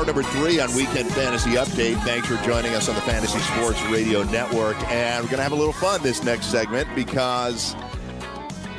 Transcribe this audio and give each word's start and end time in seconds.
Hour 0.00 0.06
number 0.06 0.22
three 0.22 0.58
on 0.60 0.74
Weekend 0.74 1.12
Fantasy 1.12 1.50
Update. 1.50 2.02
Thanks 2.04 2.26
for 2.26 2.42
joining 2.42 2.72
us 2.72 2.88
on 2.88 2.94
the 2.94 3.02
Fantasy 3.02 3.38
Sports 3.38 3.82
Radio 3.88 4.22
Network. 4.22 4.74
And 4.90 5.22
we're 5.22 5.28
going 5.28 5.36
to 5.36 5.42
have 5.42 5.52
a 5.52 5.56
little 5.56 5.74
fun 5.74 6.02
this 6.02 6.24
next 6.24 6.46
segment 6.46 6.88
because 6.94 7.76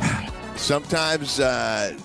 sometimes 0.56 1.40
uh, 1.40 1.96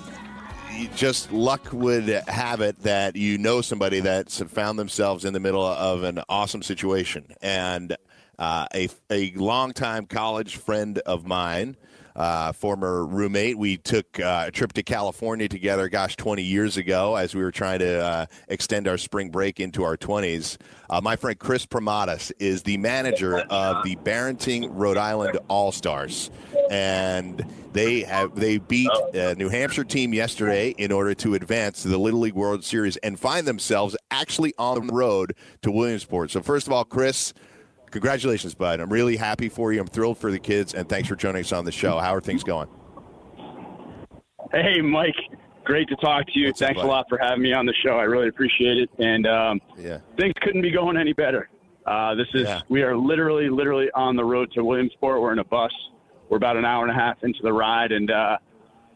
just 0.95 1.33
luck 1.33 1.67
would 1.73 2.09
have 2.29 2.61
it 2.61 2.79
that 2.83 3.17
you 3.17 3.39
know 3.39 3.63
somebody 3.63 4.01
that's 4.01 4.43
found 4.43 4.79
themselves 4.79 5.25
in 5.25 5.33
the 5.33 5.41
middle 5.41 5.65
of 5.65 6.03
an 6.03 6.21
awesome 6.29 6.63
situation. 6.63 7.25
And 7.41 7.97
uh, 8.39 8.67
a, 8.75 8.91
a 9.09 9.31
longtime 9.31 10.05
college 10.05 10.57
friend 10.57 10.99
of 10.99 11.25
mine 11.25 11.79
uh, 12.17 12.53
former 12.53 13.05
roommate. 13.05 13.59
We 13.59 13.77
took 13.77 14.19
uh, 14.19 14.45
a 14.49 14.51
trip 14.51 14.73
to 14.73 14.83
California 14.83 15.49
together, 15.49 15.89
gosh, 15.89 16.17
20 16.17 16.43
years 16.43 16.79
ago, 16.79 17.15
as 17.15 17.35
we 17.35 17.43
were 17.43 17.53
trying 17.53 17.81
to 17.81 18.03
uh, 18.03 18.27
extend 18.49 18.89
our 18.89 18.99
spring 18.99 19.29
break 19.29 19.61
into 19.61 19.85
our 19.85 19.97
20s. 19.97 20.57
Uh, 20.89 21.01
my 21.01 21.15
friend 21.15 21.39
Chris 21.39 21.67
Pramatis 21.67 22.33
is 22.39 22.63
the 22.63 22.79
manager 22.79 23.41
of 23.51 23.85
the 23.85 23.97
Barrington, 23.97 24.75
Rhode 24.75 24.97
Island 24.97 25.39
All 25.49 25.73
Stars, 25.73 26.31
and 26.71 27.45
they 27.73 28.01
have 28.01 28.35
they 28.35 28.59
beat 28.59 28.91
a 29.13 29.35
New 29.35 29.49
Hampshire 29.49 29.85
team 29.85 30.15
yesterday 30.15 30.71
in 30.71 30.93
order 30.93 31.15
to 31.17 31.35
advance 31.35 31.83
to 31.83 31.89
the 31.89 31.99
Little 31.99 32.21
League 32.21 32.35
World 32.35 32.65
Series 32.65 32.97
and 32.99 33.19
find 33.19 33.47
themselves 33.47 33.97
actually 34.11 34.55
on 34.59 34.87
the 34.87 34.93
road 34.93 35.35
to 35.63 35.71
Williamsport. 35.71 36.31
So, 36.31 36.41
first 36.41 36.67
of 36.67 36.73
all, 36.73 36.85
Chris. 36.85 37.35
Congratulations, 37.91 38.55
bud. 38.55 38.81
I'm 38.81 38.91
really 38.93 39.17
happy 39.17 39.49
for 39.49 39.73
you. 39.73 39.81
I'm 39.81 39.87
thrilled 39.87 40.19
for 40.19 40.31
the 40.31 40.39
kids, 40.39 40.75
and 40.75 40.89
thanks 40.89 41.09
for 41.09 41.17
joining 41.17 41.41
us 41.41 41.53
on 41.53 41.65
the 41.65 41.73
show. 41.73 41.99
How 41.99 42.15
are 42.15 42.21
things 42.21 42.43
going? 42.45 42.69
Hey, 44.53 44.81
Mike. 44.81 45.15
Great 45.65 45.89
to 45.89 45.97
talk 45.97 46.27
to 46.27 46.39
you. 46.39 46.47
What's 46.47 46.63
up, 46.63 46.69
Thanks 46.69 46.83
a 46.83 46.87
lot 46.87 47.07
for 47.09 47.19
having 47.19 47.43
me 47.43 47.53
on 47.53 47.67
the 47.67 47.75
show. 47.85 47.99
I 47.99 48.05
really 48.05 48.29
appreciate 48.29 48.77
it. 48.79 48.91
And 48.99 49.27
um, 49.27 49.61
Yeah. 49.77 49.99
things 50.17 50.33
couldn't 50.41 50.63
be 50.63 50.71
going 50.71 50.97
any 50.97 51.13
better. 51.13 51.49
Uh, 51.85 52.15
this 52.15 52.29
is 52.35 52.43
Yeah. 52.47 52.61
we 52.69 52.83
are 52.83 52.97
literally, 52.97 53.49
literally 53.49 53.91
on 53.95 54.15
the 54.17 54.25
road 54.25 54.53
to 54.53 54.65
Williamsport. 54.65 55.21
We're 55.21 55.33
in 55.33 55.41
a 55.41 55.45
bus. 55.45 55.73
We're 56.29 56.37
about 56.37 56.57
an 56.57 56.65
hour 56.65 56.83
and 56.87 56.91
a 56.91 56.95
half 56.95 57.23
into 57.25 57.41
the 57.43 57.53
ride, 57.53 57.91
and 57.93 58.11
uh, 58.11 58.39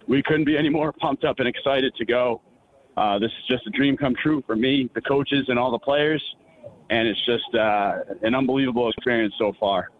we 0.06 0.22
couldn't 0.22 0.44
be 0.44 0.56
any 0.56 0.68
more 0.68 0.92
pumped 0.92 1.24
up 1.24 1.38
and 1.40 1.48
excited 1.48 1.94
to 1.96 2.04
go. 2.04 2.40
Uh, 2.96 3.18
this 3.18 3.30
is 3.30 3.46
just 3.48 3.66
a 3.66 3.70
dream 3.70 3.96
come 3.96 4.14
true 4.20 4.42
for 4.46 4.54
me, 4.56 4.88
the 4.94 5.00
coaches, 5.00 5.46
and 5.48 5.58
all 5.58 5.70
the 5.72 5.78
players. 5.78 6.22
And 6.90 7.08
it's 7.08 7.24
just 7.24 7.54
uh, 7.54 8.00
an 8.22 8.34
unbelievable 8.34 8.90
experience 8.90 9.34
so 9.38 9.52
far. 9.58 9.90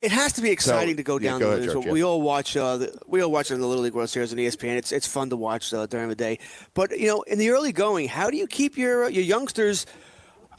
It 0.00 0.12
has 0.12 0.34
to 0.34 0.42
be 0.42 0.50
exciting 0.50 0.96
to 0.98 1.02
go 1.02 1.18
yeah, 1.18 1.30
down 1.30 1.40
go 1.40 1.50
the 1.50 1.56
ahead, 1.56 1.72
George, 1.72 1.86
yeah. 1.86 1.92
We 1.92 2.04
all 2.04 2.22
watch. 2.22 2.56
Uh, 2.56 2.76
the, 2.76 2.98
we 3.08 3.20
all 3.20 3.32
watch 3.32 3.50
on 3.50 3.58
the 3.58 3.66
Little 3.66 3.82
League 3.82 3.94
World 3.94 4.08
Series 4.08 4.32
on 4.32 4.38
ESPN. 4.38 4.76
It's 4.76 4.92
it's 4.92 5.08
fun 5.08 5.28
to 5.30 5.36
watch 5.36 5.74
uh, 5.74 5.86
during 5.86 6.08
the 6.08 6.14
day. 6.14 6.38
But 6.74 6.96
you 6.96 7.08
know, 7.08 7.22
in 7.22 7.38
the 7.38 7.50
early 7.50 7.72
going, 7.72 8.06
how 8.06 8.30
do 8.30 8.36
you 8.36 8.46
keep 8.46 8.78
your 8.78 9.06
uh, 9.06 9.08
your 9.08 9.24
youngsters? 9.24 9.86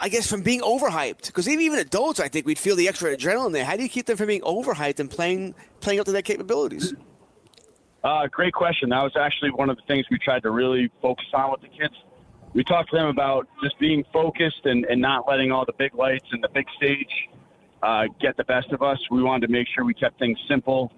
I 0.01 0.09
guess 0.09 0.29
from 0.29 0.43
being 0.43 0.61
overhyped, 0.61 1.27
because 1.27 1.47
even 1.47 1.63
even 1.63 1.79
adults, 1.79 2.19
I 2.19 2.27
think 2.27 2.45
we'd 2.45 2.59
feel 2.59 2.75
the 2.75 2.89
extra 2.89 3.15
adrenaline 3.15 3.53
there. 3.53 3.63
How 3.63 3.77
do 3.77 3.83
you 3.83 3.89
keep 3.89 4.07
them 4.07 4.17
from 4.17 4.27
being 4.27 4.41
overhyped 4.41 4.99
and 4.99 5.09
playing 5.09 5.55
playing 5.79 6.01
up 6.01 6.05
to 6.07 6.11
their 6.11 6.21
capabilities? 6.21 6.93
Uh, 8.03 8.27
great 8.27 8.53
question. 8.53 8.89
That 8.89 9.03
was 9.03 9.13
actually 9.19 9.51
one 9.51 9.69
of 9.69 9.75
the 9.75 9.83
things 9.87 10.05
we 10.09 10.17
tried 10.17 10.43
to 10.43 10.51
really 10.51 10.89
focus 11.01 11.25
on 11.33 11.51
with 11.51 11.61
the 11.61 11.67
kids. 11.67 11.93
We 12.53 12.63
talked 12.63 12.91
to 12.91 12.97
them 12.97 13.07
about 13.07 13.47
just 13.61 13.77
being 13.79 14.03
focused 14.11 14.65
and, 14.65 14.85
and 14.85 15.01
not 15.01 15.27
letting 15.27 15.51
all 15.51 15.65
the 15.65 15.73
big 15.73 15.93
lights 15.93 16.25
and 16.31 16.43
the 16.43 16.49
big 16.49 16.65
stage 16.77 17.29
uh, 17.83 18.05
get 18.19 18.37
the 18.37 18.45
best 18.45 18.71
of 18.71 18.81
us. 18.81 18.99
We 19.11 19.21
wanted 19.21 19.47
to 19.47 19.53
make 19.53 19.67
sure 19.67 19.83
we 19.83 19.93
kept 19.93 20.17
things 20.17 20.37
simple. 20.47 20.91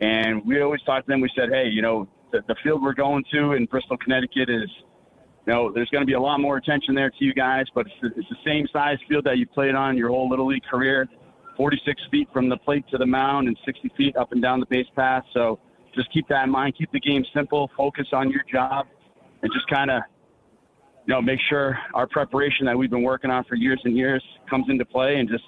And 0.00 0.44
we 0.44 0.60
always 0.60 0.82
talked 0.82 1.06
to 1.06 1.12
them, 1.12 1.20
we 1.20 1.30
said, 1.36 1.50
hey, 1.50 1.68
you 1.68 1.82
know, 1.82 2.08
the, 2.32 2.42
the 2.48 2.56
field 2.62 2.82
we're 2.82 2.94
going 2.94 3.24
to 3.32 3.52
in 3.52 3.66
Bristol, 3.66 3.96
Connecticut 3.96 4.48
is, 4.48 4.68
you 5.46 5.52
know, 5.52 5.70
there's 5.72 5.88
going 5.90 6.02
to 6.02 6.06
be 6.06 6.14
a 6.14 6.20
lot 6.20 6.40
more 6.40 6.56
attention 6.56 6.94
there 6.94 7.10
to 7.10 7.24
you 7.24 7.34
guys, 7.34 7.66
but 7.74 7.86
it's 7.86 7.94
the, 8.02 8.20
it's 8.20 8.28
the 8.28 8.36
same 8.44 8.66
size 8.72 8.98
field 9.08 9.24
that 9.24 9.38
you 9.38 9.46
played 9.46 9.74
on 9.74 9.96
your 9.96 10.08
whole 10.08 10.28
Little 10.28 10.46
League 10.46 10.64
career 10.64 11.08
46 11.56 12.00
feet 12.10 12.28
from 12.32 12.48
the 12.48 12.56
plate 12.56 12.84
to 12.90 12.96
the 12.98 13.06
mound 13.06 13.48
and 13.48 13.56
60 13.66 13.90
feet 13.96 14.16
up 14.16 14.32
and 14.32 14.40
down 14.40 14.60
the 14.60 14.66
base 14.66 14.86
path. 14.96 15.24
So 15.34 15.58
just 15.94 16.12
keep 16.12 16.28
that 16.28 16.44
in 16.44 16.50
mind. 16.50 16.76
Keep 16.76 16.92
the 16.92 17.00
game 17.00 17.24
simple. 17.34 17.70
Focus 17.76 18.06
on 18.12 18.30
your 18.30 18.42
job, 18.50 18.86
and 19.42 19.52
just 19.52 19.66
kind 19.68 19.90
of, 19.90 20.02
you 21.06 21.14
know, 21.14 21.20
make 21.20 21.40
sure 21.48 21.78
our 21.94 22.06
preparation 22.06 22.66
that 22.66 22.76
we've 22.76 22.90
been 22.90 23.02
working 23.02 23.30
on 23.30 23.44
for 23.44 23.54
years 23.54 23.80
and 23.84 23.96
years 23.96 24.22
comes 24.48 24.66
into 24.68 24.84
play, 24.84 25.16
and 25.16 25.28
just 25.28 25.44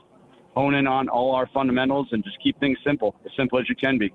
hone 0.54 0.74
in 0.74 0.86
on 0.86 1.08
all 1.08 1.34
our 1.34 1.48
fundamentals 1.54 2.08
and 2.12 2.22
just 2.24 2.36
keep 2.42 2.58
things 2.60 2.78
simple, 2.84 3.14
as 3.24 3.32
simple 3.36 3.58
as 3.58 3.68
you 3.68 3.74
can 3.74 3.98
be. 3.98 4.12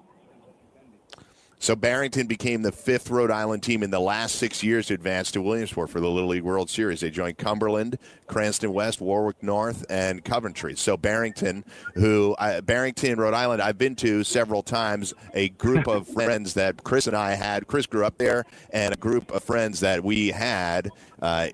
So 1.68 1.76
Barrington 1.76 2.28
became 2.28 2.62
the 2.62 2.72
fifth 2.72 3.10
Rhode 3.10 3.30
Island 3.30 3.62
team 3.62 3.84
in 3.84 3.90
the 3.90 4.00
last 4.00 4.36
six 4.36 4.64
years 4.64 4.88
to 4.88 4.94
advance 4.94 5.32
to 5.32 5.42
Williamsport 5.42 5.90
for 5.90 6.00
the 6.00 6.10
Little 6.10 6.30
League 6.30 6.44
World 6.44 6.70
Series. 6.70 7.02
They 7.02 7.10
joined 7.10 7.38
Cumberland, 7.38 8.00
Cranston 8.26 8.72
West, 8.72 9.02
Warwick 9.02 9.44
North, 9.44 9.86
and 9.90 10.24
Coventry. 10.24 10.78
So 10.78 10.96
Barrington, 10.96 11.66
who 11.96 12.36
uh, 12.40 12.62
Barrington, 12.62 13.20
Rhode 13.20 13.34
Island, 13.34 13.62
I've 13.62 13.78
been 13.78 13.98
to 13.98 14.24
several 14.24 14.64
times. 14.64 15.14
A 15.34 15.50
group 15.50 15.88
of 15.88 16.08
friends 16.14 16.54
that 16.54 16.86
Chris 16.86 17.06
and 17.06 17.18
I 17.18 17.34
had. 17.34 17.68
Chris 17.68 17.86
grew 17.86 18.06
up 18.06 18.18
there, 18.18 18.46
and 18.70 18.94
a 18.94 18.98
group 18.98 19.30
of 19.32 19.44
friends 19.44 19.82
that 19.82 20.02
we 20.06 20.30
had 20.30 20.90
uh, 21.22 21.48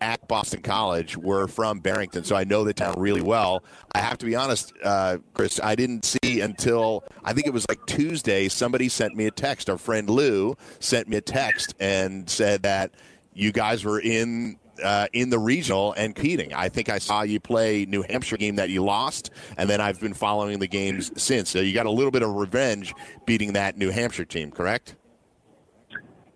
at 0.00 0.26
Boston 0.28 0.62
College 0.62 1.16
were 1.16 1.46
from 1.46 1.80
Barrington. 1.80 2.24
So 2.24 2.36
I 2.36 2.44
know 2.44 2.64
the 2.64 2.74
town 2.74 2.94
really 2.98 3.22
well. 3.22 3.64
I 3.94 3.98
have 3.98 4.18
to 4.18 4.26
be 4.26 4.34
honest, 4.34 4.72
uh, 4.82 5.18
Chris. 5.34 5.60
I 5.62 5.74
didn't 5.74 6.04
see 6.04 6.40
until 6.40 7.04
I 7.24 7.32
think 7.32 7.46
it 7.46 7.52
was 7.52 7.66
like 7.68 7.84
Tuesday. 7.86 8.48
Somebody 8.48 8.88
sent 8.88 9.14
me 9.14 9.26
a 9.26 9.30
text. 9.30 9.70
Our 9.70 9.78
friend 9.78 10.10
Lou 10.10 10.56
sent 10.80 11.08
me 11.08 11.16
a 11.16 11.20
text 11.20 11.74
and 11.80 12.28
said 12.28 12.62
that 12.62 12.92
you 13.32 13.52
guys 13.52 13.84
were 13.84 14.00
in 14.00 14.58
uh, 14.82 15.06
in 15.12 15.30
the 15.30 15.38
regional 15.38 15.92
and 15.94 16.14
Keating. 16.14 16.52
I 16.54 16.68
think 16.68 16.88
I 16.88 16.98
saw 16.98 17.22
you 17.22 17.40
play 17.40 17.86
New 17.86 18.02
Hampshire 18.02 18.36
game 18.36 18.56
that 18.56 18.70
you 18.70 18.84
lost, 18.84 19.30
and 19.56 19.68
then 19.68 19.80
I've 19.80 20.00
been 20.00 20.14
following 20.14 20.58
the 20.58 20.66
games 20.66 21.10
since. 21.16 21.50
So 21.50 21.60
you 21.60 21.72
got 21.72 21.86
a 21.86 21.90
little 21.90 22.10
bit 22.10 22.22
of 22.22 22.34
revenge 22.34 22.94
beating 23.24 23.52
that 23.54 23.76
New 23.76 23.90
Hampshire 23.90 24.24
team, 24.24 24.50
correct? 24.50 24.96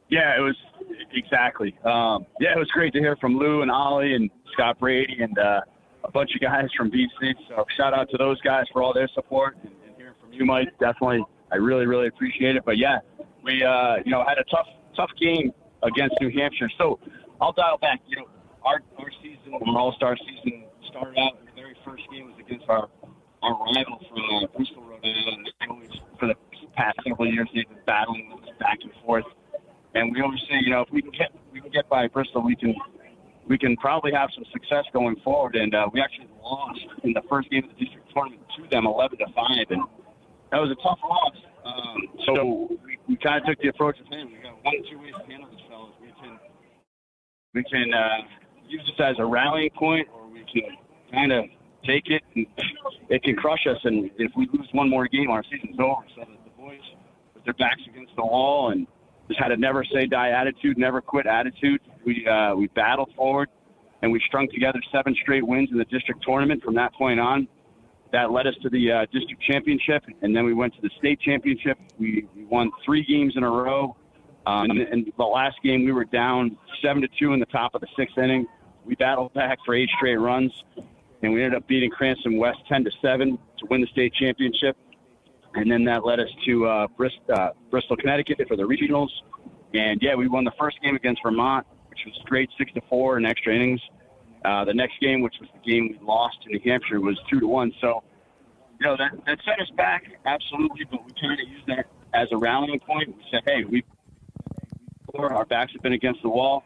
Yeah, 0.08 0.36
it 0.36 0.40
was 0.40 0.56
exactly. 1.12 1.76
Um, 1.84 2.26
yeah, 2.40 2.52
it 2.54 2.58
was 2.58 2.68
great 2.72 2.92
to 2.94 2.98
hear 2.98 3.16
from 3.16 3.36
Lou 3.36 3.62
and 3.62 3.70
Ollie 3.70 4.14
and 4.14 4.30
Scott 4.52 4.78
Brady 4.78 5.18
and 5.20 5.38
uh, 5.38 5.60
a 6.04 6.10
bunch 6.10 6.34
of 6.34 6.40
guys 6.40 6.68
from 6.76 6.90
BC. 6.90 7.34
So 7.48 7.64
shout 7.76 7.94
out 7.94 8.10
to 8.10 8.18
those 8.18 8.40
guys 8.40 8.64
for 8.72 8.82
all 8.82 8.92
their 8.92 9.08
support 9.14 9.56
and, 9.62 9.72
and 9.86 9.96
hearing 9.96 10.14
from 10.20 10.32
you, 10.32 10.44
Mike. 10.44 10.68
Definitely, 10.78 11.24
I 11.52 11.56
really, 11.56 11.86
really 11.86 12.08
appreciate 12.08 12.56
it. 12.56 12.64
But 12.64 12.78
yeah, 12.78 12.98
we 13.42 13.62
uh, 13.62 13.96
you 14.04 14.10
know 14.10 14.24
had 14.26 14.38
a 14.38 14.44
tough, 14.44 14.66
tough 14.96 15.10
game 15.20 15.52
against 15.82 16.16
New 16.20 16.30
Hampshire. 16.30 16.70
So 16.78 16.98
I'll 17.40 17.52
dial 17.52 17.78
back. 17.78 18.00
You 18.06 18.16
know, 18.16 18.28
our 18.64 18.80
our 18.98 19.10
season, 19.22 19.54
our 19.54 19.78
All 19.78 19.92
Star 19.92 20.16
season 20.16 20.64
started 20.88 21.18
out. 21.18 21.44
The 21.44 21.60
very 21.60 21.76
first 21.84 22.02
game 22.12 22.26
was 22.26 22.34
against 22.38 22.68
our 22.68 22.88
our 23.42 23.52
rival 23.74 24.00
from 24.08 24.44
uh, 24.44 24.46
Bristol, 24.56 24.82
Rhode 24.82 25.04
Island. 25.04 25.50
For 26.18 26.26
the 26.26 26.34
past 26.76 26.98
several 27.06 27.32
years, 27.32 27.48
they've 27.54 27.68
been 27.68 27.78
battling 27.86 28.38
back 28.58 28.78
and 28.82 28.92
forth. 29.04 29.24
And 29.94 30.14
we 30.14 30.20
always 30.20 30.40
say, 30.48 30.56
you 30.60 30.70
know, 30.70 30.82
if 30.82 30.90
we 30.90 31.02
can 31.02 31.10
get 31.10 31.32
we 31.52 31.60
can 31.60 31.70
get 31.70 31.88
by 31.88 32.06
Bristol, 32.08 32.42
we 32.42 32.56
can 32.56 32.74
we 33.46 33.58
can 33.58 33.76
probably 33.76 34.12
have 34.12 34.30
some 34.34 34.44
success 34.52 34.84
going 34.92 35.16
forward. 35.24 35.56
And 35.56 35.74
uh, 35.74 35.88
we 35.92 36.00
actually 36.00 36.28
lost 36.42 36.80
in 37.02 37.12
the 37.12 37.22
first 37.28 37.50
game 37.50 37.64
of 37.64 37.70
the 37.70 37.84
district 37.84 38.12
tournament 38.14 38.42
to 38.56 38.68
them, 38.70 38.86
eleven 38.86 39.18
to 39.18 39.26
five, 39.34 39.66
and 39.70 39.82
that 40.52 40.60
was 40.60 40.70
a 40.70 40.76
tough 40.76 40.98
loss. 41.02 41.36
Um, 41.64 42.08
so 42.24 42.78
we, 43.06 43.16
kind 43.16 43.40
of 43.40 43.46
took 43.46 43.60
the 43.60 43.68
approach 43.68 44.00
of, 44.00 44.06
hey, 44.06 44.24
we 44.24 44.38
got 44.42 44.64
one, 44.64 44.74
or 44.76 44.90
two 44.90 44.98
ways 44.98 45.12
to 45.18 45.30
handle 45.30 45.50
this, 45.50 45.60
fellas. 45.68 45.92
We 46.00 46.12
can 46.20 46.38
we 47.54 47.64
can 47.64 47.92
uh, 47.92 48.22
use 48.68 48.82
this 48.86 49.04
as 49.04 49.16
a 49.18 49.26
rallying 49.26 49.70
point, 49.70 50.08
or 50.14 50.28
we 50.28 50.44
can 50.52 50.76
kind 51.12 51.32
of 51.32 51.44
take 51.84 52.08
it 52.08 52.22
and 52.34 52.46
it 53.08 53.22
can 53.22 53.36
crush 53.36 53.66
us. 53.66 53.78
And 53.84 54.10
if 54.16 54.32
we 54.36 54.48
lose 54.52 54.68
one 54.72 54.88
more 54.88 55.06
game, 55.08 55.30
our 55.30 55.42
season's 55.44 55.78
over. 55.78 56.02
So 56.14 56.24
the 56.44 56.50
boys, 56.62 56.80
with 57.34 57.44
their 57.44 57.54
backs 57.54 57.82
against 57.88 58.14
the 58.16 58.22
wall 58.22 58.70
and 58.70 58.86
just 59.30 59.40
had 59.40 59.52
a 59.52 59.56
never 59.56 59.84
say 59.84 60.06
die 60.06 60.30
attitude, 60.30 60.76
never 60.76 61.00
quit 61.00 61.26
attitude, 61.26 61.80
we 62.04 62.26
uh, 62.26 62.54
we 62.54 62.66
battled 62.68 63.12
forward 63.14 63.48
and 64.02 64.10
we 64.10 64.20
strung 64.26 64.48
together 64.48 64.80
seven 64.90 65.14
straight 65.20 65.46
wins 65.46 65.68
in 65.70 65.78
the 65.78 65.84
district 65.86 66.22
tournament 66.22 66.62
from 66.62 66.74
that 66.74 66.92
point 66.94 67.20
on. 67.20 67.46
That 68.12 68.32
led 68.32 68.46
us 68.46 68.54
to 68.62 68.70
the 68.70 68.90
uh, 68.90 69.06
district 69.12 69.40
championship, 69.42 70.02
and 70.22 70.34
then 70.34 70.44
we 70.44 70.52
went 70.52 70.74
to 70.74 70.80
the 70.80 70.90
state 70.98 71.20
championship. 71.20 71.78
We, 71.98 72.26
we 72.34 72.44
won 72.44 72.72
three 72.84 73.04
games 73.04 73.34
in 73.36 73.44
a 73.44 73.50
row. 73.50 73.96
Um, 74.46 74.70
and, 74.70 74.80
and 74.80 75.12
the 75.16 75.24
last 75.24 75.58
game, 75.62 75.84
we 75.84 75.92
were 75.92 76.06
down 76.06 76.56
seven 76.82 77.02
to 77.02 77.08
two 77.20 77.34
in 77.34 77.40
the 77.40 77.46
top 77.46 77.74
of 77.74 77.82
the 77.82 77.86
sixth 77.96 78.18
inning. 78.18 78.46
We 78.84 78.96
battled 78.96 79.32
back 79.34 79.58
for 79.64 79.74
eight 79.74 79.90
straight 79.96 80.16
runs, 80.16 80.50
and 81.22 81.32
we 81.32 81.44
ended 81.44 81.58
up 81.58 81.68
beating 81.68 81.90
Cranston 81.90 82.36
West 82.38 82.58
ten 82.68 82.82
to 82.84 82.90
seven 83.00 83.38
to 83.58 83.66
win 83.66 83.80
the 83.82 83.86
state 83.88 84.12
championship. 84.14 84.76
And 85.54 85.70
then 85.70 85.84
that 85.84 86.04
led 86.04 86.20
us 86.20 86.28
to 86.46 86.66
uh, 86.66 86.86
Bristol, 86.96 87.22
uh, 87.32 87.50
Bristol, 87.70 87.96
Connecticut 87.96 88.46
for 88.46 88.56
the 88.56 88.62
regionals. 88.62 89.08
And 89.74 90.00
yeah, 90.00 90.14
we 90.14 90.28
won 90.28 90.44
the 90.44 90.52
first 90.58 90.80
game 90.82 90.96
against 90.96 91.22
Vermont, 91.22 91.66
which 91.88 92.00
was 92.06 92.14
straight 92.22 92.50
six 92.56 92.72
to 92.74 92.80
four 92.88 93.18
in 93.18 93.24
extra 93.24 93.54
innings. 93.54 93.80
Uh, 94.44 94.64
the 94.64 94.74
next 94.74 95.00
game, 95.00 95.20
which 95.20 95.34
was 95.40 95.48
the 95.52 95.70
game 95.70 95.88
we 95.88 96.06
lost 96.06 96.42
to 96.42 96.50
New 96.50 96.60
Hampshire, 96.64 97.00
was 97.00 97.18
two 97.28 97.40
to 97.40 97.46
one. 97.46 97.72
So, 97.80 98.02
you 98.78 98.86
know, 98.86 98.96
that, 98.96 99.12
that 99.26 99.38
set 99.44 99.60
us 99.60 99.70
back 99.76 100.04
absolutely, 100.24 100.84
but 100.90 101.04
we 101.04 101.12
kind 101.20 101.38
of 101.40 101.48
used 101.48 101.66
that 101.66 101.86
as 102.14 102.28
a 102.32 102.36
rallying 102.36 102.80
point. 102.80 103.08
We 103.08 103.24
said, 103.30 103.42
hey, 103.44 103.64
we 103.64 103.84
our 105.18 105.44
backs 105.44 105.72
have 105.72 105.82
been 105.82 105.92
against 105.92 106.22
the 106.22 106.28
wall. 106.28 106.64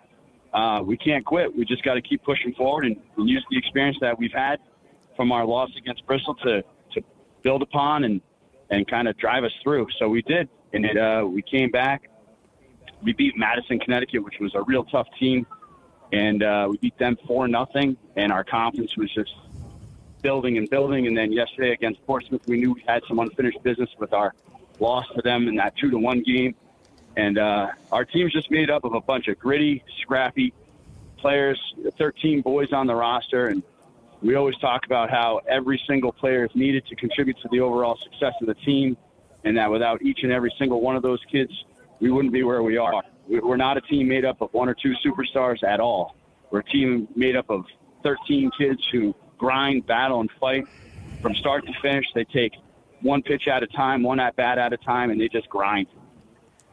Uh, 0.52 0.82
we 0.84 0.96
can't 0.96 1.24
quit. 1.24 1.56
We 1.56 1.64
just 1.64 1.82
got 1.82 1.94
to 1.94 2.02
keep 2.02 2.22
pushing 2.22 2.54
forward 2.54 2.84
and, 2.84 2.96
and 3.16 3.28
use 3.28 3.44
the 3.50 3.58
experience 3.58 3.96
that 4.00 4.18
we've 4.18 4.32
had 4.32 4.60
from 5.16 5.32
our 5.32 5.44
loss 5.44 5.70
against 5.76 6.06
Bristol 6.06 6.34
to, 6.36 6.62
to 6.92 7.02
build 7.42 7.62
upon 7.62 8.04
and, 8.04 8.20
and 8.70 8.86
kind 8.86 9.08
of 9.08 9.16
drive 9.16 9.44
us 9.44 9.52
through. 9.62 9.86
So 9.98 10.08
we 10.08 10.22
did, 10.22 10.48
and 10.72 10.84
it, 10.84 10.96
uh, 10.96 11.24
we 11.26 11.42
came 11.42 11.70
back. 11.70 12.10
We 13.02 13.12
beat 13.12 13.36
Madison, 13.36 13.78
Connecticut, 13.78 14.24
which 14.24 14.38
was 14.40 14.54
a 14.54 14.62
real 14.62 14.84
tough 14.84 15.08
team, 15.18 15.46
and 16.12 16.42
uh, 16.42 16.68
we 16.70 16.78
beat 16.78 16.98
them 16.98 17.16
four 17.26 17.48
nothing. 17.48 17.96
And 18.16 18.32
our 18.32 18.44
confidence 18.44 18.96
was 18.96 19.12
just 19.12 19.32
building 20.22 20.56
and 20.58 20.68
building. 20.70 21.06
And 21.06 21.16
then 21.16 21.32
yesterday 21.32 21.72
against 21.72 22.04
Portsmouth, 22.06 22.42
we 22.46 22.58
knew 22.58 22.72
we 22.72 22.82
had 22.86 23.02
some 23.06 23.18
unfinished 23.18 23.62
business 23.62 23.90
with 23.98 24.12
our 24.12 24.32
loss 24.80 25.06
to 25.14 25.22
them 25.22 25.46
in 25.48 25.56
that 25.56 25.76
two 25.76 25.90
to 25.90 25.98
one 25.98 26.22
game. 26.22 26.54
And 27.16 27.38
uh, 27.38 27.68
our 27.92 28.04
team's 28.04 28.32
just 28.32 28.50
made 28.50 28.70
up 28.70 28.84
of 28.84 28.94
a 28.94 29.00
bunch 29.00 29.28
of 29.28 29.38
gritty, 29.38 29.84
scrappy 30.00 30.52
players, 31.18 31.60
13 31.98 32.40
boys 32.40 32.72
on 32.72 32.86
the 32.86 32.94
roster. 32.94 33.46
And 33.46 33.62
we 34.24 34.36
always 34.36 34.56
talk 34.56 34.86
about 34.86 35.10
how 35.10 35.40
every 35.48 35.80
single 35.86 36.10
player 36.10 36.46
is 36.46 36.50
needed 36.54 36.86
to 36.86 36.96
contribute 36.96 37.36
to 37.42 37.48
the 37.52 37.60
overall 37.60 37.98
success 38.02 38.32
of 38.40 38.46
the 38.46 38.54
team. 38.54 38.96
And 39.44 39.56
that 39.58 39.70
without 39.70 40.00
each 40.00 40.20
and 40.22 40.32
every 40.32 40.52
single 40.58 40.80
one 40.80 40.96
of 40.96 41.02
those 41.02 41.20
kids, 41.30 41.52
we 42.00 42.10
wouldn't 42.10 42.32
be 42.32 42.42
where 42.42 42.62
we 42.62 42.78
are. 42.78 43.02
We- 43.28 43.40
We're 43.40 43.58
not 43.58 43.76
a 43.76 43.82
team 43.82 44.08
made 44.08 44.24
up 44.24 44.40
of 44.40 44.52
one 44.54 44.68
or 44.68 44.74
two 44.74 44.94
superstars 45.04 45.62
at 45.62 45.78
all. 45.78 46.16
We're 46.50 46.60
a 46.60 46.64
team 46.64 47.06
made 47.14 47.36
up 47.36 47.50
of 47.50 47.66
13 48.02 48.50
kids 48.56 48.80
who 48.90 49.14
grind, 49.36 49.86
battle, 49.86 50.20
and 50.20 50.30
fight 50.40 50.64
from 51.20 51.34
start 51.34 51.66
to 51.66 51.72
finish. 51.82 52.06
They 52.14 52.24
take 52.24 52.52
one 53.02 53.22
pitch 53.22 53.46
at 53.46 53.62
a 53.62 53.66
time, 53.66 54.02
one 54.02 54.20
at 54.20 54.36
bat 54.36 54.56
at 54.56 54.72
a 54.72 54.78
time, 54.78 55.10
and 55.10 55.20
they 55.20 55.28
just 55.28 55.50
grind. 55.50 55.86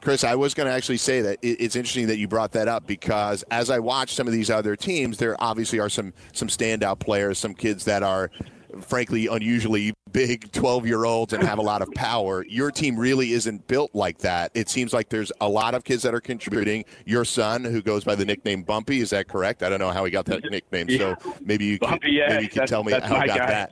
Chris, 0.02 0.24
I 0.24 0.34
was 0.34 0.56
going 0.56 0.68
to 0.68 0.74
actually 0.74 0.98
say 0.98 1.22
that 1.22 1.38
it's 1.44 1.76
interesting 1.76 2.08
that 2.08 2.18
you 2.18 2.28
brought 2.28 2.52
that 2.54 2.68
up 2.68 2.88
because 2.88 3.44
as 3.52 3.70
I 3.70 3.78
watch 3.78 4.16
some 4.16 4.26
of 4.26 4.34
these 4.34 4.50
other 4.50 4.76
teams, 4.76 5.18
there 5.18 5.36
obviously 5.40 5.80
are 5.80 5.90
some 5.90 6.14
some 6.34 6.48
standout 6.48 7.00
players, 7.00 7.38
some 7.38 7.54
kids 7.54 7.86
that 7.86 8.02
are 8.02 8.32
frankly 8.80 9.28
unusually 9.28 9.94
big 10.12 10.52
12 10.52 10.86
year 10.86 11.06
olds 11.06 11.34
and 11.34 11.44
have 11.44 11.58
a 11.58 11.62
lot 11.62 11.82
of 11.82 11.92
power. 11.94 12.46
Your 12.48 12.72
team 12.72 12.98
really 12.98 13.32
isn't 13.32 13.68
built 13.68 13.92
like 13.94 14.18
that. 14.20 14.52
It 14.54 14.70
seems 14.70 14.94
like 14.94 15.10
there's 15.10 15.32
a 15.42 15.48
lot 15.48 15.74
of 15.74 15.84
kids 15.84 16.04
that 16.04 16.14
are 16.14 16.22
contributing. 16.22 16.86
Your 17.06 17.26
son, 17.26 17.64
who 17.64 17.82
goes 17.82 18.04
by 18.04 18.16
the 18.16 18.26
nickname 18.26 18.64
Bumpy, 18.64 19.00
is 19.00 19.10
that 19.12 19.28
correct? 19.28 19.64
I 19.64 19.70
don't 19.70 19.80
know 19.80 19.92
how 19.92 20.04
he 20.06 20.12
got 20.12 20.26
that 20.26 20.44
nickname, 20.52 20.90
so 20.98 21.16
maybe 21.42 21.66
you 21.66 21.80
can, 21.80 22.00
yeah, 22.04 22.28
maybe 22.30 22.44
you 22.44 22.50
can 22.50 22.68
tell 22.68 22.84
me 22.84 22.92
how 22.92 23.00
he 23.22 23.28
got 23.28 23.38
guy. 23.38 23.46
that. 23.48 23.72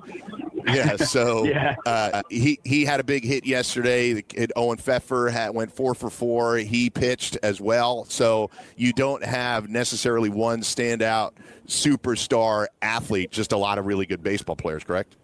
Yeah, 0.67 0.95
so 0.97 1.43
Yeah. 1.45 1.75
uh, 1.85 2.21
he 2.29 2.59
he 2.63 2.85
had 2.85 2.99
a 2.99 3.03
big 3.03 3.23
hit 3.23 3.45
yesterday. 3.45 4.13
The 4.13 4.21
kid 4.21 4.51
Owen 4.55 4.77
Pfeffer 4.77 5.29
had, 5.29 5.49
went 5.53 5.71
four 5.71 5.95
for 5.95 6.09
four. 6.09 6.57
He 6.57 6.89
pitched 6.89 7.37
as 7.43 7.59
well. 7.61 8.05
So 8.05 8.49
you 8.75 8.93
don't 8.93 9.23
have 9.23 9.69
necessarily 9.69 10.29
one 10.29 10.61
standout 10.61 11.31
superstar 11.69 12.67
athlete. 12.81 13.31
Just 13.31 13.51
a 13.51 13.57
lot 13.57 13.77
of 13.77 13.85
really 13.85 14.05
good 14.05 14.21
baseball 14.21 14.55
players. 14.55 14.83
Correct? 14.83 15.15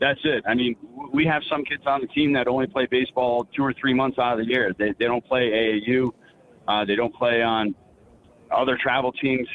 That's 0.00 0.20
it. 0.24 0.42
I 0.46 0.54
mean, 0.54 0.76
we 1.12 1.26
have 1.26 1.42
some 1.48 1.62
kids 1.64 1.82
on 1.86 2.00
the 2.00 2.06
team 2.06 2.32
that 2.32 2.48
only 2.48 2.66
play 2.66 2.86
baseball 2.86 3.46
two 3.54 3.62
or 3.62 3.74
three 3.74 3.92
months 3.92 4.18
out 4.18 4.38
of 4.40 4.46
the 4.46 4.50
year. 4.50 4.72
They, 4.78 4.94
they 4.98 5.04
don't 5.04 5.24
play 5.24 5.50
AAU. 5.50 6.10
Uh, 6.66 6.84
they 6.86 6.96
don't 6.96 7.14
play 7.14 7.42
on 7.42 7.74
other 8.50 8.78
travel 8.80 9.12
teams. 9.12 9.46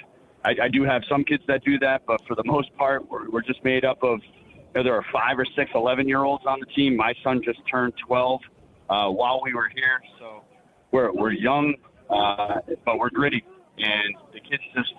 I, 0.44 0.56
I 0.64 0.68
do 0.68 0.84
have 0.84 1.02
some 1.10 1.24
kids 1.24 1.44
that 1.48 1.64
do 1.64 1.80
that, 1.80 2.04
but 2.06 2.22
for 2.28 2.36
the 2.36 2.44
most 2.44 2.76
part, 2.76 3.10
we're, 3.10 3.30
we're 3.30 3.42
just 3.42 3.64
made 3.64 3.84
up 3.84 4.04
of 4.04 4.20
you 4.22 4.62
know, 4.76 4.84
there 4.84 4.94
are 4.94 5.06
five 5.12 5.40
or 5.40 5.46
six 5.56 5.72
11 5.74 6.08
year 6.08 6.24
olds 6.24 6.44
on 6.46 6.60
the 6.60 6.68
team. 6.68 6.96
My 6.96 7.16
son 7.24 7.42
just 7.44 7.60
turned 7.70 7.94
12 8.06 8.42
uh, 8.90 9.10
while 9.10 9.42
we 9.44 9.54
were 9.54 9.70
here, 9.70 10.00
so 10.20 10.44
we're, 10.92 11.12
we're 11.12 11.32
young, 11.32 11.74
uh, 12.12 12.60
but 12.86 13.00
we're 13.00 13.10
gritty. 13.10 13.44
And 13.80 14.16
the 14.32 14.40
kids 14.40 14.62
just 14.76 14.94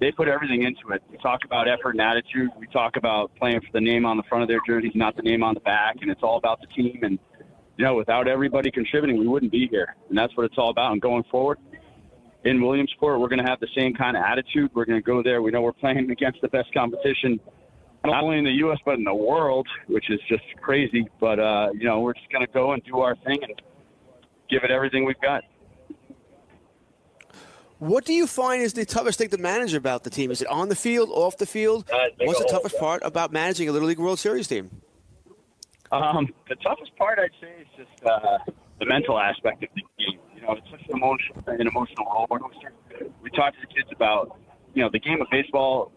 they 0.00 0.10
put 0.10 0.28
everything 0.28 0.62
into 0.62 0.94
it. 0.94 1.02
We 1.10 1.18
talk 1.18 1.40
about 1.44 1.68
effort 1.68 1.90
and 1.90 2.00
attitude. 2.00 2.50
We 2.58 2.66
talk 2.66 2.96
about 2.96 3.34
playing 3.36 3.60
for 3.60 3.72
the 3.72 3.80
name 3.80 4.04
on 4.04 4.16
the 4.16 4.22
front 4.24 4.42
of 4.42 4.48
their 4.48 4.60
jerseys, 4.66 4.92
not 4.94 5.16
the 5.16 5.22
name 5.22 5.42
on 5.42 5.54
the 5.54 5.60
back, 5.60 5.96
and 6.00 6.10
it's 6.10 6.22
all 6.22 6.36
about 6.36 6.60
the 6.60 6.66
team. 6.68 7.00
And 7.02 7.18
you 7.76 7.84
know, 7.84 7.94
without 7.94 8.28
everybody 8.28 8.70
contributing, 8.70 9.18
we 9.18 9.26
wouldn't 9.26 9.52
be 9.52 9.66
here. 9.68 9.96
And 10.08 10.16
that's 10.16 10.36
what 10.36 10.44
it's 10.44 10.56
all 10.58 10.70
about. 10.70 10.92
And 10.92 11.00
going 11.00 11.24
forward 11.30 11.58
in 12.44 12.62
Williamsport, 12.62 13.20
we're 13.20 13.28
going 13.28 13.44
to 13.44 13.50
have 13.50 13.60
the 13.60 13.68
same 13.76 13.94
kind 13.94 14.16
of 14.16 14.22
attitude. 14.22 14.70
We're 14.74 14.84
going 14.84 14.98
to 14.98 15.04
go 15.04 15.22
there. 15.22 15.42
We 15.42 15.50
know 15.50 15.62
we're 15.62 15.72
playing 15.72 16.10
against 16.10 16.40
the 16.40 16.48
best 16.48 16.72
competition, 16.74 17.40
not 18.04 18.22
only 18.22 18.38
in 18.38 18.44
the 18.44 18.52
U.S. 18.52 18.78
but 18.84 18.94
in 18.94 19.04
the 19.04 19.14
world, 19.14 19.66
which 19.86 20.10
is 20.10 20.20
just 20.28 20.44
crazy. 20.60 21.06
But 21.20 21.38
uh, 21.38 21.68
you 21.72 21.84
know, 21.84 22.00
we're 22.00 22.14
just 22.14 22.30
going 22.30 22.46
to 22.46 22.52
go 22.52 22.72
and 22.72 22.82
do 22.84 23.00
our 23.00 23.16
thing 23.16 23.38
and 23.42 23.62
give 24.50 24.62
it 24.64 24.70
everything 24.70 25.04
we've 25.04 25.20
got. 25.20 25.42
What 27.78 28.04
do 28.04 28.12
you 28.12 28.26
find 28.26 28.62
is 28.62 28.72
the 28.72 28.84
toughest 28.84 29.18
thing 29.18 29.28
to 29.30 29.38
manage 29.38 29.74
about 29.74 30.04
the 30.04 30.10
team? 30.10 30.30
Is 30.30 30.40
it 30.40 30.48
on 30.48 30.68
the 30.68 30.76
field, 30.76 31.10
off 31.10 31.36
the 31.38 31.46
field? 31.46 31.84
What's 32.20 32.38
the 32.38 32.48
toughest 32.48 32.78
part 32.78 33.02
about 33.04 33.32
managing 33.32 33.68
a 33.68 33.72
Little 33.72 33.88
League 33.88 33.98
World 33.98 34.18
Series 34.18 34.46
team? 34.46 34.70
Um, 35.92 36.28
the 36.48 36.56
toughest 36.56 36.96
part, 36.96 37.18
I'd 37.18 37.30
say, 37.40 37.52
is 37.60 37.66
just 37.76 38.04
uh, 38.04 38.38
the 38.78 38.86
mental 38.86 39.18
aspect 39.18 39.62
of 39.62 39.70
the 39.74 39.82
game. 39.98 40.18
You 40.34 40.42
know, 40.42 40.52
it's 40.52 40.70
such 40.70 40.80
an 40.88 40.96
emotional, 40.96 41.42
an 41.46 41.66
emotional 41.66 42.06
roller 42.06 42.40
coaster. 42.40 42.72
We 43.22 43.30
talk 43.30 43.54
to 43.54 43.60
the 43.60 43.66
kids 43.66 43.88
about, 43.92 44.38
you 44.74 44.82
know, 44.82 44.90
the 44.90 44.98
game 44.98 45.20
of 45.20 45.28
baseball, 45.30 45.92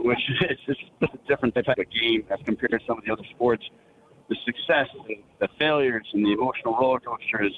which 0.00 0.18
is 0.50 0.58
just 0.66 0.80
a 1.02 1.08
different 1.28 1.54
type 1.54 1.78
of 1.78 1.90
game 1.90 2.24
as 2.30 2.40
compared 2.44 2.72
to 2.72 2.80
some 2.86 2.98
of 2.98 3.04
the 3.04 3.12
other 3.12 3.24
sports. 3.30 3.64
The 4.28 4.36
success, 4.44 4.88
and 5.08 5.16
the 5.38 5.48
failures, 5.58 6.06
and 6.12 6.24
the 6.24 6.32
emotional 6.32 6.76
roller 6.76 7.00
coaster 7.00 7.42
is, 7.42 7.52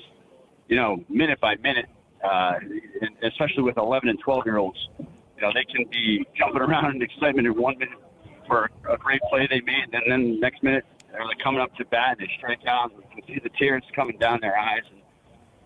you 0.68 0.76
know, 0.76 1.02
minute 1.08 1.40
by 1.40 1.56
minute. 1.56 1.86
Uh, 2.22 2.54
and 3.00 3.10
especially 3.22 3.62
with 3.62 3.78
11 3.78 4.08
and 4.08 4.18
12 4.20 4.46
year 4.46 4.58
olds, 4.58 4.78
you 4.98 5.06
know, 5.40 5.50
they 5.54 5.64
can 5.64 5.86
be 5.90 6.26
jumping 6.36 6.60
around 6.60 6.96
in 6.96 7.02
excitement 7.02 7.46
in 7.46 7.56
one 7.56 7.78
minute 7.78 7.98
for 8.46 8.70
a 8.88 8.96
great 8.96 9.20
play 9.30 9.46
they 9.48 9.60
made, 9.60 9.86
and 9.92 10.02
then 10.06 10.40
next 10.40 10.62
minute 10.62 10.84
they're 11.12 11.24
like 11.24 11.38
coming 11.38 11.60
up 11.60 11.74
to 11.76 11.84
bat 11.86 12.18
and 12.18 12.28
they 12.28 12.32
strike 12.36 12.66
out. 12.66 12.92
And 12.92 13.02
you 13.02 13.22
can 13.22 13.34
see 13.34 13.40
the 13.42 13.50
tears 13.58 13.82
coming 13.94 14.18
down 14.18 14.40
their 14.40 14.58
eyes, 14.58 14.82
and 14.90 15.00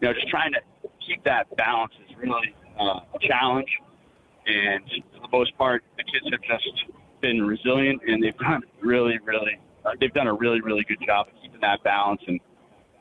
you 0.01 0.09
know, 0.09 0.15
just 0.15 0.29
trying 0.29 0.53
to 0.53 0.61
keep 1.07 1.25
that 1.25 1.55
balance 1.57 1.93
is 2.09 2.17
really 2.17 2.55
uh, 2.79 3.01
a 3.15 3.19
challenge. 3.21 3.69
And 4.47 4.85
for 5.15 5.23
the 5.23 5.29
most 5.33 5.57
part, 5.57 5.83
the 5.97 6.05
kids 6.05 6.27
have 6.31 6.43
just 6.43 6.85
been 7.21 7.45
resilient, 7.45 8.03
and 8.07 8.23
they've 8.23 8.37
done 8.37 8.63
really, 8.81 9.19
really, 9.25 9.59
uh, 9.85 9.93
they've 9.99 10.13
done 10.13 10.27
a 10.27 10.35
really, 10.35 10.61
really 10.61 10.85
good 10.85 11.01
job 11.05 11.29
of 11.29 11.43
keeping 11.43 11.61
that 11.63 11.83
balance, 11.83 12.21
and 12.27 12.39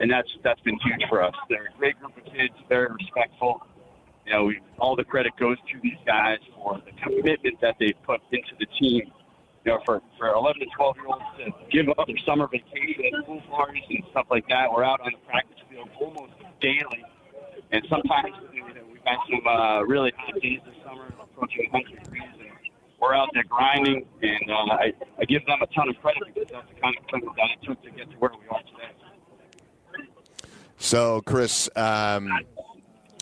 and 0.04 0.12
that's 0.12 0.28
that's 0.44 0.60
been 0.62 0.78
huge 0.84 1.08
for 1.08 1.24
us. 1.24 1.34
They're 1.50 1.72
a 1.74 1.78
great 1.80 1.98
group 1.98 2.18
of 2.18 2.26
kids, 2.26 2.54
very 2.68 2.92
respectful. 2.92 3.66
You 4.26 4.34
know, 4.34 4.44
we, 4.44 4.60
all 4.78 4.98
the 4.98 5.06
credit 5.06 5.32
goes 5.40 5.56
to 5.72 5.80
these 5.82 6.00
guys 6.06 6.40
for 6.56 6.82
the 6.84 6.92
commitment 7.02 7.62
that 7.62 7.76
they've 7.80 7.96
put 8.06 8.20
into 8.32 8.52
the 8.60 8.66
team. 8.78 9.08
You 9.64 9.72
know, 9.72 9.80
for, 9.86 10.02
for 10.20 10.28
11 10.28 10.60
to 10.60 10.66
12 10.76 10.96
year 10.98 11.08
olds 11.08 11.24
to 11.40 11.46
give 11.72 11.88
up 11.88 12.06
their 12.06 12.20
summer 12.28 12.50
vacation 12.52 13.16
at 13.16 13.26
pool 13.26 13.42
parties 13.50 13.84
and 13.90 14.04
stuff 14.12 14.28
like 14.30 14.44
that. 14.50 14.68
We're 14.70 14.84
out 14.84 15.00
on 15.00 15.14
the 15.14 15.24
practice 15.26 15.56
field 15.72 15.88
almost 15.96 16.34
daily. 16.60 17.04
And 17.72 17.82
sometimes 17.90 18.36
you 18.52 18.60
know, 18.60 18.84
we've 18.92 19.00
had 19.06 19.24
some 19.32 19.48
uh, 19.48 19.88
really 19.88 20.12
hot 20.20 20.36
days 20.42 20.60
this 20.68 20.76
summer, 20.84 21.16
approaching 21.16 21.72
100 21.72 22.04
degrees. 22.04 22.28
And 22.44 22.52
we're 23.00 23.16
out 23.16 23.30
there 23.34 23.48
grinding. 23.48 24.04
And 24.22 24.52
uh, 24.52 24.84
I, 24.84 24.92
I 25.16 25.24
give 25.24 25.46
them 25.48 25.64
a 25.64 25.68
ton 25.72 25.88
of 25.88 25.96
credit 26.04 26.28
because 26.28 26.52
that's 26.52 26.68
the 26.68 26.82
kind 26.82 26.92
of 27.00 27.08
commitment 27.08 27.38
that 27.40 27.56
it 27.56 27.64
took 27.64 27.80
to 27.88 27.92
get 27.92 28.12
to 28.12 28.18
where 28.20 28.32
we 28.36 28.48
are 28.52 28.60
today. 28.68 28.92
So, 30.84 31.22
Chris, 31.22 31.70
um, 31.78 32.30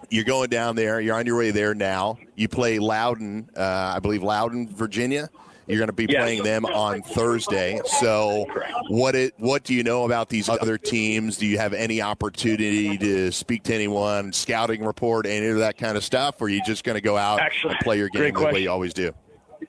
you're 0.09 0.23
going 0.23 0.49
down 0.49 0.75
there. 0.75 0.99
You're 0.99 1.15
on 1.15 1.27
your 1.27 1.37
way 1.37 1.51
there 1.51 1.75
now. 1.75 2.17
You 2.35 2.47
play 2.47 2.79
Loudoun, 2.79 3.49
uh, 3.55 3.93
I 3.95 3.99
believe 3.99 4.23
Loudoun, 4.23 4.67
Virginia. 4.67 5.29
You're 5.67 5.77
going 5.77 5.87
to 5.87 5.93
be 5.93 6.07
Yes. 6.09 6.19
playing 6.23 6.41
them 6.41 6.65
on 6.65 7.03
Thursday. 7.03 7.79
So, 7.85 8.47
what 8.87 9.13
it 9.13 9.35
what 9.37 9.63
do 9.63 9.75
you 9.75 9.83
know 9.83 10.05
about 10.05 10.27
these 10.27 10.49
other 10.49 10.79
teams? 10.79 11.37
Do 11.37 11.45
you 11.45 11.59
have 11.59 11.73
any 11.73 12.01
opportunity 12.01 12.97
to 12.97 13.31
speak 13.31 13.61
to 13.65 13.75
anyone, 13.75 14.33
scouting 14.33 14.83
report, 14.83 15.27
any 15.27 15.45
of 15.45 15.59
that 15.59 15.77
kind 15.77 15.95
of 15.95 16.03
stuff, 16.03 16.41
or 16.41 16.45
are 16.45 16.49
you 16.49 16.63
just 16.65 16.83
going 16.83 16.95
to 16.95 17.01
go 17.01 17.15
out 17.15 17.41
Actually, 17.41 17.73
and 17.73 17.79
play 17.81 17.97
your 17.99 18.09
game 18.09 18.33
the 18.33 18.41
way 18.41 18.63
you 18.63 18.71
always 18.71 18.95
do? 18.95 19.13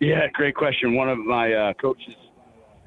Yeah, 0.01 0.29
great 0.33 0.55
question. 0.55 0.95
One 0.95 1.11
of 1.11 1.19
my 1.19 1.53
uh, 1.53 1.73
coaches 1.75 2.17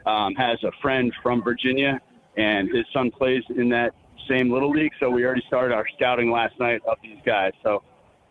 um, 0.07 0.33
has 0.33 0.57
a 0.63 0.71
friend 0.81 1.13
from 1.21 1.43
Virginia, 1.43 2.01
and 2.37 2.75
his 2.75 2.85
son 2.91 3.11
plays 3.11 3.43
in 3.55 3.69
that 3.69 3.93
same 4.29 4.51
little 4.51 4.71
league. 4.71 4.91
So 4.99 5.09
we 5.09 5.25
already 5.25 5.43
started 5.47 5.73
our 5.73 5.85
scouting 5.95 6.31
last 6.31 6.59
night 6.59 6.81
of 6.87 6.97
these 7.01 7.17
guys. 7.25 7.53
So 7.63 7.83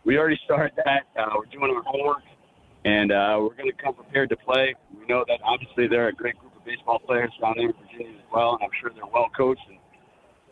we 0.03 0.17
already 0.17 0.39
started 0.45 0.73
that. 0.77 1.03
Uh, 1.17 1.31
we're 1.35 1.45
doing 1.45 1.71
our 1.75 1.83
homework, 1.83 2.23
and 2.85 3.11
uh, 3.11 3.37
we're 3.41 3.55
going 3.55 3.71
to 3.71 3.83
come 3.83 3.95
prepared 3.95 4.29
to 4.29 4.37
play. 4.37 4.75
We 4.97 5.05
know 5.07 5.25
that 5.27 5.39
obviously 5.43 5.87
they're 5.87 6.09
a 6.09 6.13
great 6.13 6.37
group 6.37 6.55
of 6.55 6.63
baseball 6.65 6.99
players 6.99 7.31
down 7.41 7.55
there 7.57 7.69
in 7.69 7.73
Virginia 7.73 8.17
as 8.17 8.25
well, 8.33 8.53
and 8.53 8.63
I'm 8.63 8.69
sure 8.79 8.91
they're 8.93 9.11
well 9.11 9.29
coached. 9.35 9.61
And 9.67 9.79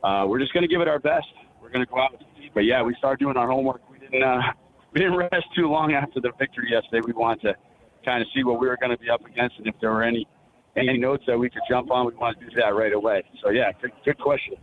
uh, 0.04 0.26
we're 0.28 0.40
just 0.40 0.54
going 0.54 0.64
to 0.64 0.68
give 0.68 0.82
it 0.82 0.88
our 0.88 1.00
best. 1.00 1.28
We're 1.62 1.70
going 1.70 1.86
to 1.86 1.92
go 1.92 2.00
out 2.02 2.12
and 2.12 2.20
compete. 2.20 2.52
But 2.54 2.66
yeah, 2.66 2.82
we 2.82 2.96
started 2.98 3.20
doing 3.20 3.38
our 3.38 3.48
homework. 3.48 3.82
We 3.90 4.00
didn't 4.00 4.24
uh, 4.24 4.42
we 4.94 5.02
didn't 5.02 5.18
rest 5.18 5.46
too 5.56 5.68
long 5.70 5.94
after 5.94 6.20
the 6.20 6.32
victory 6.38 6.72
yesterday. 6.72 7.02
We 7.06 7.14
wanted 7.14 7.42
to 7.42 7.56
kind 8.06 8.22
of 8.22 8.28
see 8.36 8.44
what 8.44 8.60
we 8.60 8.68
were 8.68 8.78
going 8.78 8.92
to 8.92 8.98
be 8.98 9.10
up 9.10 9.26
against, 9.26 9.58
and 9.58 9.68
if 9.68 9.76
there 9.80 9.92
were 9.92 10.04
any 10.04 10.28
any 10.76 10.98
notes 10.98 11.24
that 11.28 11.38
we 11.38 11.50
could 11.50 11.62
jump 11.70 11.92
on, 11.92 12.08
we 12.08 12.16
want 12.16 12.40
to 12.40 12.46
do 12.46 12.56
that 12.56 12.74
right 12.74 12.94
away. 12.94 13.24
So 13.44 13.52
yeah, 13.52 13.72
good, 13.82 13.92
good 14.04 14.18
question. 14.18 14.56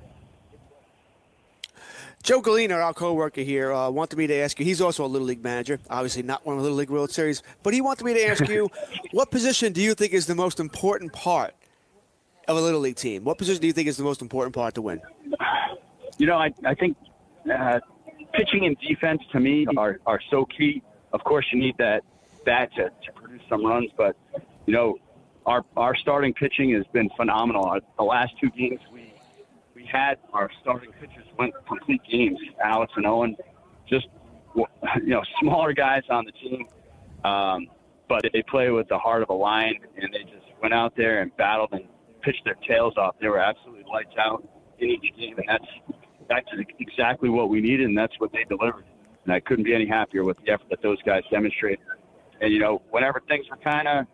Joe 2.23 2.41
Galena, 2.41 2.75
our 2.75 2.93
co-worker 2.93 3.41
here, 3.41 3.73
uh, 3.73 3.89
wanted 3.89 4.19
me 4.19 4.27
to 4.27 4.35
ask 4.35 4.59
you. 4.59 4.65
He's 4.67 4.81
also 4.81 5.05
a 5.05 5.07
little 5.09 5.27
league 5.27 5.43
manager, 5.43 5.81
obviously 5.89 6.23
not 6.23 6.45
one 6.45 6.57
of 6.57 6.63
the 6.63 6.65
little 6.65 6.77
league 6.79 6.91
World 6.91 7.11
Series, 7.11 7.43
but 7.63 7.73
he 7.73 7.81
wanted 7.81 8.05
me 8.05 8.13
to 8.15 8.25
ask 8.27 8.47
you, 8.47 8.69
what 9.13 9.31
position 9.31 9.73
do 9.73 9.81
you 9.81 9.95
think 9.95 10.13
is 10.13 10.27
the 10.27 10.35
most 10.35 10.61
important 10.61 11.13
part 11.13 11.55
of 12.47 12.57
a 12.57 12.61
little 12.61 12.81
league 12.81 12.97
team? 12.97 13.25
What 13.25 13.39
position 13.39 13.61
do 13.63 13.67
you 13.67 13.73
think 13.73 13.89
is 13.89 13.97
the 13.97 14.03
most 14.05 14.21
important 14.21 14.55
part 14.55 14.75
to 14.75 14.83
win? 14.83 15.01
You 16.19 16.27
know, 16.27 16.37
I, 16.37 16.53
I 16.67 16.75
think 16.75 16.97
uh, 17.51 17.81
pitching 18.35 18.67
and 18.67 18.77
defense 18.87 19.23
to 19.33 19.41
me 19.41 19.67
are, 19.79 19.99
are 20.05 20.21
so 20.31 20.45
key. 20.45 20.83
Of 21.15 21.25
course, 21.25 21.47
you 21.53 21.59
need 21.59 21.77
that 21.79 22.05
bat 22.45 22.71
to, 22.77 22.91
to 22.91 23.13
produce 23.15 23.41
some 23.49 23.65
runs, 23.65 23.91
but 23.97 24.15
you 24.67 24.75
know, 24.75 24.99
our 25.47 25.65
our 25.77 25.97
starting 25.97 26.35
pitching 26.35 26.71
has 26.75 26.85
been 26.93 27.09
phenomenal. 27.17 27.65
Our- 27.65 27.81
The 27.97 28.05
last 28.05 28.35
two 28.39 28.51
games 28.51 28.81
we 28.93 29.00
we 29.81 29.89
had 29.91 30.19
our 30.33 30.51
starting 30.61 30.93
pitchers 30.93 31.27
went 31.39 31.55
complete 31.67 32.03
games. 32.11 32.39
Alex 32.63 32.93
and 32.97 33.07
Owen, 33.07 33.37
just 33.89 34.07
you 34.55 34.67
know, 35.07 35.23
smaller 35.41 35.73
guys 35.73 36.03
on 36.11 36.25
the 36.25 36.33
team, 36.33 36.67
um, 37.25 37.69
but 38.09 38.23
they 38.33 38.43
play 38.43 38.71
with 38.71 38.89
the 38.89 38.99
heart 38.99 39.23
of 39.23 39.31
a 39.31 39.35
lion, 39.35 39.77
and 39.97 40.13
they 40.13 40.23
just 40.25 40.47
went 40.61 40.75
out 40.75 40.95
there 40.97 41.23
and 41.23 41.35
battled 41.37 41.71
and 41.73 41.85
pitched 42.23 42.45
their 42.45 42.57
tails 42.69 42.95
off. 42.97 43.15
They 43.21 43.29
were 43.29 43.39
absolutely 43.39 43.85
lights 43.91 44.15
out 44.19 44.47
in 44.79 44.91
each 44.91 45.17
game, 45.17 45.39
and 45.39 45.47
that's 45.49 45.99
that's 46.29 46.49
exactly 46.79 47.29
what 47.29 47.49
we 47.49 47.61
needed, 47.61 47.87
and 47.87 47.97
that's 47.97 48.19
what 48.19 48.33
they 48.33 48.45
delivered. 48.45 48.85
And 49.25 49.33
I 49.33 49.41
couldn't 49.41 49.65
be 49.65 49.75
any 49.75 49.87
happier 49.87 50.25
with 50.25 50.37
the 50.45 50.53
effort 50.53 50.69
that 50.71 50.83
those 50.83 51.01
guys 51.03 51.23
demonstrated. 51.31 51.85
And 52.41 52.53
you 52.53 52.59
know, 52.59 52.83
whenever 52.91 53.23
things 53.29 53.47
were 53.51 53.59
kind 53.59 53.89
of 53.89 54.07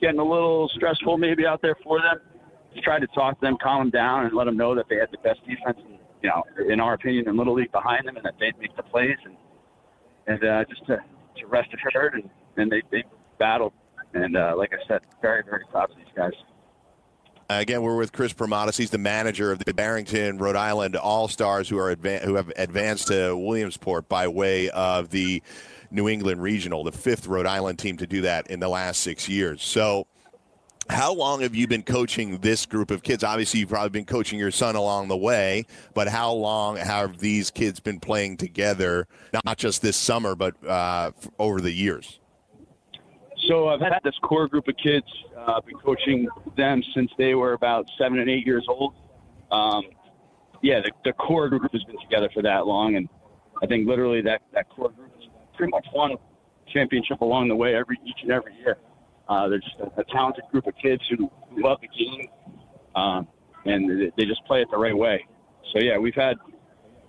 getting 0.00 0.20
a 0.20 0.24
little 0.24 0.68
stressful, 0.74 1.18
maybe 1.18 1.46
out 1.46 1.62
there 1.62 1.76
for 1.82 2.00
them, 2.00 2.20
just 2.72 2.84
tried 2.84 3.00
to 3.00 3.06
talk 3.08 3.40
to 3.40 3.46
them, 3.46 3.56
calm 3.62 3.80
them 3.80 3.90
down, 3.90 4.26
and 4.26 4.34
let 4.34 4.44
them 4.44 4.56
know 4.56 4.74
that 4.74 4.86
they 4.88 4.96
had 4.96 5.08
the 5.10 5.18
best 5.18 5.40
defense, 5.46 5.78
in, 5.84 5.98
you 6.22 6.28
know, 6.28 6.44
in 6.72 6.80
our 6.80 6.94
opinion, 6.94 7.28
in 7.28 7.36
little 7.36 7.54
league 7.54 7.72
behind 7.72 8.06
them, 8.06 8.16
and 8.16 8.24
that 8.24 8.34
they'd 8.38 8.58
make 8.58 8.74
the 8.76 8.82
plays, 8.82 9.16
and 9.24 9.36
and 10.26 10.44
uh, 10.44 10.64
just 10.68 10.84
to, 10.86 10.96
to 11.38 11.46
rest 11.46 11.68
assured, 11.72 12.14
and, 12.14 12.30
and 12.56 12.70
they 12.70 12.82
they 12.90 13.04
battled. 13.38 13.72
And 14.14 14.36
uh, 14.36 14.54
like 14.56 14.72
I 14.72 14.88
said, 14.88 15.00
very 15.20 15.42
very 15.42 15.64
proud 15.70 15.90
of 15.90 15.96
these 15.96 16.06
guys. 16.16 16.32
Again, 17.50 17.80
we're 17.80 17.96
with 17.96 18.12
Chris 18.12 18.34
Pramatis. 18.34 18.76
He's 18.76 18.90
the 18.90 18.98
manager 18.98 19.50
of 19.50 19.58
the 19.60 19.72
Barrington, 19.72 20.36
Rhode 20.36 20.56
Island 20.56 20.96
All 20.96 21.28
Stars, 21.28 21.66
who 21.66 21.78
are 21.78 21.94
advan- 21.94 22.22
who 22.22 22.34
have 22.34 22.52
advanced 22.56 23.08
to 23.08 23.34
Williamsport 23.34 24.06
by 24.06 24.28
way 24.28 24.68
of 24.68 25.08
the 25.08 25.42
New 25.90 26.08
England 26.08 26.42
Regional, 26.42 26.84
the 26.84 26.92
fifth 26.92 27.26
Rhode 27.26 27.46
Island 27.46 27.78
team 27.78 27.96
to 27.96 28.06
do 28.06 28.20
that 28.20 28.48
in 28.48 28.60
the 28.60 28.68
last 28.68 29.00
six 29.00 29.30
years. 29.30 29.62
So, 29.62 30.06
how 30.88 31.12
long 31.12 31.40
have 31.42 31.54
you 31.54 31.66
been 31.66 31.82
coaching 31.82 32.38
this 32.38 32.66
group 32.66 32.90
of 32.90 33.02
kids? 33.02 33.22
Obviously, 33.22 33.60
you've 33.60 33.68
probably 33.68 33.90
been 33.90 34.04
coaching 34.04 34.38
your 34.38 34.50
son 34.50 34.74
along 34.74 35.08
the 35.08 35.16
way, 35.16 35.66
but 35.94 36.08
how 36.08 36.32
long 36.32 36.76
have 36.76 37.18
these 37.18 37.50
kids 37.50 37.78
been 37.80 38.00
playing 38.00 38.36
together? 38.36 39.06
Not 39.44 39.58
just 39.58 39.82
this 39.82 39.96
summer, 39.96 40.34
but 40.34 40.54
uh, 40.66 41.12
over 41.38 41.60
the 41.60 41.72
years. 41.72 42.20
So 43.46 43.68
I've 43.68 43.80
had 43.80 44.00
this 44.02 44.16
core 44.22 44.48
group 44.48 44.66
of 44.68 44.76
kids. 44.82 45.06
Uh, 45.36 45.54
I've 45.56 45.66
been 45.66 45.78
coaching 45.78 46.26
them 46.56 46.82
since 46.94 47.10
they 47.18 47.34
were 47.34 47.52
about 47.52 47.86
seven 47.98 48.18
and 48.18 48.28
eight 48.28 48.46
years 48.46 48.66
old. 48.68 48.94
Um, 49.50 49.84
yeah, 50.62 50.80
the, 50.80 50.90
the 51.04 51.12
core 51.12 51.48
group 51.48 51.70
has 51.72 51.84
been 51.84 51.98
together 52.00 52.28
for 52.34 52.42
that 52.42 52.66
long, 52.66 52.96
and 52.96 53.08
I 53.62 53.66
think 53.66 53.86
literally 53.86 54.20
that, 54.22 54.42
that 54.52 54.68
core 54.70 54.90
group 54.90 55.14
has 55.20 55.28
pretty 55.56 55.70
much 55.70 55.86
won 55.94 56.16
championship 56.72 57.20
along 57.20 57.48
the 57.48 57.56
way 57.56 57.74
every 57.74 57.98
each 58.04 58.18
and 58.22 58.32
every 58.32 58.54
year. 58.56 58.76
Uh, 59.28 59.48
they're 59.48 59.58
just 59.58 59.76
a, 59.80 60.00
a 60.00 60.04
talented 60.04 60.44
group 60.50 60.66
of 60.66 60.74
kids 60.82 61.02
who, 61.10 61.30
love 61.56 61.78
the 61.80 61.88
game, 61.88 62.28
um, 62.94 63.26
and 63.64 64.12
they, 64.16 64.24
just 64.24 64.44
play 64.46 64.62
it 64.62 64.68
the 64.70 64.76
right 64.76 64.96
way. 64.96 65.26
So 65.72 65.80
yeah, 65.80 65.98
we've 65.98 66.14
had 66.14 66.36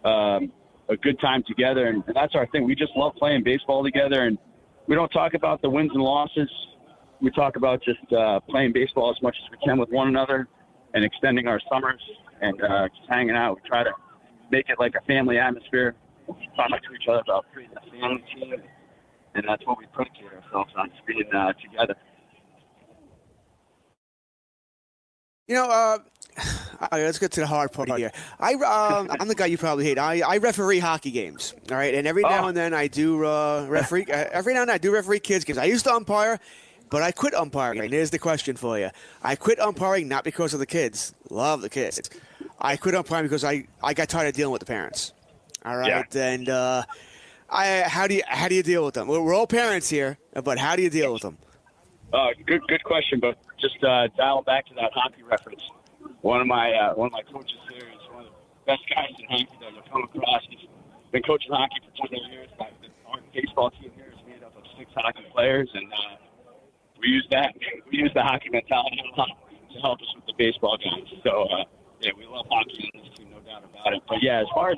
um, 0.04 0.52
a 0.90 0.98
good 0.98 1.20
time 1.20 1.44
together, 1.48 1.88
and, 1.88 2.04
and 2.08 2.16
that's 2.16 2.36
our 2.36 2.48
thing. 2.48 2.66
We 2.66 2.76
just 2.76 2.94
love 2.96 3.14
playing 3.16 3.44
baseball 3.44 3.84
together, 3.84 4.24
and 4.26 4.38
we 4.88 4.96
don't 4.96 5.10
talk 5.10 5.34
about 5.34 5.62
the 5.62 5.70
wins 5.70 5.92
and 5.94 6.02
losses. 6.02 6.50
We 7.22 7.32
talk 7.32 7.58
about 7.58 7.84
just 7.84 8.12
uh, 8.12 8.40
playing 8.50 8.74
baseball 8.74 9.12
as 9.16 9.22
much 9.22 9.36
as 9.44 9.52
we 9.52 9.58
can 9.66 9.78
with 9.78 9.90
one 9.90 10.08
another 10.08 10.48
and 10.94 11.06
extending 11.06 11.48
our 11.48 11.60
summers 11.72 12.02
and 12.42 12.62
uh, 12.62 12.88
just 12.88 13.10
hanging 13.10 13.36
out. 13.36 13.60
We 13.62 13.70
try 13.70 13.84
to 13.84 13.92
make 14.52 14.70
it 14.70 14.80
like 14.80 14.96
a 14.96 15.06
family 15.06 15.38
atmosphere. 15.38 15.96
We 16.28 16.50
talk 16.56 16.70
to 16.70 16.94
each 16.94 17.08
other 17.08 17.20
about 17.20 17.46
creating 17.54 17.76
a 17.78 17.92
family 17.92 18.24
team, 18.34 18.56
and 19.36 19.46
that's 19.48 19.66
what 19.66 19.78
we 19.78 19.86
predicate 19.94 20.26
ourselves 20.26 20.72
on, 20.78 20.92
being 21.06 21.30
uh, 21.34 21.54
together. 21.54 21.96
You 25.50 25.56
know, 25.56 25.66
uh, 25.66 25.98
all 26.80 26.88
right, 26.92 27.04
let's 27.06 27.18
get 27.18 27.32
to 27.32 27.40
the 27.40 27.48
hard 27.48 27.72
part 27.72 27.90
here. 27.98 28.12
I, 28.40 28.54
um, 28.54 29.10
I'm 29.20 29.28
the 29.28 29.34
guy 29.34 29.48
you 29.48 29.58
probably 29.58 29.84
hate. 29.84 29.98
I, 29.98 30.22
I 30.22 30.38
referee 30.38 30.78
hockey 30.78 31.10
games, 31.10 31.56
all 31.72 31.76
right, 31.78 31.96
and 31.96 32.06
every 32.06 32.22
now 32.22 32.46
Oh. 32.46 32.48
and 32.50 32.56
then 32.56 32.72
I 32.76 32.88
do 32.88 33.26
uh, 33.26 33.66
referee. 33.68 34.06
uh, 34.06 34.26
every 34.32 34.54
now 34.54 34.62
and 34.62 34.70
then 34.70 34.76
I 34.76 34.78
do 34.78 34.92
referee 34.94 35.22
kids 35.22 35.44
games. 35.46 35.58
I 35.58 35.66
used 35.66 35.86
to 35.86 35.92
umpire, 35.94 36.40
but 36.92 37.02
I 37.02 37.12
quit 37.12 37.34
umpiring. 37.34 37.80
And 37.80 37.92
here's 37.92 38.12
the 38.12 38.20
question 38.20 38.56
for 38.58 38.78
you: 38.78 38.92
I 39.24 39.36
quit 39.36 39.60
umpiring 39.60 40.08
not 40.08 40.24
because 40.24 40.54
of 40.54 40.60
the 40.60 40.68
kids. 40.68 41.16
Love 41.32 41.62
the 41.62 41.70
kids. 41.70 42.00
I 42.62 42.78
quit 42.78 42.94
umpiring 42.94 43.26
because 43.26 43.44
I, 43.44 43.66
I 43.82 43.96
got 43.96 44.08
tired 44.08 44.28
of 44.28 44.36
dealing 44.36 44.52
with 44.54 44.60
the 44.60 44.68
parents. 44.68 45.14
All 45.66 45.76
right, 45.78 46.16
and 46.16 46.48
uh, 46.48 46.84
I 47.50 47.82
how 47.88 48.06
do 48.06 48.14
you 48.14 48.22
how 48.28 48.48
do 48.48 48.54
you 48.54 48.64
deal 48.64 48.86
with 48.86 48.94
them? 48.94 49.08
We're 49.08 49.34
all 49.34 49.48
parents 49.48 49.90
here, 49.90 50.20
but 50.44 50.60
how 50.60 50.76
do 50.76 50.84
you 50.84 50.92
deal 50.92 51.12
with 51.12 51.24
them? 51.24 51.40
Uh, 52.14 52.28
good, 52.46 52.62
good 52.68 52.84
question. 52.84 53.20
But 53.20 53.38
just 53.60 53.84
uh, 53.84 54.08
dial 54.18 54.42
back 54.42 54.66
to 54.68 54.74
that 54.76 54.92
hockey 54.94 55.24
reference. 55.24 55.62
One 56.22 56.42
of 56.42 56.48
my 56.48 56.72
uh, 56.74 56.94
one 56.96 57.08
of 57.08 57.14
my 57.14 57.22
coaches 57.32 57.60
here 57.70 57.86
is 57.88 58.02
one 58.12 58.26
of 58.26 58.32
the 58.32 58.66
best 58.66 58.82
guys 58.90 59.14
in 59.20 59.26
hockey 59.30 59.48
that 59.62 59.78
I've 59.78 59.92
come 59.92 60.04
across. 60.04 60.42
He's 60.50 60.68
been 61.12 61.24
coaching 61.24 61.52
hockey 61.52 61.78
for 61.86 62.08
20 62.08 62.32
years. 62.32 62.50
But 62.58 62.74
Our 63.08 63.20
baseball 63.34 63.70
team 63.72 63.92
here 63.96 64.14
is 64.14 64.22
made 64.28 64.44
up 64.44 64.58
of 64.58 64.64
six 64.78 64.90
hockey 64.96 65.26
players, 65.32 65.70
and 65.74 65.86
uh, 65.94 66.18
we 67.00 67.10
use 67.10 67.28
that. 67.32 67.54
We 67.92 68.00
use 68.00 68.12
the 68.14 68.24
hockey 68.24 68.50
mentality 68.50 68.98
to 69.16 69.80
help 69.82 70.02
us 70.02 70.10
with 70.16 70.26
the 70.26 70.34
baseball 70.38 70.78
guys. 70.78 71.06
So 71.24 71.46
uh, 71.46 71.64
yeah, 72.02 72.12
we 72.18 72.26
love 72.26 72.46
hockey 72.50 72.90
in 72.94 73.02
this 73.02 73.10
team, 73.18 73.30
no 73.32 73.40
doubt 73.40 73.64
about 73.70 73.94
it. 73.94 74.02
But 74.08 74.24
yeah, 74.24 74.42
as 74.42 74.48
far 74.54 74.72
as 74.72 74.78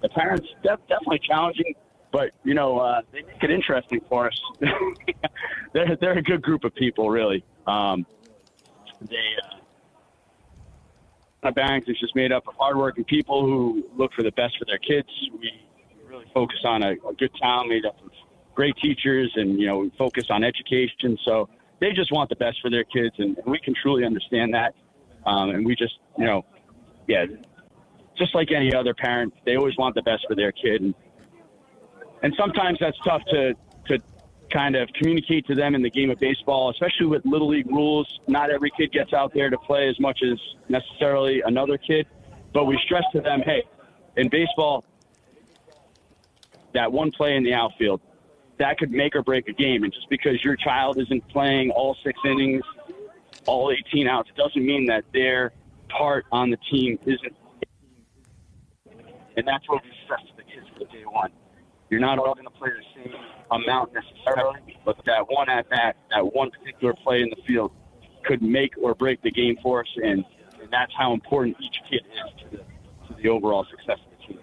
the 0.00 0.08
parents, 0.08 0.48
def- 0.62 0.82
definitely 0.88 1.20
challenging. 1.22 1.74
But 2.12 2.32
you 2.44 2.54
know, 2.54 2.78
uh, 2.78 3.00
they 3.10 3.22
make 3.22 3.42
it 3.42 3.50
interesting 3.50 4.00
for 4.08 4.28
us. 4.28 4.40
they're 5.72 5.96
they're 5.96 6.18
a 6.18 6.22
good 6.22 6.42
group 6.42 6.64
of 6.64 6.74
people, 6.74 7.10
really. 7.10 7.42
Um, 7.66 8.06
they 9.00 9.16
uh, 11.42 11.50
Barrington's 11.50 11.98
just 11.98 12.14
made 12.14 12.30
up 12.30 12.46
of 12.46 12.54
hardworking 12.56 13.04
people 13.04 13.44
who 13.44 13.84
look 13.96 14.12
for 14.12 14.22
the 14.22 14.30
best 14.32 14.58
for 14.58 14.64
their 14.66 14.78
kids. 14.78 15.08
We 15.40 15.50
really 16.06 16.26
focus 16.32 16.58
on 16.64 16.82
a, 16.82 16.92
a 16.92 17.14
good 17.18 17.32
town 17.40 17.68
made 17.68 17.84
up 17.84 17.96
of 18.04 18.10
great 18.54 18.76
teachers, 18.76 19.32
and 19.36 19.58
you 19.58 19.66
know, 19.66 19.78
we 19.78 19.92
focus 19.98 20.24
on 20.30 20.44
education. 20.44 21.18
So 21.24 21.48
they 21.80 21.92
just 21.92 22.12
want 22.12 22.28
the 22.28 22.36
best 22.36 22.60
for 22.60 22.70
their 22.70 22.84
kids, 22.84 23.14
and, 23.18 23.36
and 23.38 23.46
we 23.46 23.58
can 23.58 23.74
truly 23.80 24.04
understand 24.04 24.54
that. 24.54 24.74
Um, 25.26 25.50
and 25.50 25.66
we 25.66 25.74
just, 25.74 25.94
you 26.18 26.26
know, 26.26 26.44
yeah, 27.08 27.24
just 28.18 28.34
like 28.34 28.52
any 28.52 28.74
other 28.74 28.94
parent, 28.94 29.32
they 29.44 29.56
always 29.56 29.76
want 29.78 29.94
the 29.94 30.02
best 30.02 30.24
for 30.28 30.36
their 30.36 30.52
kid, 30.52 30.82
and 30.82 30.94
and 32.22 32.34
sometimes 32.38 32.78
that's 32.80 32.98
tough 33.04 33.22
to 33.30 33.54
to 33.86 33.98
kind 34.52 34.76
of 34.76 34.88
communicate 34.92 35.46
to 35.46 35.54
them 35.54 35.74
in 35.74 35.82
the 35.82 35.90
game 35.90 36.10
of 36.10 36.18
baseball, 36.18 36.70
especially 36.70 37.06
with 37.06 37.24
little 37.24 37.48
league 37.48 37.70
rules. 37.70 38.06
Not 38.28 38.50
every 38.50 38.70
kid 38.76 38.92
gets 38.92 39.12
out 39.12 39.32
there 39.34 39.50
to 39.50 39.58
play 39.58 39.88
as 39.88 39.98
much 39.98 40.20
as 40.22 40.38
necessarily 40.68 41.42
another 41.44 41.78
kid, 41.78 42.06
but 42.52 42.66
we 42.66 42.78
stress 42.84 43.04
to 43.12 43.20
them, 43.20 43.40
hey, 43.40 43.62
in 44.16 44.28
baseball, 44.28 44.84
that 46.74 46.92
one 46.92 47.10
play 47.12 47.36
in 47.36 47.44
the 47.44 47.54
outfield, 47.54 48.00
that 48.58 48.78
could 48.78 48.90
make 48.90 49.16
or 49.16 49.22
break 49.22 49.48
a 49.48 49.52
game. 49.52 49.84
And 49.84 49.92
just 49.92 50.08
because 50.10 50.42
your 50.44 50.56
child 50.56 51.00
isn't 51.00 51.26
playing 51.28 51.70
all 51.70 51.96
six 52.04 52.18
innings, 52.24 52.62
all 53.46 53.72
18 53.72 54.06
outs, 54.06 54.30
doesn't 54.36 54.64
mean 54.64 54.86
that 54.86 55.04
their 55.12 55.52
part 55.88 56.26
on 56.30 56.50
the 56.50 56.58
team 56.70 56.98
isn't. 57.06 57.36
And 59.36 59.46
that's 59.46 59.66
what 59.68 59.82
we 59.82 59.90
stress 60.04 60.20
to 60.20 60.36
the 60.36 60.42
kids 60.42 60.66
from 60.76 60.86
day 60.88 61.04
one. 61.06 61.32
You're 61.92 62.00
not 62.00 62.18
all 62.18 62.32
going 62.32 62.46
to 62.46 62.50
play 62.52 62.70
the 62.70 63.02
same 63.02 63.12
amount 63.50 63.92
necessarily, 63.92 64.78
but 64.82 64.96
that 65.04 65.28
one 65.28 65.50
at 65.50 65.68
bat, 65.68 65.94
that 66.08 66.34
one 66.34 66.50
particular 66.50 66.94
play 66.94 67.20
in 67.20 67.28
the 67.28 67.36
field 67.46 67.70
could 68.24 68.40
make 68.40 68.72
or 68.80 68.94
break 68.94 69.20
the 69.20 69.30
game 69.30 69.58
for 69.62 69.80
us. 69.80 69.88
And, 69.96 70.24
and 70.58 70.70
that's 70.70 70.90
how 70.96 71.12
important 71.12 71.58
each 71.60 71.76
kid 71.90 72.00
is 72.06 72.44
to 72.44 72.56
the, 72.56 72.62
to 73.08 73.22
the 73.22 73.28
overall 73.28 73.66
success 73.70 73.98
of 74.06 74.18
the 74.18 74.26
team. 74.26 74.40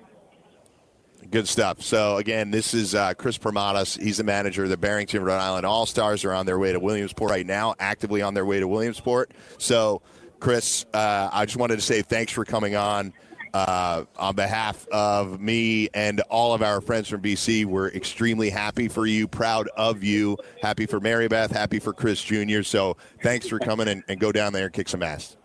Good 1.32 1.48
stuff. 1.48 1.82
So 1.82 2.18
again, 2.18 2.52
this 2.52 2.76
is 2.76 2.94
uh, 2.94 3.16
Chris 3.16 3.40
Pramatis. 3.40 4.00
He's 4.00 4.18
the 4.18 4.24
manager 4.24 4.66
of 4.66 4.70
the 4.70 4.78
Barrington, 4.78 5.24
Rhode 5.24 5.40
Island 5.40 5.66
All 5.66 5.88
Stars. 5.88 6.24
Are 6.26 6.34
on 6.36 6.46
their 6.46 6.60
way 6.60 6.72
to 6.72 6.80
Williamsport 6.80 7.32
right 7.32 7.48
now, 7.48 7.74
actively 7.80 8.22
on 8.22 8.36
their 8.36 8.46
way 8.46 8.60
to 8.60 8.68
Williamsport. 8.68 9.32
So, 9.58 10.04
Chris, 10.40 10.86
uh, 10.94 11.30
I 11.34 11.46
just 11.46 11.58
wanted 11.58 11.78
to 11.78 11.82
say 11.82 12.04
thanks 12.04 12.32
for 12.32 12.46
coming 12.46 12.76
on. 12.76 13.12
Uh, 13.54 14.04
on 14.18 14.36
behalf 14.36 14.88
of 14.90 15.40
me 15.40 15.90
and 15.94 16.22
all 16.30 16.54
of 16.54 16.62
our 16.62 16.82
friends 16.82 17.08
from 17.08 17.22
BC, 17.22 17.66
we're 17.66 17.90
extremely 17.90 18.50
happy 18.50 18.88
for 18.88 19.06
you, 19.06 19.28
proud 19.28 19.68
of 19.76 20.04
you, 20.04 20.38
happy 20.62 20.86
for 20.86 21.00
Mary 21.00 21.28
Beth, 21.28 21.52
happy 21.52 21.80
for 21.80 21.94
Chris 21.94 22.22
Jr. 22.24 22.62
So 22.62 22.98
thanks 23.24 23.48
for 23.48 23.60
coming 23.60 23.88
and, 23.88 24.04
and 24.08 24.20
go 24.20 24.32
down 24.32 24.54
there 24.54 24.66
and 24.66 24.74
kick 24.74 24.90
some 24.90 25.02
ass. 25.02 25.36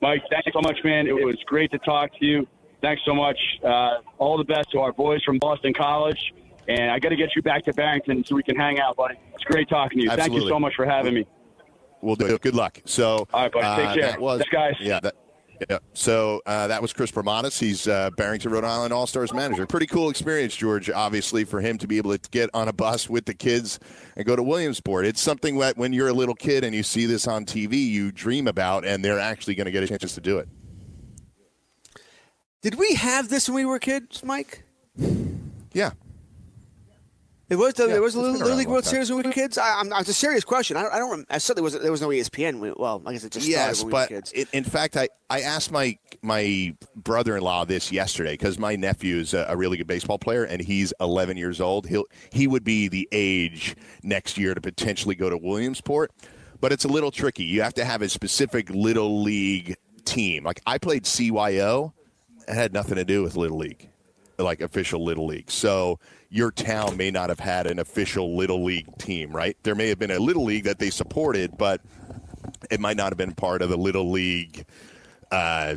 Mike, 0.00 0.22
thanks 0.30 0.50
so 0.52 0.60
much, 0.60 0.78
man. 0.84 1.06
It 1.06 1.14
was 1.14 1.36
great 1.46 1.70
to 1.72 1.78
talk 1.78 2.10
to 2.18 2.24
you. 2.24 2.46
Thanks 2.82 3.02
so 3.04 3.14
much. 3.14 3.38
Uh, 3.64 3.98
all 4.18 4.36
the 4.36 4.44
best 4.44 4.70
to 4.72 4.80
our 4.80 4.92
boys 4.92 5.22
from 5.24 5.38
Boston 5.38 5.72
College. 5.72 6.34
And 6.68 6.90
I 6.90 6.98
got 6.98 7.10
to 7.10 7.16
get 7.16 7.34
you 7.36 7.42
back 7.42 7.64
to 7.64 7.72
Barrington 7.72 8.24
so 8.24 8.34
we 8.34 8.42
can 8.42 8.56
hang 8.56 8.80
out, 8.80 8.96
buddy. 8.96 9.14
It's 9.34 9.44
great 9.44 9.68
talking 9.68 9.98
to 9.98 10.04
you. 10.04 10.10
Thank 10.10 10.34
you 10.34 10.48
so 10.48 10.58
much 10.58 10.74
for 10.74 10.84
having 10.84 11.14
me. 11.14 11.26
We'll 12.00 12.16
do 12.16 12.26
it. 12.26 12.40
Good 12.40 12.54
luck. 12.54 12.80
So, 12.84 13.26
All 13.32 13.42
right, 13.42 13.52
buddy. 13.52 13.82
Take 13.82 14.04
uh, 14.04 14.10
care. 14.10 14.20
Was, 14.20 14.38
Thanks, 14.40 14.52
guys. 14.52 14.74
Yeah. 14.80 15.00
That, 15.00 15.14
yeah. 15.68 15.78
So 15.94 16.42
uh, 16.46 16.68
that 16.68 16.82
was 16.82 16.92
Chris 16.92 17.10
Pramatis. 17.10 17.58
He's 17.58 17.88
uh, 17.88 18.10
Barrington, 18.16 18.50
Rhode 18.50 18.64
Island 18.64 18.92
All 18.92 19.06
Stars 19.06 19.32
manager. 19.32 19.66
Pretty 19.66 19.86
cool 19.86 20.10
experience, 20.10 20.54
George. 20.54 20.90
Obviously, 20.90 21.44
for 21.44 21.60
him 21.60 21.78
to 21.78 21.86
be 21.86 21.98
able 21.98 22.16
to 22.16 22.30
get 22.30 22.50
on 22.54 22.68
a 22.68 22.72
bus 22.72 23.08
with 23.08 23.26
the 23.26 23.34
kids 23.34 23.78
and 24.16 24.26
go 24.26 24.36
to 24.36 24.42
Williamsport. 24.42 25.06
It's 25.06 25.20
something 25.20 25.58
that 25.58 25.76
when 25.76 25.92
you're 25.92 26.08
a 26.08 26.12
little 26.12 26.34
kid 26.34 26.64
and 26.64 26.74
you 26.74 26.82
see 26.82 27.06
this 27.06 27.26
on 27.26 27.44
TV, 27.44 27.86
you 27.86 28.12
dream 28.12 28.48
about, 28.48 28.84
and 28.84 29.04
they're 29.04 29.20
actually 29.20 29.54
going 29.54 29.66
to 29.66 29.72
get 29.72 29.82
a 29.82 29.88
chance 29.88 30.14
to 30.14 30.20
do 30.20 30.38
it. 30.38 30.48
Did 32.62 32.76
we 32.76 32.94
have 32.94 33.28
this 33.28 33.48
when 33.48 33.56
we 33.56 33.64
were 33.64 33.78
kids, 33.78 34.24
Mike? 34.24 34.64
Yeah. 35.72 35.90
It 37.48 37.56
was 37.56 37.74
the, 37.74 37.84
Yeah, 37.86 37.92
there 37.92 38.02
was 38.02 38.16
a 38.16 38.20
Little, 38.20 38.38
Little 38.40 38.56
League 38.56 38.66
World 38.66 38.82
time. 38.82 38.90
Series 38.90 39.10
when 39.10 39.18
we 39.22 39.28
were 39.28 39.32
kids. 39.32 39.56
I, 39.56 39.78
I'm, 39.80 39.92
it's 39.92 40.08
a 40.08 40.12
serious 40.12 40.42
question. 40.44 40.76
I 40.76 40.82
don't. 40.82 40.92
I 40.94 40.98
don't. 40.98 41.10
Rem- 41.10 41.26
I 41.30 41.38
certainly 41.38 41.62
was. 41.62 41.78
There 41.80 41.92
was 41.92 42.00
no 42.00 42.08
ESPN. 42.08 42.58
when- 42.58 42.74
Well, 42.76 43.02
I 43.06 43.12
guess 43.12 43.22
it 43.22 43.30
just 43.32 43.46
yes, 43.46 43.84
but 43.84 43.86
we 43.86 43.92
were 43.92 44.06
kids. 44.20 44.32
in, 44.32 44.46
in 44.52 44.64
fact, 44.64 44.96
I, 44.96 45.08
I 45.30 45.42
asked 45.42 45.70
my 45.70 45.96
my 46.22 46.74
brother-in-law 46.96 47.66
this 47.66 47.92
yesterday 47.92 48.32
because 48.32 48.58
my 48.58 48.74
nephew 48.74 49.18
is 49.18 49.32
a, 49.32 49.46
a 49.48 49.56
really 49.56 49.76
good 49.76 49.86
baseball 49.86 50.18
player 50.18 50.42
and 50.42 50.60
he's 50.60 50.92
11 51.00 51.36
years 51.36 51.60
old. 51.60 51.86
He'll 51.86 52.04
he 52.32 52.48
would 52.48 52.64
be 52.64 52.88
the 52.88 53.08
age 53.12 53.76
next 54.02 54.36
year 54.38 54.52
to 54.54 54.60
potentially 54.60 55.14
go 55.14 55.30
to 55.30 55.36
Williamsport, 55.38 56.10
but 56.60 56.72
it's 56.72 56.84
a 56.84 56.88
little 56.88 57.12
tricky. 57.12 57.44
You 57.44 57.62
have 57.62 57.74
to 57.74 57.84
have 57.84 58.02
a 58.02 58.08
specific 58.08 58.70
little 58.70 59.22
league 59.22 59.76
team. 60.04 60.42
Like 60.42 60.60
I 60.66 60.78
played 60.78 61.04
CYO, 61.04 61.92
it 62.48 62.54
had 62.54 62.72
nothing 62.72 62.96
to 62.96 63.04
do 63.04 63.22
with 63.22 63.36
little 63.36 63.58
league, 63.58 63.88
like 64.38 64.60
official 64.60 65.04
little 65.04 65.26
league. 65.26 65.50
So 65.50 65.98
your 66.28 66.50
town 66.50 66.96
may 66.96 67.10
not 67.10 67.28
have 67.28 67.40
had 67.40 67.66
an 67.66 67.78
official 67.78 68.36
little 68.36 68.64
league 68.64 68.96
team, 68.98 69.30
right? 69.30 69.56
There 69.62 69.74
may 69.74 69.88
have 69.88 69.98
been 69.98 70.10
a 70.10 70.18
little 70.18 70.44
league 70.44 70.64
that 70.64 70.78
they 70.78 70.90
supported, 70.90 71.56
but 71.56 71.80
it 72.70 72.80
might 72.80 72.96
not 72.96 73.10
have 73.10 73.18
been 73.18 73.32
part 73.32 73.62
of 73.62 73.70
the 73.70 73.76
little 73.76 74.10
league 74.10 74.64
uh, 75.30 75.76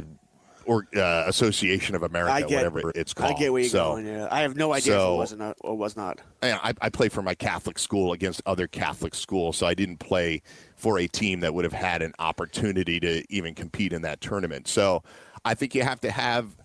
or 0.66 0.88
uh, 0.96 1.24
Association 1.26 1.96
of 1.96 2.04
America, 2.04 2.48
get. 2.48 2.58
whatever 2.58 2.92
it's 2.94 3.14
called. 3.14 3.34
I 3.34 3.40
get 3.40 3.52
where 3.52 3.62
you're 3.62 3.70
so, 3.70 3.94
going. 3.94 4.06
Yeah, 4.06 4.28
I 4.30 4.42
have 4.42 4.56
no 4.56 4.72
idea 4.72 4.94
if 4.94 5.00
so- 5.00 5.16
it 5.16 5.18
was 5.18 5.34
or 5.34 5.38
not 5.38 5.58
or 5.62 5.76
was 5.76 5.98
not. 5.98 6.20
I, 6.44 6.74
I 6.80 6.90
play 6.90 7.10
for 7.10 7.22
my 7.22 7.34
Catholic 7.34 7.80
school 7.80 8.14
against 8.14 8.42
other 8.46 8.68
Catholic 8.68 9.16
schools, 9.16 9.58
so 9.58 9.66
I 9.66 9.74
didn't 9.74 9.98
play 9.98 10.42
for 10.76 11.00
a 11.00 11.08
team 11.08 11.40
that 11.42 11.54
would 11.54 11.66
have 11.66 11.74
had 11.74 12.02
an 12.02 12.14
opportunity 12.20 13.00
to 13.00 13.24
even 13.34 13.56
compete 13.56 13.94
in 13.94 14.04
that 14.04 14.22
tournament. 14.22 14.68
So 14.68 15.04
I 15.44 15.56
think 15.56 15.74
you 15.74 15.84
have 15.84 16.02
to 16.02 16.12
have 16.12 16.56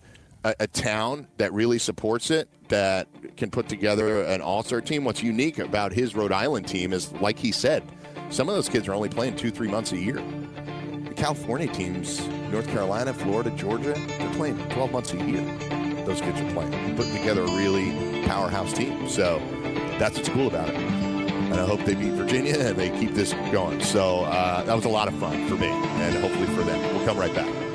a, 0.45 0.55
a 0.61 0.67
town 0.67 1.27
that 1.37 1.51
really 1.51 1.79
supports 1.79 2.29
it, 2.29 2.47
that 2.69 3.07
can 3.35 3.49
put 3.49 3.67
together 3.67 4.23
an 4.23 4.41
all-star 4.41 4.79
team. 4.79 5.03
What's 5.03 5.23
unique 5.23 5.59
about 5.59 5.91
his 5.91 6.15
Rhode 6.15 6.31
Island 6.31 6.67
team 6.67 6.93
is, 6.93 7.11
like 7.13 7.37
he 7.37 7.51
said, 7.51 7.83
some 8.29 8.47
of 8.47 8.55
those 8.55 8.69
kids 8.69 8.87
are 8.87 8.93
only 8.93 9.09
playing 9.09 9.35
two, 9.35 9.51
three 9.51 9.67
months 9.67 9.91
a 9.91 9.97
year. 9.97 10.15
The 10.15 11.13
California 11.15 11.67
teams, 11.67 12.25
North 12.51 12.67
Carolina, 12.67 13.13
Florida, 13.13 13.49
Georgia, 13.51 13.93
they're 13.93 14.33
playing 14.35 14.57
12 14.69 14.91
months 14.91 15.13
a 15.13 15.17
year. 15.17 15.43
Those 16.05 16.21
kids 16.21 16.39
are 16.39 16.51
playing, 16.51 16.95
putting 16.95 17.17
together 17.17 17.41
a 17.41 17.51
really 17.55 18.25
powerhouse 18.27 18.71
team. 18.71 19.09
So 19.09 19.39
that's 19.97 20.17
what's 20.17 20.29
cool 20.29 20.47
about 20.47 20.69
it. 20.69 20.75
And 20.75 21.55
I 21.55 21.65
hope 21.65 21.83
they 21.85 21.95
beat 21.95 22.13
Virginia 22.13 22.57
and 22.59 22.77
they 22.77 22.91
keep 22.99 23.13
this 23.13 23.33
going. 23.51 23.81
So 23.81 24.21
uh, 24.25 24.63
that 24.63 24.75
was 24.75 24.85
a 24.85 24.89
lot 24.89 25.07
of 25.07 25.15
fun 25.15 25.47
for 25.47 25.55
me 25.55 25.67
and 25.67 26.15
hopefully 26.17 26.47
for 26.47 26.63
them. 26.63 26.95
We'll 26.95 27.05
come 27.05 27.17
right 27.17 27.33
back. 27.33 27.74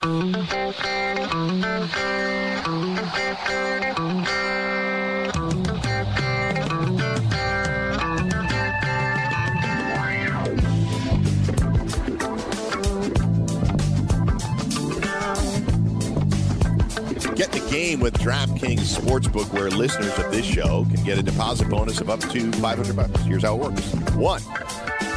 Get 0.00 0.10
the 17.50 17.66
game 17.68 17.98
with 17.98 18.14
DraftKings 18.20 18.78
Sportsbook, 18.78 19.52
where 19.52 19.68
listeners 19.68 20.16
of 20.16 20.30
this 20.30 20.46
show 20.46 20.86
can 20.94 21.02
get 21.02 21.18
a 21.18 21.24
deposit 21.24 21.68
bonus 21.68 22.00
of 22.00 22.08
up 22.08 22.20
to 22.20 22.52
500 22.52 22.94
bucks. 22.94 23.20
Here's 23.22 23.42
how 23.42 23.56
it 23.56 23.60
works: 23.60 23.92
one, 24.14 24.42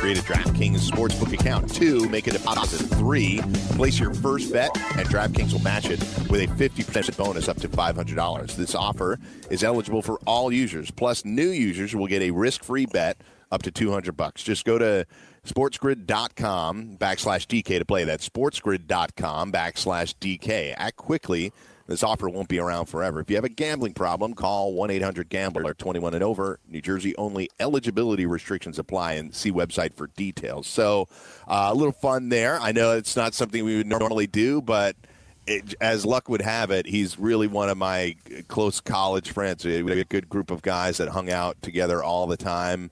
create 0.02 0.18
a 0.18 0.24
DraftKings 0.24 0.90
Sportsbook 0.90 1.32
account. 1.32 1.72
Two, 1.72 2.10
make 2.10 2.26
a 2.26 2.32
deposit. 2.32 2.80
Three, 2.98 3.38
place 3.76 4.00
your 4.00 4.12
first 4.16 4.52
bet, 4.52 4.76
and 4.98 5.08
DraftKings 5.08 5.54
will 5.54 5.62
match 5.62 5.92
it 5.92 6.00
with 6.28 6.42
a 6.42 6.48
50% 6.48 7.16
bonus 7.16 7.48
up 7.48 7.58
to 7.58 7.70
$500. 7.70 8.56
This 8.56 8.74
offer 8.74 9.20
is 9.52 9.64
eligible 9.64 10.02
for 10.02 10.18
all 10.26 10.52
users. 10.52 10.90
Plus, 10.90 11.24
new 11.24 11.50
users 11.50 11.96
will 11.96 12.08
get 12.08 12.24
a 12.24 12.32
risk-free 12.32 12.88
bet 12.88 13.22
up 13.52 13.62
to 13.62 13.70
200 13.70 14.18
bucks. 14.18 14.42
Just 14.42 14.66
go 14.66 14.80
to 14.80 15.06
sportsgrid.com 15.46 16.98
backslash 16.98 17.46
DK 17.46 17.78
to 17.78 17.86
play. 17.86 18.04
that. 18.04 18.22
sportsgrid.com 18.22 19.52
backslash 19.52 20.16
DK. 20.20 20.74
Act 20.78 20.98
quickly. 20.98 21.54
This 21.92 22.04
offer 22.04 22.30
won't 22.30 22.48
be 22.48 22.60
around 22.60 22.86
forever. 22.86 23.20
If 23.20 23.30
you 23.30 23.36
have 23.36 23.44
a 23.44 23.50
gambling 23.50 23.94
problem, 23.94 24.34
call 24.34 24.74
1 24.74 24.90
800 24.92 25.30
Gambler 25.30 25.74
21 25.74 26.14
and 26.14 26.24
over. 26.24 26.60
New 26.70 26.82
Jersey 26.82 27.16
only 27.18 27.50
eligibility 27.60 28.26
restrictions 28.26 28.80
apply 28.80 29.14
and 29.14 29.36
see 29.36 29.52
website 29.52 29.94
for 29.96 30.08
details. 30.08 30.68
So, 30.68 31.08
uh, 31.48 31.70
a 31.72 31.76
little 31.76 31.92
fun 31.92 32.30
there. 32.30 32.60
I 32.60 32.72
know 32.72 32.94
it's 32.94 33.16
not 33.16 33.34
something 33.34 33.66
we 33.66 33.78
would 33.78 33.88
normally 33.88 34.28
do, 34.28 34.62
but 34.62 34.96
it, 35.46 35.76
as 35.82 36.06
luck 36.06 36.30
would 36.30 36.42
have 36.42 36.72
it, 36.72 36.86
he's 36.86 37.20
really 37.20 37.48
one 37.48 37.70
of 37.70 37.78
my 37.78 38.16
close 38.48 38.80
college 38.80 39.32
friends. 39.32 39.66
We 39.66 39.76
have 39.76 39.90
a 39.90 40.04
good 40.06 40.30
group 40.30 40.50
of 40.50 40.62
guys 40.62 40.98
that 40.98 41.10
hung 41.10 41.30
out 41.30 41.62
together 41.62 42.02
all 42.04 42.28
the 42.28 42.38
time 42.38 42.92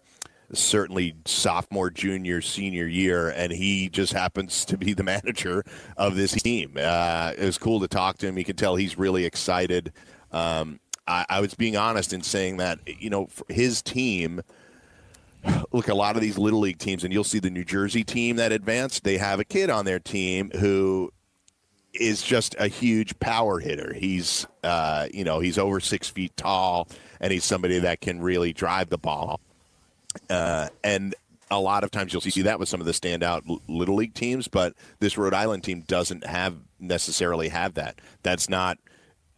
certainly 0.53 1.15
sophomore, 1.25 1.89
junior, 1.89 2.41
senior 2.41 2.87
year, 2.87 3.29
and 3.29 3.51
he 3.51 3.89
just 3.89 4.13
happens 4.13 4.65
to 4.65 4.77
be 4.77 4.93
the 4.93 5.03
manager 5.15 5.63
of 5.97 6.15
this 6.15 6.33
team. 6.33 6.73
Uh, 6.77 7.33
it 7.37 7.45
was 7.45 7.57
cool 7.57 7.79
to 7.79 7.87
talk 7.87 8.17
to 8.19 8.27
him. 8.27 8.37
You 8.37 8.45
can 8.45 8.55
tell 8.55 8.75
he's 8.75 8.97
really 8.97 9.25
excited. 9.25 9.93
Um, 10.31 10.79
I, 11.07 11.25
I 11.29 11.41
was 11.41 11.53
being 11.53 11.77
honest 11.77 12.13
in 12.13 12.21
saying 12.21 12.57
that, 12.57 12.79
you 12.85 13.09
know, 13.09 13.29
his 13.47 13.81
team. 13.81 14.41
Look, 15.71 15.87
a 15.87 15.95
lot 15.95 16.17
of 16.17 16.21
these 16.21 16.37
little 16.37 16.59
league 16.59 16.79
teams, 16.79 17.05
and 17.05 17.13
you'll 17.13 17.23
see 17.23 17.39
the 17.39 17.49
New 17.49 17.63
Jersey 17.63 18.03
team 18.03 18.35
that 18.35 18.51
advanced. 18.51 19.05
They 19.05 19.17
have 19.17 19.39
a 19.39 19.45
kid 19.45 19.69
on 19.69 19.85
their 19.85 19.99
team 19.99 20.51
who 20.59 21.13
is 21.93 22.21
just 22.21 22.55
a 22.59 22.67
huge 22.67 23.17
power 23.19 23.59
hitter. 23.59 23.93
He's, 23.93 24.45
uh, 24.63 25.07
you 25.13 25.23
know, 25.23 25.39
he's 25.39 25.57
over 25.57 25.79
six 25.79 26.09
feet 26.09 26.35
tall, 26.35 26.89
and 27.21 27.31
he's 27.31 27.45
somebody 27.45 27.79
that 27.79 28.01
can 28.01 28.21
really 28.21 28.51
drive 28.51 28.89
the 28.89 28.97
ball. 28.97 29.39
Uh, 30.29 30.69
and 30.83 31.15
a 31.51 31.59
lot 31.59 31.83
of 31.83 31.91
times 31.91 32.13
you'll 32.13 32.21
see 32.21 32.41
that 32.43 32.59
with 32.59 32.69
some 32.69 32.79
of 32.79 32.85
the 32.85 32.91
standout 32.91 33.41
little 33.67 33.95
league 33.95 34.13
teams, 34.13 34.47
but 34.47 34.73
this 34.99 35.17
Rhode 35.17 35.33
Island 35.33 35.63
team 35.63 35.81
doesn't 35.81 36.25
have 36.25 36.55
necessarily 36.79 37.49
have 37.49 37.73
that. 37.75 37.99
That's 38.23 38.49
not. 38.49 38.77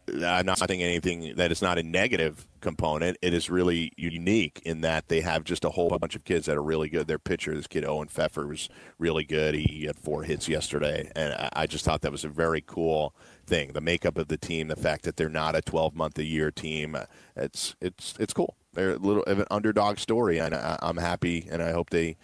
I'm 0.08 0.44
not 0.44 0.58
saying 0.58 0.82
anything 0.82 1.36
that 1.36 1.52
is 1.52 1.62
not 1.62 1.78
a 1.78 1.82
negative 1.82 2.48
component. 2.60 3.16
It 3.22 3.32
is 3.32 3.48
really 3.48 3.92
unique 3.96 4.60
in 4.64 4.80
that 4.80 5.06
they 5.06 5.20
have 5.20 5.44
just 5.44 5.64
a 5.64 5.70
whole 5.70 5.96
bunch 5.96 6.16
of 6.16 6.24
kids 6.24 6.46
that 6.46 6.56
are 6.56 6.62
really 6.62 6.88
good. 6.88 7.06
Their 7.06 7.20
pitcher, 7.20 7.54
this 7.54 7.68
kid 7.68 7.84
Owen 7.84 8.08
Pfeffer, 8.08 8.48
was 8.48 8.68
really 8.98 9.22
good. 9.22 9.54
He 9.54 9.84
had 9.84 9.96
four 9.96 10.24
hits 10.24 10.48
yesterday, 10.48 11.10
and 11.14 11.34
I- 11.54 11.66
just 11.66 11.84
thought 11.84 12.00
that 12.02 12.10
was 12.12 12.24
a 12.24 12.28
very 12.28 12.60
cool 12.60 13.14
thing. 13.46 13.72
The 13.74 13.80
makeup 13.80 14.18
of 14.18 14.26
the 14.26 14.36
team, 14.36 14.66
the 14.68 14.76
fact 14.76 15.04
that 15.04 15.16
they're 15.16 15.28
not 15.28 15.54
a 15.54 15.62
12 15.62 15.94
month 15.94 16.18
a 16.18 16.24
year 16.24 16.50
team, 16.50 16.96
uh, 16.96 17.04
it's 17.36 17.76
it's 17.80 18.14
it's 18.18 18.32
cool. 18.34 18.56
They're 18.74 18.92
a 18.92 18.96
little 18.96 19.22
of 19.24 19.38
an 19.38 19.46
underdog 19.50 19.98
story, 19.98 20.38
and 20.38 20.54
I, 20.54 20.78
I'm 20.80 20.96
happy, 20.96 21.46
and 21.50 21.62
I 21.62 21.72
hope 21.72 21.90
they 21.90 22.16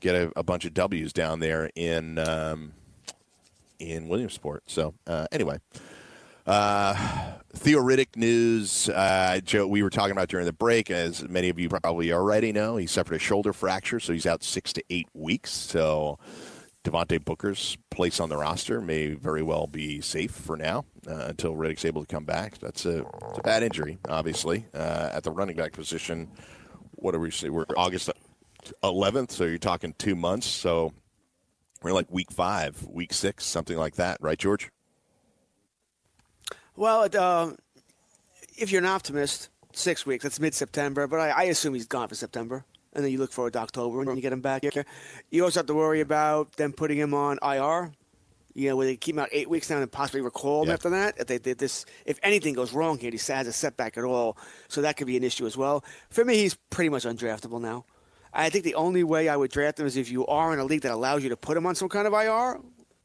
get 0.00 0.14
a, 0.14 0.32
a 0.36 0.42
bunch 0.42 0.64
of 0.64 0.74
W's 0.74 1.12
down 1.12 1.40
there 1.40 1.70
in 1.74 2.18
um, 2.18 2.72
in 3.78 4.08
Williamsport. 4.08 4.64
So 4.66 4.94
uh, 5.06 5.26
anyway. 5.32 5.58
Uh, 6.46 7.34
Theo 7.54 7.80
Riddick 7.80 8.16
news. 8.16 8.88
Uh, 8.88 9.40
Joe, 9.44 9.66
we 9.68 9.82
were 9.82 9.90
talking 9.90 10.12
about 10.12 10.28
during 10.28 10.46
the 10.46 10.52
break, 10.52 10.90
as 10.90 11.22
many 11.28 11.48
of 11.48 11.60
you 11.60 11.68
probably 11.68 12.12
already 12.12 12.50
know, 12.50 12.76
he 12.76 12.86
suffered 12.86 13.14
a 13.14 13.18
shoulder 13.18 13.52
fracture, 13.52 14.00
so 14.00 14.12
he's 14.12 14.26
out 14.26 14.42
six 14.42 14.72
to 14.72 14.82
eight 14.90 15.08
weeks. 15.14 15.52
So 15.52 16.18
Devontae 16.84 17.24
Booker's 17.24 17.76
place 17.90 18.20
on 18.20 18.28
the 18.28 18.36
roster 18.36 18.80
may 18.80 19.08
very 19.14 19.42
well 19.42 19.66
be 19.66 20.00
safe 20.00 20.30
for 20.30 20.56
now 20.56 20.84
uh, 21.06 21.26
until 21.28 21.54
Riddick's 21.54 21.84
able 21.84 22.04
to 22.04 22.06
come 22.06 22.24
back. 22.24 22.58
That's 22.58 22.86
a, 22.86 23.02
a 23.02 23.40
bad 23.42 23.62
injury, 23.62 23.98
obviously, 24.08 24.66
uh, 24.74 25.10
at 25.12 25.24
the 25.24 25.30
running 25.30 25.56
back 25.56 25.72
position. 25.72 26.30
What 26.92 27.12
do 27.12 27.18
we 27.20 27.30
say? 27.30 27.50
We're 27.50 27.66
August 27.76 28.10
11th, 28.82 29.30
so 29.32 29.44
you're 29.44 29.58
talking 29.58 29.94
two 29.98 30.16
months. 30.16 30.46
So 30.46 30.92
we're 31.82 31.92
like 31.92 32.10
week 32.10 32.32
five, 32.32 32.82
week 32.88 33.12
six, 33.12 33.44
something 33.44 33.76
like 33.76 33.96
that, 33.96 34.18
right, 34.20 34.38
George? 34.38 34.70
Well, 36.76 37.14
um, 37.16 37.56
if 38.56 38.72
you're 38.72 38.80
an 38.80 38.86
optimist, 38.86 39.50
six 39.72 40.04
weeks. 40.06 40.22
That's 40.22 40.40
mid-September, 40.40 41.06
but 41.06 41.20
I, 41.20 41.30
I 41.30 41.42
assume 41.44 41.74
he's 41.74 41.86
gone 41.86 42.08
for 42.08 42.14
September. 42.14 42.64
And 42.92 43.04
then 43.04 43.12
you 43.12 43.18
look 43.18 43.32
forward 43.32 43.52
to 43.52 43.60
October 43.60 43.98
when 43.98 44.16
you 44.16 44.22
get 44.22 44.32
him 44.32 44.40
back 44.40 44.62
here. 44.62 44.84
You 45.30 45.44
also 45.44 45.60
have 45.60 45.66
to 45.66 45.74
worry 45.74 46.00
about 46.00 46.52
them 46.56 46.72
putting 46.72 46.98
him 46.98 47.14
on 47.14 47.38
IR. 47.42 47.92
You 48.52 48.70
know, 48.70 48.76
where 48.76 48.86
they 48.86 48.96
keep 48.96 49.14
him 49.14 49.20
out 49.20 49.28
eight 49.30 49.48
weeks 49.48 49.70
now 49.70 49.78
and 49.78 49.90
possibly 49.90 50.20
recall 50.22 50.62
him 50.62 50.68
Yeah. 50.68 50.74
after 50.74 50.90
that. 50.90 51.14
If 51.18 51.28
they 51.28 51.38
did 51.38 51.58
this, 51.58 51.86
if 52.04 52.18
anything 52.24 52.52
goes 52.54 52.72
wrong 52.72 52.98
here, 52.98 53.12
he 53.12 53.16
has 53.32 53.46
a 53.46 53.52
setback 53.52 53.96
at 53.96 54.02
all, 54.02 54.36
so 54.66 54.82
that 54.82 54.96
could 54.96 55.06
be 55.06 55.16
an 55.16 55.22
issue 55.22 55.46
as 55.46 55.56
well. 55.56 55.84
For 56.10 56.24
me, 56.24 56.34
he's 56.36 56.56
pretty 56.68 56.88
much 56.88 57.04
undraftable 57.04 57.60
now. 57.60 57.84
I 58.32 58.50
think 58.50 58.64
the 58.64 58.74
only 58.74 59.04
way 59.04 59.28
I 59.28 59.36
would 59.36 59.52
draft 59.52 59.78
him 59.78 59.86
is 59.86 59.96
if 59.96 60.10
you 60.10 60.26
are 60.26 60.52
in 60.52 60.58
a 60.58 60.64
league 60.64 60.82
that 60.82 60.90
allows 60.90 61.22
you 61.22 61.28
to 61.28 61.36
put 61.36 61.56
him 61.56 61.64
on 61.64 61.76
some 61.76 61.88
kind 61.88 62.08
of 62.08 62.12
IR, 62.12 62.60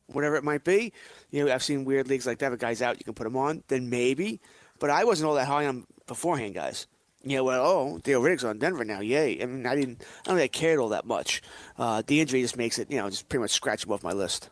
whatever 0.07 0.35
it 0.35 0.43
might 0.43 0.63
be. 0.63 0.91
You 1.29 1.45
know, 1.45 1.53
I've 1.53 1.63
seen 1.63 1.85
weird 1.85 2.07
leagues 2.07 2.25
like 2.25 2.39
that. 2.39 2.47
If 2.47 2.53
a 2.53 2.57
guy's 2.57 2.81
out, 2.81 2.97
you 2.97 3.03
can 3.05 3.13
put 3.13 3.27
him 3.27 3.37
on. 3.37 3.63
Then 3.67 3.87
maybe. 3.89 4.39
But 4.79 4.89
I 4.89 5.03
wasn't 5.03 5.29
all 5.29 5.35
that 5.35 5.47
high 5.47 5.67
on 5.67 5.85
beforehand, 6.07 6.55
guys. 6.55 6.87
Know, 7.25 7.43
well, 7.43 7.65
oh, 7.65 7.99
Theo 8.03 8.21
Riddick's 8.21 8.43
on 8.43 8.59
Denver 8.59 8.85
now. 8.85 8.99
Yay. 8.99 9.41
I 9.41 9.45
mean, 9.47 9.65
I 9.65 9.75
didn't, 9.75 10.01
I 10.01 10.29
don't 10.29 10.37
think 10.37 10.55
I 10.55 10.57
cared 10.57 10.79
all 10.79 10.89
that 10.89 11.05
much. 11.05 11.41
Uh, 11.77 12.03
the 12.05 12.21
injury 12.21 12.41
just 12.41 12.55
makes 12.55 12.77
it, 12.77 12.91
you 12.91 12.97
know, 12.97 13.09
just 13.09 13.27
pretty 13.27 13.41
much 13.41 13.51
scratch 13.51 13.83
him 13.85 13.91
off 13.91 14.03
my 14.03 14.13
list. 14.13 14.49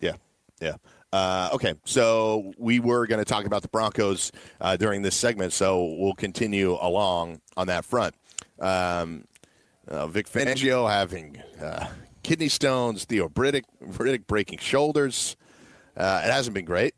Yeah, 0.00 0.14
yeah. 0.60 0.76
Uh, 1.12 1.50
okay, 1.52 1.74
so 1.84 2.52
we 2.58 2.80
were 2.80 3.06
going 3.06 3.18
to 3.18 3.24
talk 3.24 3.44
about 3.44 3.62
the 3.62 3.68
Broncos 3.68 4.32
uh, 4.60 4.76
during 4.76 5.02
this 5.02 5.14
segment, 5.14 5.52
so 5.52 5.96
we'll 5.98 6.14
continue 6.14 6.76
along 6.80 7.40
on 7.56 7.66
that 7.66 7.84
front. 7.84 8.14
Um, 8.58 9.24
uh, 9.86 10.06
Vic 10.08 10.28
Fangio 10.28 10.90
having 10.90 11.40
uh, 11.62 11.86
kidney 12.22 12.48
stones, 12.48 13.04
Theo 13.04 13.28
Riddick, 13.28 13.64
Riddick 13.82 14.26
breaking 14.26 14.58
shoulders. 14.58 15.36
Uh, 15.96 16.22
it 16.24 16.30
hasn't 16.30 16.54
been 16.54 16.64
great. 16.64 16.94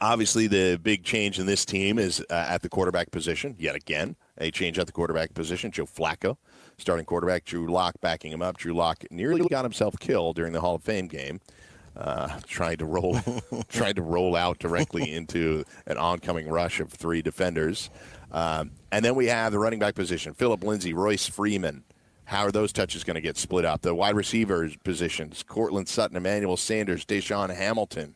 Obviously, 0.00 0.46
the 0.46 0.78
big 0.82 1.04
change 1.04 1.38
in 1.38 1.46
this 1.46 1.64
team 1.64 1.98
is 1.98 2.20
uh, 2.30 2.46
at 2.48 2.62
the 2.62 2.68
quarterback 2.68 3.10
position 3.10 3.54
yet 3.58 3.74
again. 3.74 4.16
A 4.38 4.50
change 4.50 4.78
at 4.78 4.86
the 4.86 4.92
quarterback 4.92 5.34
position. 5.34 5.70
Joe 5.70 5.86
Flacco, 5.86 6.36
starting 6.78 7.04
quarterback. 7.04 7.44
Drew 7.44 7.66
Lock 7.66 8.00
backing 8.00 8.32
him 8.32 8.42
up. 8.42 8.56
Drew 8.56 8.74
Lock 8.74 9.04
nearly 9.10 9.46
got 9.48 9.64
himself 9.64 9.98
killed 9.98 10.36
during 10.36 10.52
the 10.52 10.60
Hall 10.60 10.76
of 10.76 10.82
Fame 10.82 11.06
game, 11.06 11.40
uh, 11.96 12.38
trying 12.46 12.78
to 12.78 12.84
roll, 12.84 13.18
tried 13.68 13.96
to 13.96 14.02
roll 14.02 14.36
out 14.36 14.58
directly 14.58 15.12
into 15.14 15.64
an 15.86 15.96
oncoming 15.96 16.48
rush 16.48 16.80
of 16.80 16.90
three 16.90 17.22
defenders. 17.22 17.90
Um, 18.32 18.72
and 18.92 19.04
then 19.04 19.14
we 19.14 19.26
have 19.26 19.52
the 19.52 19.58
running 19.58 19.78
back 19.78 19.94
position: 19.94 20.34
Philip 20.34 20.62
Lindsay, 20.64 20.94
Royce 20.94 21.26
Freeman. 21.26 21.84
How 22.24 22.44
are 22.44 22.52
those 22.52 22.72
touches 22.72 23.02
going 23.02 23.16
to 23.16 23.20
get 23.20 23.36
split 23.36 23.64
up? 23.64 23.82
The 23.82 23.94
wide 23.94 24.14
receivers 24.14 24.76
positions: 24.76 25.42
Courtland 25.42 25.88
Sutton, 25.88 26.16
Emmanuel 26.16 26.56
Sanders, 26.56 27.04
DaeSean 27.04 27.54
Hamilton. 27.54 28.14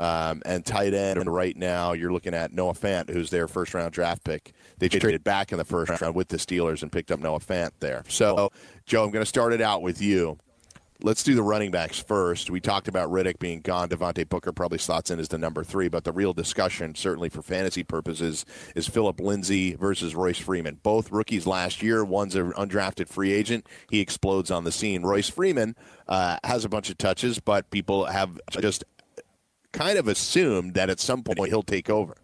Um, 0.00 0.40
and 0.46 0.64
tight 0.64 0.94
end 0.94 1.30
right 1.30 1.54
now, 1.54 1.92
you're 1.92 2.10
looking 2.10 2.32
at 2.32 2.54
Noah 2.54 2.72
Fant, 2.72 3.10
who's 3.10 3.28
their 3.28 3.46
first 3.46 3.74
round 3.74 3.92
draft 3.92 4.24
pick. 4.24 4.54
They 4.78 4.88
traded 4.88 5.22
back 5.22 5.52
in 5.52 5.58
the 5.58 5.64
first 5.64 6.00
round 6.00 6.14
with 6.14 6.28
the 6.28 6.38
Steelers 6.38 6.82
and 6.82 6.90
picked 6.90 7.10
up 7.10 7.20
Noah 7.20 7.38
Fant 7.38 7.72
there. 7.80 8.02
So, 8.08 8.50
Joe, 8.86 9.04
I'm 9.04 9.10
going 9.10 9.22
to 9.22 9.28
start 9.28 9.52
it 9.52 9.60
out 9.60 9.82
with 9.82 10.00
you. 10.00 10.38
Let's 11.02 11.22
do 11.22 11.34
the 11.34 11.42
running 11.42 11.70
backs 11.70 11.98
first. 11.98 12.50
We 12.50 12.60
talked 12.60 12.88
about 12.88 13.10
Riddick 13.10 13.38
being 13.38 13.60
gone. 13.60 13.90
Devontae 13.90 14.28
Booker 14.28 14.52
probably 14.52 14.78
slots 14.78 15.10
in 15.10 15.18
as 15.18 15.28
the 15.28 15.38
number 15.38 15.64
three, 15.64 15.88
but 15.88 16.04
the 16.04 16.12
real 16.12 16.32
discussion, 16.32 16.94
certainly 16.94 17.28
for 17.28 17.42
fantasy 17.42 17.82
purposes, 17.82 18.46
is 18.74 18.88
Philip 18.88 19.20
Lindsay 19.20 19.74
versus 19.74 20.14
Royce 20.14 20.38
Freeman. 20.38 20.78
Both 20.82 21.10
rookies 21.10 21.46
last 21.46 21.82
year. 21.82 22.04
One's 22.04 22.36
an 22.36 22.52
undrafted 22.52 23.08
free 23.08 23.32
agent. 23.32 23.66
He 23.90 24.00
explodes 24.00 24.50
on 24.50 24.64
the 24.64 24.72
scene. 24.72 25.02
Royce 25.02 25.28
Freeman 25.28 25.76
uh, 26.08 26.38
has 26.44 26.64
a 26.64 26.70
bunch 26.70 26.88
of 26.88 26.96
touches, 26.96 27.38
but 27.38 27.70
people 27.70 28.06
have 28.06 28.38
just 28.60 28.84
kind 29.72 29.98
of 29.98 30.08
assumed 30.08 30.74
that 30.74 30.90
at 30.90 31.00
some 31.00 31.22
point 31.22 31.48
he'll 31.48 31.62
take 31.62 31.90
over. 31.90 32.16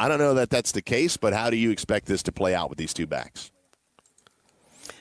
I 0.00 0.08
don't 0.08 0.18
know 0.18 0.34
that 0.34 0.50
that's 0.50 0.72
the 0.72 0.82
case, 0.82 1.16
but 1.16 1.32
how 1.32 1.50
do 1.50 1.56
you 1.56 1.70
expect 1.70 2.06
this 2.06 2.22
to 2.24 2.32
play 2.32 2.54
out 2.54 2.68
with 2.68 2.78
these 2.78 2.94
two 2.94 3.06
backs? 3.06 3.50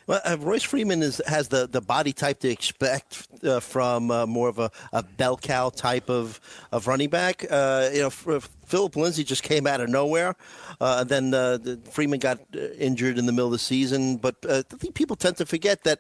Well, 0.08 0.22
uh, 0.24 0.38
Royce 0.40 0.64
Freeman 0.64 1.04
is, 1.04 1.22
has 1.28 1.50
the, 1.50 1.68
the 1.68 1.82
body 1.82 2.14
type 2.14 2.40
to 2.40 2.50
expect 2.50 3.28
uh, 3.44 3.60
from 3.60 4.10
uh, 4.10 4.26
more 4.26 4.48
of 4.48 4.58
a, 4.58 4.72
a 4.94 5.04
bell 5.04 5.36
cow 5.36 5.70
type 5.70 6.10
of, 6.10 6.40
of 6.72 6.88
running 6.88 7.10
back. 7.10 7.46
Uh, 7.50 7.90
you 7.94 8.00
know, 8.00 8.10
Philip 8.10 8.96
Lindsay 8.96 9.26
just 9.26 9.44
came 9.44 9.68
out 9.68 9.82
of 9.82 9.90
nowhere. 9.90 10.36
Uh, 10.80 11.04
then 11.04 11.34
uh, 11.34 11.58
the 11.58 11.78
Freeman 11.92 12.20
got 12.20 12.40
injured 12.80 13.18
in 13.18 13.26
the 13.26 13.34
middle 13.34 13.48
of 13.48 13.52
the 13.52 13.60
season. 13.60 14.16
But 14.16 14.38
I 14.50 14.62
think 14.62 14.96
people 14.96 15.18
tend 15.18 15.36
to 15.38 15.46
forget 15.46 15.84
that 15.84 16.00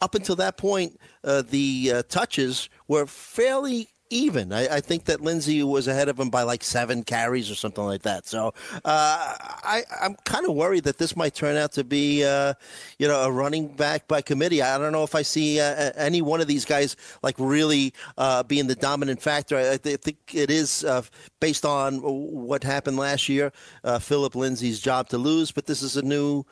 up 0.00 0.16
until 0.16 0.34
that 0.36 0.56
point, 0.56 0.98
the 1.22 2.04
touches 2.08 2.68
were 2.88 3.06
fairly 3.06 3.88
even. 4.10 4.52
I, 4.52 4.76
I 4.76 4.80
think 4.80 5.04
that 5.04 5.20
Lindsay 5.20 5.62
was 5.62 5.88
ahead 5.88 6.08
of 6.08 6.18
him 6.18 6.30
by 6.30 6.42
like 6.42 6.62
seven 6.62 7.02
carries 7.02 7.50
or 7.50 7.54
something 7.54 7.84
like 7.84 8.02
that. 8.02 8.26
So 8.26 8.48
uh, 8.84 9.34
I, 9.64 9.82
I'm 10.00 10.14
kind 10.24 10.46
of 10.46 10.54
worried 10.54 10.84
that 10.84 10.98
this 10.98 11.16
might 11.16 11.34
turn 11.34 11.56
out 11.56 11.72
to 11.72 11.84
be, 11.84 12.24
uh, 12.24 12.54
you 12.98 13.08
know, 13.08 13.22
a 13.22 13.32
running 13.32 13.68
back 13.68 14.06
by 14.06 14.22
committee. 14.22 14.62
I 14.62 14.78
don't 14.78 14.92
know 14.92 15.02
if 15.04 15.14
I 15.14 15.22
see 15.22 15.60
uh, 15.60 15.92
any 15.96 16.22
one 16.22 16.40
of 16.40 16.46
these 16.46 16.64
guys 16.64 16.96
like 17.22 17.34
really 17.38 17.92
uh, 18.18 18.42
being 18.42 18.66
the 18.66 18.74
dominant 18.74 19.20
factor. 19.20 19.56
I, 19.56 19.72
I 19.72 19.76
th- 19.76 20.00
think 20.00 20.18
it 20.32 20.50
is 20.50 20.84
uh, 20.84 21.02
based 21.40 21.64
on 21.64 21.98
what 21.98 22.62
happened 22.62 22.96
last 22.96 23.28
year. 23.28 23.52
Uh, 23.82 23.98
Philip 23.98 24.34
Lindsay's 24.34 24.80
job 24.80 25.08
to 25.08 25.18
lose, 25.18 25.50
but 25.50 25.66
this 25.66 25.82
is 25.82 25.96
a 25.96 26.02
new 26.02 26.44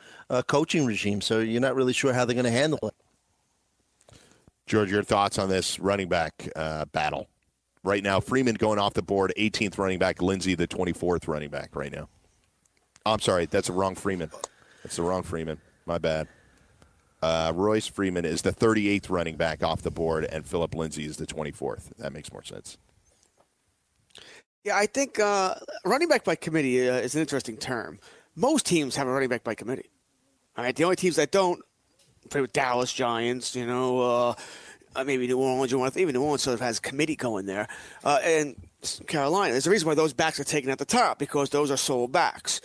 coaching 0.47 0.85
regime, 0.85 1.21
so 1.21 1.39
you're 1.39 1.61
not 1.61 1.75
really 1.75 1.93
sure 1.93 2.11
how 2.11 2.25
they're 2.25 2.33
going 2.33 2.45
to 2.45 2.51
handle 2.51 2.79
it. 2.83 4.15
George, 4.65 4.89
your 4.89 5.03
thoughts 5.03 5.37
on 5.37 5.49
this 5.49 5.79
running 5.79 6.09
back 6.09 6.49
battle? 6.91 7.27
Right 7.83 8.01
now, 8.01 8.21
Freeman 8.21 8.55
going 8.55 8.79
off 8.79 8.93
the 8.93 9.01
board, 9.01 9.33
18th 9.37 9.77
running 9.77 9.99
back, 9.99 10.21
Lindsay 10.21 10.55
the 10.55 10.67
24th 10.67 11.27
running 11.27 11.49
back 11.49 11.75
right 11.75 11.91
now. 11.91 12.07
I'm 13.05 13.19
sorry, 13.19 13.45
that's 13.45 13.67
the 13.67 13.73
wrong 13.73 13.95
Freeman. 13.95 14.31
That's 14.83 14.95
the 14.95 15.01
wrong 15.01 15.23
Freeman. 15.23 15.59
My 15.85 15.97
bad. 15.97 16.29
Uh, 17.21 17.51
Royce 17.55 17.87
Freeman 17.87 18.25
is 18.25 18.41
the 18.41 18.51
38th 18.51 19.09
running 19.09 19.35
back 19.35 19.63
off 19.63 19.81
the 19.81 19.91
board, 19.91 20.25
and 20.25 20.45
Philip 20.45 20.75
Lindsay 20.75 21.05
is 21.05 21.17
the 21.17 21.25
24th. 21.25 21.91
That 21.97 22.13
makes 22.13 22.31
more 22.31 22.43
sense. 22.43 22.77
Yeah, 24.63 24.77
I 24.77 24.85
think 24.85 25.19
uh, 25.19 25.55
running 25.83 26.07
back 26.07 26.23
by 26.23 26.35
committee 26.35 26.89
uh, 26.89 26.95
is 26.95 27.15
an 27.15 27.21
interesting 27.21 27.57
term. 27.57 27.99
Most 28.35 28.65
teams 28.65 28.95
have 28.95 29.07
a 29.07 29.11
running 29.11 29.29
back 29.29 29.43
by 29.43 29.55
committee. 29.55 29.89
All 30.57 30.63
right, 30.63 30.75
the 30.75 30.85
only 30.85 30.95
teams 30.95 31.17
that 31.17 31.31
don't 31.31 31.61
play 32.29 32.39
with 32.39 32.53
Dallas 32.53 32.93
Giants, 32.93 33.55
you 33.55 33.65
know, 33.65 34.35
uh, 34.95 35.03
maybe 35.03 35.27
New 35.27 35.37
Orleans, 35.37 35.73
want 35.73 35.97
even 35.97 36.13
New 36.13 36.21
Orleans 36.21 36.43
sort 36.43 36.53
of 36.53 36.59
has 36.61 36.79
committee 36.79 37.15
going 37.15 37.45
there, 37.45 37.67
uh, 38.03 38.19
and 38.23 38.55
Carolina. 39.07 39.51
There's 39.53 39.67
a 39.67 39.71
reason 39.71 39.87
why 39.87 39.95
those 39.95 40.13
backs 40.13 40.39
are 40.39 40.43
taken 40.43 40.69
at 40.69 40.77
the 40.77 40.85
top 40.85 41.19
because 41.19 41.49
those 41.49 41.71
are 41.71 41.77
sole 41.77 42.07
backs. 42.07 42.61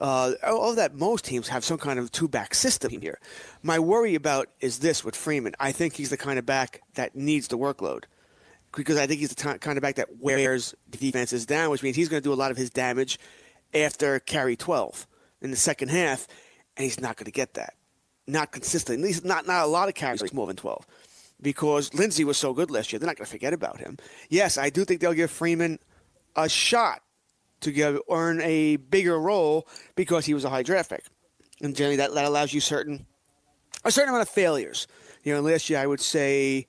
Uh, 0.00 0.32
of 0.42 0.76
that, 0.76 0.94
most 0.94 1.24
teams 1.24 1.48
have 1.48 1.64
some 1.64 1.76
kind 1.76 1.98
of 1.98 2.10
two 2.10 2.28
back 2.28 2.54
system 2.54 2.90
here. 3.00 3.18
My 3.62 3.78
worry 3.78 4.14
about 4.14 4.48
is 4.60 4.78
this 4.78 5.04
with 5.04 5.14
Freeman. 5.14 5.54
I 5.60 5.72
think 5.72 5.94
he's 5.94 6.10
the 6.10 6.16
kind 6.16 6.38
of 6.38 6.46
back 6.46 6.80
that 6.94 7.14
needs 7.14 7.48
the 7.48 7.58
workload. 7.58 8.04
because 8.74 8.96
I 8.96 9.06
think 9.06 9.20
he's 9.20 9.30
the 9.30 9.52
t- 9.52 9.58
kind 9.58 9.76
of 9.76 9.82
back 9.82 9.96
that 9.96 10.18
wears 10.20 10.74
defenses 10.90 11.44
down, 11.44 11.70
which 11.70 11.82
means 11.82 11.96
he's 11.96 12.08
going 12.08 12.22
to 12.22 12.26
do 12.26 12.32
a 12.32 12.34
lot 12.34 12.50
of 12.50 12.56
his 12.56 12.70
damage 12.70 13.18
after 13.74 14.20
carry 14.20 14.56
12 14.56 15.06
in 15.42 15.50
the 15.50 15.56
second 15.56 15.88
half, 15.88 16.26
and 16.76 16.84
he's 16.84 17.00
not 17.00 17.16
going 17.16 17.24
to 17.26 17.32
get 17.32 17.54
that. 17.54 17.74
Not 18.26 18.52
consistently. 18.52 19.02
At 19.02 19.06
least 19.06 19.24
not, 19.24 19.46
not 19.46 19.64
a 19.64 19.66
lot 19.66 19.88
of 19.88 19.94
carries 19.94 20.32
more 20.32 20.46
than 20.46 20.56
12 20.56 20.86
because 21.42 21.92
Lindsay 21.94 22.24
was 22.24 22.38
so 22.38 22.52
good 22.52 22.70
last 22.70 22.92
year. 22.92 22.98
They're 22.98 23.06
not 23.06 23.16
going 23.16 23.26
to 23.26 23.30
forget 23.30 23.52
about 23.52 23.78
him. 23.78 23.98
Yes, 24.28 24.58
I 24.58 24.70
do 24.70 24.84
think 24.84 25.00
they'll 25.00 25.12
give 25.12 25.30
Freeman 25.30 25.78
a 26.36 26.48
shot 26.48 27.02
to 27.60 27.72
give, 27.72 27.98
earn 28.10 28.40
a 28.42 28.76
bigger 28.76 29.18
role 29.18 29.66
because 29.94 30.26
he 30.26 30.34
was 30.34 30.44
a 30.44 30.50
high 30.50 30.62
draft 30.62 30.90
pick. 30.90 31.04
And 31.60 31.76
generally, 31.76 31.96
that, 31.96 32.14
that 32.14 32.24
allows 32.24 32.52
you 32.52 32.60
certain 32.60 33.06
a 33.84 33.90
certain 33.90 34.10
amount 34.10 34.22
of 34.22 34.28
failures. 34.28 34.86
You 35.22 35.34
know, 35.34 35.40
last 35.40 35.70
year 35.70 35.78
I 35.78 35.86
would 35.86 36.00
say 36.00 36.66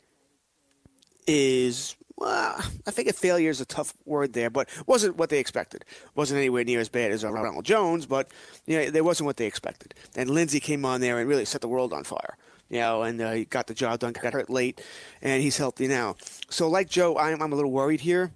is 1.27 1.95
well, 2.21 2.55
I 2.85 2.91
think 2.91 3.07
a 3.07 3.13
failure 3.13 3.49
is 3.49 3.61
a 3.61 3.65
tough 3.65 3.93
word 4.05 4.33
there, 4.33 4.51
but 4.51 4.69
wasn't 4.85 5.17
what 5.17 5.29
they 5.29 5.39
expected. 5.39 5.85
wasn't 6.13 6.37
anywhere 6.37 6.63
near 6.63 6.79
as 6.79 6.87
bad 6.87 7.11
as 7.11 7.23
Ronald 7.23 7.65
Jones, 7.65 8.05
but 8.05 8.29
you 8.67 8.77
know, 8.77 8.89
there 8.91 9.03
wasn't 9.03 9.25
what 9.25 9.37
they 9.37 9.47
expected. 9.47 9.95
And 10.15 10.29
Lindsay 10.29 10.59
came 10.59 10.85
on 10.85 11.01
there 11.01 11.17
and 11.19 11.27
really 11.27 11.45
set 11.45 11.61
the 11.61 11.67
world 11.67 11.93
on 11.93 12.03
fire. 12.03 12.37
You 12.71 12.79
know, 12.79 13.03
and 13.03 13.19
uh, 13.19 13.31
he 13.33 13.43
got 13.43 13.67
the 13.67 13.73
job 13.73 13.99
done. 13.99 14.13
Got 14.13 14.31
hurt 14.31 14.49
late, 14.49 14.81
and 15.21 15.43
he's 15.43 15.57
healthy 15.57 15.87
now. 15.89 16.15
So, 16.49 16.69
like 16.69 16.87
Joe, 16.89 17.17
I'm, 17.17 17.41
I'm 17.41 17.51
a 17.51 17.55
little 17.55 17.69
worried 17.71 17.99
here. 17.99 18.31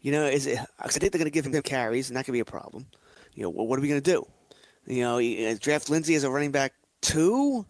You 0.00 0.12
know, 0.12 0.26
is 0.26 0.46
it? 0.46 0.58
'cause 0.78 0.96
I 0.96 1.00
think 1.00 1.10
they're 1.10 1.18
going 1.18 1.24
to 1.24 1.30
give 1.30 1.44
him 1.44 1.60
carries, 1.62 2.08
and 2.08 2.16
that 2.16 2.24
could 2.24 2.30
be 2.32 2.38
a 2.38 2.44
problem. 2.44 2.86
You 3.34 3.42
know, 3.42 3.50
what 3.50 3.76
are 3.78 3.82
we 3.82 3.88
going 3.88 4.00
to 4.00 4.12
do? 4.12 4.24
You 4.86 5.02
know, 5.02 5.18
uh, 5.18 5.56
draft 5.60 5.90
Lindsay 5.90 6.14
as 6.14 6.22
a 6.22 6.30
running 6.30 6.52
back 6.52 6.72
two, 7.00 7.66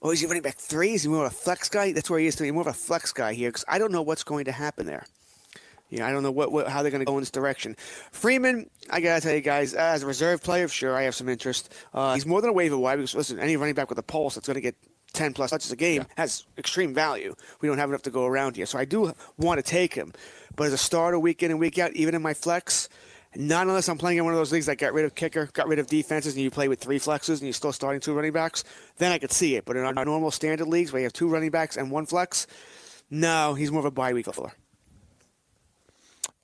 or 0.00 0.14
is 0.14 0.20
he 0.20 0.26
running 0.26 0.42
back 0.42 0.56
three? 0.56 0.94
Is 0.94 1.02
he 1.02 1.10
more 1.10 1.26
of 1.26 1.32
a 1.32 1.34
flex 1.34 1.68
guy? 1.68 1.92
That's 1.92 2.08
where 2.08 2.18
he 2.18 2.26
is 2.26 2.36
to 2.36 2.42
me, 2.42 2.50
more 2.52 2.62
of 2.62 2.66
a 2.66 2.72
flex 2.72 3.12
guy 3.12 3.34
here, 3.34 3.50
because 3.50 3.66
I 3.68 3.78
don't 3.78 3.92
know 3.92 4.02
what's 4.02 4.24
going 4.24 4.46
to 4.46 4.52
happen 4.52 4.86
there. 4.86 5.04
You 5.90 5.98
know, 5.98 6.06
I 6.06 6.12
don't 6.12 6.22
know 6.22 6.30
what, 6.30 6.52
what 6.52 6.68
how 6.68 6.80
they're 6.82 6.90
going 6.90 7.00
to 7.00 7.04
go 7.04 7.18
in 7.18 7.20
this 7.20 7.30
direction. 7.32 7.76
Freeman, 8.12 8.70
I 8.88 9.00
gotta 9.00 9.20
tell 9.20 9.34
you 9.34 9.40
guys, 9.40 9.74
as 9.74 10.04
a 10.04 10.06
reserve 10.06 10.42
player, 10.42 10.68
sure, 10.68 10.96
I 10.96 11.02
have 11.02 11.14
some 11.16 11.28
interest. 11.28 11.74
Uh, 11.92 12.14
he's 12.14 12.24
more 12.24 12.40
than 12.40 12.48
a 12.48 12.52
waiver 12.54 12.78
wire 12.78 12.96
because 12.96 13.14
listen, 13.14 13.38
any 13.38 13.56
running 13.56 13.74
back 13.74 13.90
with 13.90 13.98
a 13.98 14.02
pulse 14.02 14.36
that's 14.36 14.46
going 14.46 14.54
to 14.54 14.60
get 14.62 14.76
ten 15.10 15.32
plus 15.32 15.50
touches 15.50 15.70
a 15.72 15.76
game 15.76 16.06
has 16.16 16.44
extreme 16.56 16.94
value. 16.94 17.34
We 17.60 17.68
don't 17.68 17.78
have 17.78 17.88
enough 17.88 18.02
to 18.02 18.10
go 18.10 18.26
around 18.26 18.56
here, 18.56 18.66
so 18.66 18.78
I 18.78 18.84
do 18.84 19.12
want 19.36 19.58
to 19.58 19.62
take 19.62 19.94
him. 19.94 20.12
But 20.56 20.68
as 20.68 20.72
a 20.72 20.78
starter, 20.78 21.18
week 21.18 21.42
in 21.42 21.50
and 21.50 21.60
week 21.60 21.78
out, 21.78 21.92
even 21.94 22.14
in 22.14 22.22
my 22.22 22.34
flex, 22.34 22.88
not 23.36 23.66
unless 23.68 23.88
I'm 23.88 23.98
playing 23.98 24.18
in 24.18 24.24
one 24.24 24.32
of 24.34 24.38
those 24.38 24.52
leagues 24.52 24.66
that 24.66 24.78
got 24.78 24.92
rid 24.92 25.04
of 25.04 25.14
kicker, 25.14 25.48
got 25.52 25.68
rid 25.68 25.78
of 25.78 25.86
defenses, 25.86 26.34
and 26.34 26.42
you 26.42 26.50
play 26.50 26.68
with 26.68 26.80
three 26.80 26.98
flexes 26.98 27.34
and 27.34 27.42
you're 27.42 27.52
still 27.52 27.72
starting 27.72 28.00
two 28.00 28.12
running 28.12 28.32
backs, 28.32 28.64
then 28.98 29.12
I 29.12 29.18
could 29.18 29.30
see 29.30 29.54
it. 29.54 29.64
But 29.64 29.76
in 29.76 29.84
our 29.84 30.04
normal 30.04 30.30
standard 30.30 30.66
leagues 30.66 30.92
where 30.92 31.00
you 31.00 31.04
have 31.04 31.12
two 31.12 31.28
running 31.28 31.50
backs 31.50 31.76
and 31.76 31.90
one 31.90 32.06
flex, 32.06 32.46
no, 33.08 33.54
he's 33.54 33.70
more 33.70 33.80
of 33.80 33.86
a 33.86 33.90
bye 33.90 34.12
week 34.12 34.26
filler. 34.32 34.52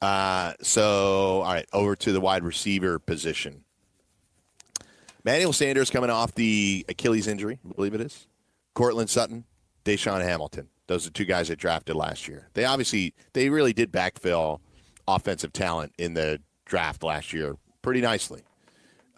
Uh, 0.00 0.52
so, 0.62 1.42
all 1.42 1.52
right, 1.52 1.66
over 1.72 1.96
to 1.96 2.12
the 2.12 2.20
wide 2.20 2.44
receiver 2.44 2.98
position. 2.98 3.64
Manuel 5.24 5.52
Sanders 5.52 5.90
coming 5.90 6.10
off 6.10 6.34
the 6.36 6.84
Achilles 6.88 7.26
injury, 7.26 7.58
I 7.68 7.72
believe 7.74 7.94
it 7.94 8.00
is. 8.00 8.28
Courtland 8.76 9.08
Sutton, 9.08 9.44
DaeSean 9.86 10.22
Hamilton. 10.22 10.68
Those 10.86 11.06
are 11.06 11.10
two 11.10 11.24
guys 11.24 11.48
that 11.48 11.58
drafted 11.58 11.96
last 11.96 12.28
year. 12.28 12.50
They 12.52 12.66
obviously, 12.66 13.14
they 13.32 13.48
really 13.48 13.72
did 13.72 13.90
backfill 13.90 14.60
offensive 15.08 15.54
talent 15.54 15.94
in 15.98 16.12
the 16.12 16.42
draft 16.66 17.02
last 17.02 17.32
year 17.32 17.56
pretty 17.80 18.02
nicely. 18.02 18.42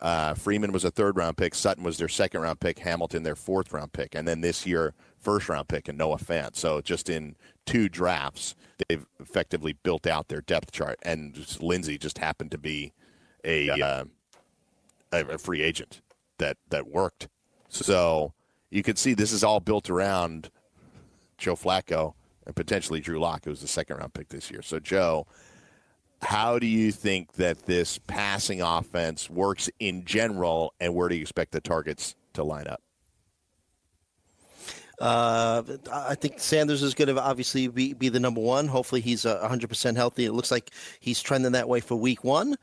Uh, 0.01 0.35
Freeman 0.35 0.71
was 0.71 0.85
a 0.85 0.93
third 0.93 1.17
round 1.17 1.37
pick. 1.37 1.57
Sutton 1.57 1.83
was 1.83 1.99
their 1.99 2.09
second 2.09 2.41
round 2.41 2.61
pick. 2.61 2.79
Hamilton 2.79 3.25
their 3.25 3.35
fourth 3.35 3.73
round 3.73 3.93
pick, 3.93 4.15
and 4.15 4.29
then 4.29 4.43
this 4.43 4.65
year 4.65 4.95
first 5.19 5.49
round 5.49 5.67
pick 5.67 5.89
and 5.89 5.99
Noah 5.99 6.19
Fant. 6.19 6.55
So 6.55 6.81
just 6.81 7.11
in 7.11 7.35
two 7.67 7.89
drafts, 7.89 8.55
they've 8.89 9.05
effectively 9.19 9.73
built 9.83 10.07
out 10.07 10.29
their 10.29 10.41
depth 10.41 10.71
chart. 10.71 11.01
And 11.03 11.35
just, 11.35 11.61
Lindsay 11.61 11.99
just 11.99 12.19
happened 12.19 12.53
to 12.53 12.59
be 12.59 12.93
a, 13.45 13.71
uh, 13.71 14.05
a 15.11 15.25
a 15.27 15.39
free 15.39 15.63
agent 15.63 16.01
that 16.39 16.59
that 16.71 16.87
worked. 16.87 17.27
So 17.71 18.35
you 18.71 18.83
can 18.83 18.97
see 18.97 19.15
this 19.15 19.33
is 19.33 19.45
all 19.45 19.61
built 19.61 19.91
around 19.91 20.51
Joe 21.37 21.57
Flacco 21.57 22.15
and 22.47 22.57
potentially 22.57 23.01
Drew 23.01 23.19
Lock, 23.21 23.47
was 23.47 23.61
the 23.61 23.69
second 23.69 23.99
round 23.99 24.15
pick 24.15 24.29
this 24.29 24.51
year. 24.51 24.63
So 24.63 24.81
Joe, 24.81 25.27
how 26.23 26.59
do 26.59 26.67
you 26.67 26.91
think 26.91 27.33
that 27.35 27.67
this 27.67 27.99
passing 28.07 28.61
offense 28.61 29.31
works 29.31 29.71
in 29.79 30.05
general, 30.05 30.75
and 30.81 30.95
where 30.95 31.09
do 31.09 31.15
you 31.15 31.23
expect 31.23 31.53
the 31.53 31.61
targets 31.61 32.17
to 32.35 32.43
line 32.43 32.67
up? 32.67 32.83
Uh, 35.01 35.63
I 35.93 36.17
think 36.17 36.41
Sanders 36.41 36.83
is 36.83 36.95
going 36.95 37.15
to 37.15 37.23
obviously 37.23 37.69
be, 37.69 37.93
be 37.93 38.09
the 38.09 38.19
number 38.19 38.41
one. 38.41 38.67
Hopefully, 38.67 39.01
he's 39.01 39.25
uh, 39.25 39.49
100% 39.49 39.95
healthy. 39.95 40.25
It 40.25 40.33
looks 40.33 40.51
like 40.51 40.71
he's 40.99 41.23
trending 41.23 41.53
that 41.53 41.69
way 41.69 41.79
for 41.79 41.95
week 41.95 42.25
one. 42.25 42.57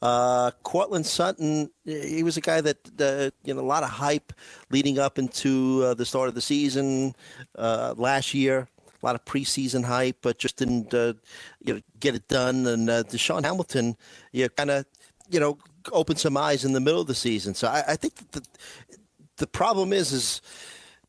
Uh, 0.00 0.50
Courtland 0.62 1.06
Sutton, 1.06 1.70
he 1.84 2.22
was 2.22 2.36
a 2.36 2.40
guy 2.40 2.60
that, 2.60 2.78
uh, 3.00 3.30
you 3.44 3.54
know, 3.54 3.60
a 3.60 3.62
lot 3.62 3.82
of 3.82 3.90
hype 3.90 4.32
leading 4.70 4.98
up 4.98 5.18
into 5.18 5.82
uh, 5.84 5.94
the 5.94 6.04
start 6.04 6.28
of 6.28 6.34
the 6.34 6.40
season 6.40 7.14
uh, 7.56 7.94
last 7.96 8.34
year. 8.34 8.68
A 9.02 9.06
lot 9.06 9.14
of 9.14 9.24
preseason 9.24 9.84
hype, 9.84 10.16
but 10.22 10.38
just 10.38 10.56
didn't 10.56 10.92
uh, 10.92 11.14
you 11.60 11.74
know, 11.74 11.80
get 12.00 12.14
it 12.14 12.26
done. 12.28 12.66
And 12.66 12.90
uh, 12.90 13.04
DaeSean 13.04 13.44
Hamilton, 13.44 13.96
you 14.32 14.48
kind 14.48 14.70
of, 14.70 14.86
you 15.30 15.38
know, 15.38 15.58
opened 15.92 16.18
some 16.18 16.36
eyes 16.36 16.64
in 16.64 16.72
the 16.72 16.80
middle 16.80 17.00
of 17.00 17.06
the 17.06 17.14
season. 17.14 17.54
So 17.54 17.68
I, 17.68 17.84
I 17.88 17.96
think 17.96 18.32
the, 18.32 18.44
the 19.36 19.46
problem 19.46 19.92
is, 19.92 20.12
is 20.12 20.42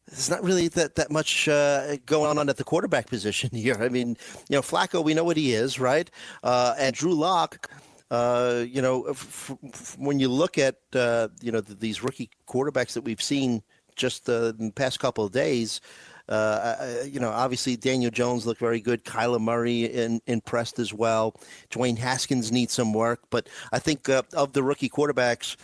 there's 0.07 0.29
not 0.29 0.43
really 0.43 0.67
that 0.69 0.95
that 0.95 1.11
much 1.11 1.47
uh, 1.47 1.97
going 2.05 2.37
on 2.37 2.49
at 2.49 2.57
the 2.57 2.63
quarterback 2.63 3.07
position 3.07 3.49
here. 3.53 3.77
I 3.79 3.89
mean, 3.89 4.17
you 4.49 4.55
know, 4.55 4.61
Flacco, 4.61 5.03
we 5.03 5.13
know 5.13 5.23
what 5.23 5.37
he 5.37 5.53
is, 5.53 5.79
right? 5.79 6.09
Uh, 6.43 6.75
and 6.77 6.95
Drew 6.95 7.13
Lock, 7.13 7.69
uh, 8.11 8.65
you 8.67 8.81
know, 8.81 9.03
f- 9.05 9.51
f- 9.63 9.97
when 9.99 10.19
you 10.19 10.29
look 10.29 10.57
at 10.57 10.75
uh, 10.95 11.27
you 11.41 11.51
know 11.51 11.61
th- 11.61 11.79
these 11.79 12.03
rookie 12.03 12.29
quarterbacks 12.47 12.93
that 12.93 13.03
we've 13.03 13.21
seen 13.21 13.61
just 13.95 14.29
uh, 14.29 14.51
the 14.53 14.71
past 14.75 14.99
couple 14.99 15.25
of 15.25 15.31
days. 15.31 15.81
Uh, 16.29 16.75
uh, 16.79 17.03
you 17.05 17.19
know, 17.19 17.29
obviously 17.29 17.75
Daniel 17.75 18.11
Jones 18.11 18.45
looked 18.45 18.59
very 18.59 18.79
good. 18.79 19.03
Kyler 19.03 19.41
Murray 19.41 19.85
in, 19.85 20.21
impressed 20.27 20.77
as 20.77 20.93
well. 20.93 21.35
Dwayne 21.71 21.97
Haskins 21.97 22.51
needs 22.51 22.73
some 22.73 22.93
work, 22.93 23.21
but 23.31 23.49
I 23.71 23.79
think 23.79 24.07
uh, 24.07 24.21
of 24.33 24.53
the 24.53 24.61
rookie 24.61 24.89
quarterbacks, 24.89 25.57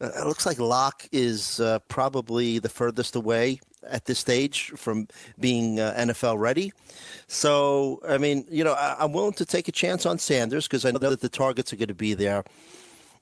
uh, 0.00 0.10
it 0.22 0.26
looks 0.26 0.44
like 0.44 0.58
Lock 0.58 1.06
is 1.12 1.60
uh, 1.60 1.78
probably 1.88 2.58
the 2.58 2.68
furthest 2.68 3.16
away 3.16 3.60
at 3.88 4.04
this 4.04 4.18
stage 4.18 4.72
from 4.76 5.08
being 5.40 5.80
uh, 5.80 5.94
NFL 5.98 6.38
ready. 6.38 6.72
So, 7.26 8.00
I 8.06 8.18
mean, 8.18 8.44
you 8.50 8.64
know, 8.64 8.74
I, 8.74 8.96
I'm 8.98 9.12
willing 9.12 9.32
to 9.34 9.46
take 9.46 9.68
a 9.68 9.72
chance 9.72 10.04
on 10.04 10.18
Sanders 10.18 10.68
because 10.68 10.84
I 10.84 10.90
know 10.90 10.98
that 10.98 11.20
the 11.20 11.28
targets 11.28 11.72
are 11.72 11.76
going 11.76 11.88
to 11.88 11.94
be 11.94 12.14
there. 12.14 12.44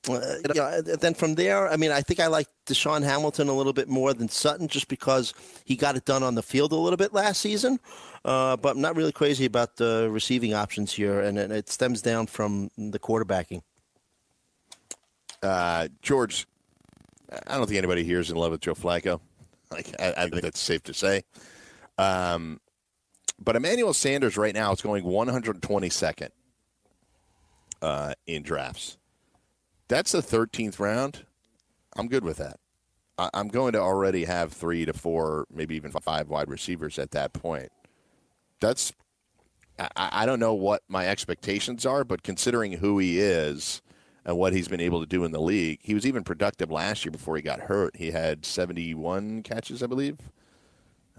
Uh, 0.09 0.37
you 0.49 0.55
know, 0.55 0.81
then 0.81 1.13
from 1.13 1.35
there, 1.35 1.69
I 1.69 1.77
mean, 1.77 1.91
I 1.91 2.01
think 2.01 2.21
I 2.21 2.29
like 2.29 2.49
DaeSean 2.67 3.03
Hamilton 3.03 3.49
a 3.49 3.53
little 3.53 3.75
bit 3.75 3.89
more 3.89 4.15
than 4.15 4.29
Sutton 4.29 4.67
just 4.67 4.89
because 4.89 5.35
he 5.65 5.77
got 5.77 5.95
it 5.95 6.07
done 6.07 6.23
on 6.23 6.35
the 6.35 6.43
field 6.43 6.73
a 6.73 6.77
little 6.77 6.97
bit 6.97 7.13
last 7.13 7.41
season. 7.41 7.79
Uh, 8.25 8.57
but 8.57 8.77
I'm 8.77 8.81
not 8.81 8.97
really 8.97 9.13
crazy 9.13 9.45
about 9.45 9.77
the 9.77 10.09
receiving 10.11 10.55
options 10.55 10.93
here, 10.93 11.21
and, 11.21 11.39
and 11.39 11.53
it 11.53 11.69
stems 11.69 12.01
down 12.01 12.27
from 12.27 12.71
the 12.79 12.99
quarterbacking. 12.99 13.63
Uh, 15.43 15.89
George, 16.01 16.47
I 17.47 17.57
don't 17.57 17.67
think 17.67 17.79
anybody 17.79 18.05
here 18.05 18.21
is 18.21 18.31
in 18.31 18.37
love 18.37 18.53
with 18.53 18.61
Joe 18.61 18.75
Flacco. 18.75 19.21
Like 19.71 19.95
I, 20.01 20.15
I 20.17 20.29
think 20.29 20.43
that's 20.43 20.61
safe 20.61 20.83
to 20.85 20.95
say. 20.95 21.23
Um, 21.97 22.61
but 23.39 23.57
Emmanuel 23.57 23.95
Sanders 23.95 24.37
right 24.37 24.55
now 24.55 24.73
is 24.73 24.83
going 24.83 25.05
122nd 25.05 26.31
uh, 27.83 28.15
in 28.27 28.43
drafts. 28.43 28.99
That's 29.90 30.12
the 30.12 30.20
13th 30.20 30.79
round. 30.79 31.26
I'm 31.96 32.07
good 32.07 32.22
with 32.22 32.37
that. 32.37 32.61
I, 33.18 33.29
I'm 33.35 33.48
going 33.48 33.72
to 33.72 33.81
already 33.81 34.24
have 34.24 34.53
three 34.53 34.85
to 34.85 34.92
four, 34.92 35.46
maybe 35.53 35.74
even 35.74 35.90
five 35.90 36.29
wide 36.29 36.48
receivers 36.48 36.96
at 36.96 37.11
that 37.11 37.33
point. 37.33 37.72
That's 38.61 38.92
I, 39.81 39.88
I 39.96 40.26
don't 40.26 40.38
know 40.38 40.55
what 40.55 40.85
my 40.87 41.09
expectations 41.09 41.85
are, 41.85 42.05
but 42.05 42.22
considering 42.22 42.70
who 42.70 43.00
he 43.00 43.18
is 43.18 43.83
and 44.24 44.38
what 44.38 44.53
he's 44.53 44.68
been 44.68 44.81
able 44.81 45.00
to 45.00 45.07
do 45.07 45.24
in 45.24 45.33
the 45.33 45.40
league, 45.40 45.81
he 45.83 45.94
was 45.94 46.07
even 46.07 46.22
productive 46.22 46.70
last 46.70 47.05
year 47.05 47.11
before 47.11 47.35
he 47.35 47.42
got 47.42 47.59
hurt. 47.59 47.96
He 47.96 48.12
had 48.12 48.46
71 48.46 49.42
catches, 49.42 49.83
I 49.83 49.87
believe. 49.87 50.18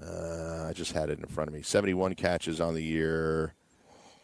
Uh, 0.01 0.67
I 0.69 0.71
just 0.73 0.93
had 0.93 1.09
it 1.09 1.19
in 1.19 1.25
front 1.25 1.49
of 1.49 1.53
me. 1.53 1.61
71 1.61 2.15
catches 2.15 2.61
on 2.61 2.73
the 2.73 2.83
year, 2.83 3.53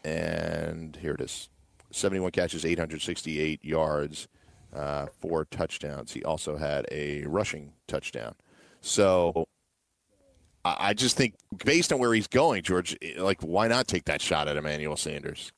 and 0.05 0.95
here 0.95 1.15
it 1.15 1.21
is 1.21 1.49
71 1.91 2.31
catches, 2.31 2.65
868 2.65 3.65
yards, 3.65 4.29
uh, 4.75 5.08
four 5.19 5.45
touchdowns. 5.45 6.12
He 6.12 6.23
also 6.23 6.58
had 6.58 6.86
a 6.91 7.23
rushing 7.23 7.73
touchdown. 7.88 8.36
So 8.82 9.47
I 10.63 10.93
just 10.93 11.15
think, 11.15 11.36
based 11.63 11.93
on 11.93 11.99
where 11.99 12.13
he's 12.13 12.27
going, 12.27 12.63
George, 12.63 12.95
like, 13.17 13.41
why 13.41 13.67
not 13.67 13.88
take 13.88 14.06
that 14.06 14.21
shot 14.21 14.47
at 14.47 14.58
Emmanuel 14.58 14.97
Sanders? 14.97 15.51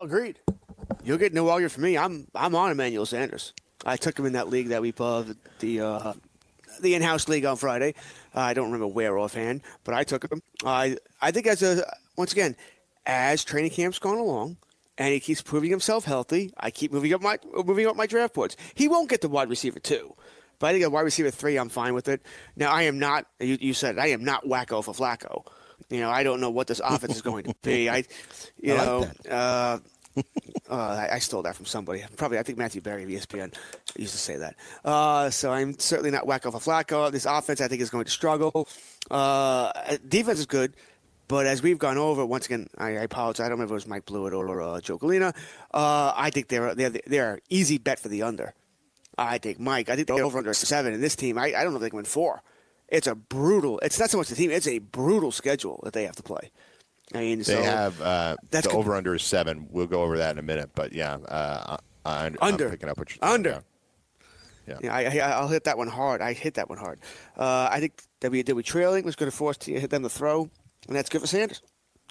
Agreed. 0.00 0.38
You'll 1.04 1.18
get 1.18 1.32
no 1.32 1.48
argument 1.48 1.72
from 1.72 1.84
me. 1.84 1.96
I'm 1.96 2.26
I'm 2.34 2.54
on 2.54 2.72
Emmanuel 2.72 3.06
Sanders. 3.06 3.52
I 3.84 3.96
took 3.96 4.18
him 4.18 4.26
in 4.26 4.32
that 4.32 4.48
league 4.48 4.68
that 4.68 4.82
we 4.82 4.92
played 4.92 5.36
the 5.60 5.80
uh, 5.80 6.12
the 6.80 6.94
in-house 6.94 7.28
league 7.28 7.44
on 7.44 7.56
Friday. 7.56 7.94
Uh, 8.34 8.40
I 8.40 8.54
don't 8.54 8.66
remember 8.66 8.88
where 8.88 9.18
offhand, 9.18 9.60
but 9.84 9.94
I 9.94 10.04
took 10.04 10.30
him. 10.30 10.42
I 10.64 10.96
I 11.20 11.30
think 11.30 11.46
as 11.46 11.62
a 11.62 11.84
once 12.16 12.32
again, 12.32 12.56
as 13.06 13.44
training 13.44 13.70
camp's 13.70 13.98
gone 13.98 14.18
along, 14.18 14.56
and 15.02 15.12
he 15.12 15.18
keeps 15.18 15.42
proving 15.42 15.70
himself 15.70 16.04
healthy, 16.04 16.52
I 16.56 16.70
keep 16.70 16.92
moving 16.92 17.12
up 17.12 17.20
my 17.20 17.36
moving 17.64 17.88
up 17.88 17.96
my 17.96 18.06
draft 18.06 18.34
boards. 18.34 18.56
He 18.74 18.86
won't 18.86 19.10
get 19.10 19.20
the 19.20 19.28
wide 19.28 19.50
receiver 19.50 19.80
two, 19.80 20.14
but 20.60 20.68
I 20.68 20.72
think 20.72 20.84
at 20.84 20.92
wide 20.92 21.00
receiver 21.00 21.32
three, 21.32 21.56
I'm 21.56 21.68
fine 21.68 21.92
with 21.92 22.06
it. 22.06 22.22
Now 22.54 22.70
I 22.70 22.82
am 22.82 23.00
not. 23.00 23.26
You, 23.40 23.58
you 23.60 23.74
said 23.74 23.98
I 23.98 24.06
am 24.08 24.22
not 24.22 24.44
wacko 24.44 24.84
for 24.84 24.94
Flacco. 24.94 25.44
You 25.90 25.98
know, 25.98 26.08
I 26.08 26.22
don't 26.22 26.40
know 26.40 26.50
what 26.50 26.68
this 26.68 26.80
offense 26.82 27.16
is 27.16 27.22
going 27.22 27.44
to 27.44 27.54
be. 27.62 27.90
I, 27.90 28.04
you 28.62 28.74
I 28.74 28.76
like 28.76 28.86
know, 28.86 29.10
uh, 29.28 29.78
uh, 30.70 30.70
I, 30.70 31.08
I 31.14 31.18
stole 31.18 31.42
that 31.42 31.56
from 31.56 31.66
somebody. 31.66 32.04
Probably, 32.16 32.38
I 32.38 32.44
think 32.44 32.56
Matthew 32.56 32.80
Berry 32.80 33.02
of 33.02 33.08
ESPN 33.08 33.52
used 33.96 34.12
to 34.12 34.18
say 34.18 34.36
that. 34.36 34.54
Uh, 34.84 35.30
so 35.30 35.52
I'm 35.52 35.76
certainly 35.80 36.12
not 36.12 36.26
wacko 36.26 36.52
for 36.52 36.60
Flacco. 36.60 37.10
This 37.10 37.26
offense, 37.26 37.60
I 37.60 37.66
think, 37.66 37.82
is 37.82 37.90
going 37.90 38.04
to 38.04 38.10
struggle. 38.10 38.68
Uh, 39.10 39.96
defense 40.08 40.38
is 40.38 40.46
good, 40.46 40.74
but 41.32 41.46
as 41.46 41.62
we've 41.62 41.78
gone 41.78 41.96
over, 41.96 42.26
once 42.26 42.44
again, 42.44 42.66
I, 42.76 42.88
I 42.88 43.04
apologize. 43.04 43.40
I 43.40 43.48
don't 43.48 43.52
remember 43.52 43.72
if 43.74 43.84
it 43.84 43.84
was 43.84 43.86
Mike 43.86 44.04
Blewett 44.04 44.34
or 44.34 44.60
uh, 44.60 44.80
Joe 44.82 44.98
Galena. 44.98 45.32
Uh, 45.72 46.12
I 46.14 46.28
think 46.28 46.48
they're 46.48 46.74
they're 46.74 46.92
they're 47.06 47.38
easy 47.48 47.78
bet 47.78 47.98
for 47.98 48.08
the 48.08 48.22
under. 48.22 48.52
I 49.16 49.38
think 49.38 49.58
Mike. 49.58 49.88
I 49.88 49.96
think 49.96 50.08
they're 50.08 50.22
over 50.22 50.36
under 50.36 50.52
seven. 50.52 50.92
in 50.92 51.00
this 51.00 51.16
team, 51.16 51.38
I, 51.38 51.46
I 51.54 51.64
don't 51.64 51.72
know 51.72 51.76
if 51.76 51.82
they 51.82 51.88
can 51.88 51.96
win 51.96 52.04
four. 52.04 52.42
It's 52.88 53.06
a 53.06 53.14
brutal. 53.14 53.78
It's 53.78 53.98
not 53.98 54.10
so 54.10 54.18
much 54.18 54.28
the 54.28 54.34
team. 54.34 54.50
It's 54.50 54.68
a 54.68 54.78
brutal 54.78 55.32
schedule 55.32 55.80
that 55.84 55.94
they 55.94 56.04
have 56.04 56.16
to 56.16 56.22
play. 56.22 56.50
I 57.14 57.20
mean, 57.20 57.38
They 57.38 57.44
so 57.44 57.62
have 57.62 58.00
uh, 58.02 58.36
that's 58.50 58.68
the 58.68 58.74
over 58.74 58.94
under 58.94 59.14
is 59.14 59.22
seven. 59.22 59.68
We'll 59.70 59.86
go 59.86 60.02
over 60.02 60.18
that 60.18 60.32
in 60.32 60.38
a 60.38 60.42
minute, 60.42 60.70
but 60.74 60.92
yeah, 60.92 61.14
uh, 61.14 61.78
I, 62.04 62.26
I'm 62.26 62.36
Under. 62.42 62.68
picking 62.68 62.90
up 62.90 62.98
what 62.98 63.08
you're 63.10 63.18
saying, 63.22 63.34
Under. 63.34 63.50
yeah. 63.50 63.60
Yeah. 64.66 64.78
Yeah, 64.82 64.94
I, 64.94 65.02
I, 65.18 65.30
I'll 65.40 65.48
hit 65.48 65.64
that 65.64 65.76
one 65.78 65.88
hard. 65.88 66.20
I 66.20 66.34
hit 66.34 66.54
that 66.54 66.68
one 66.68 66.78
hard. 66.78 67.00
Uh, 67.36 67.68
I 67.70 67.80
think 67.80 68.00
that 68.20 68.30
we 68.30 68.42
did 68.42 68.52
we 68.52 68.62
trailing 68.62 69.04
was 69.04 69.16
going 69.16 69.30
to 69.30 69.36
force 69.36 69.56
to 69.58 69.72
hit 69.72 69.90
them 69.90 70.02
to 70.04 70.08
throw, 70.08 70.50
and 70.86 70.96
that's 70.96 71.08
good 71.08 71.20
for 71.20 71.26
Sanders. 71.26 71.62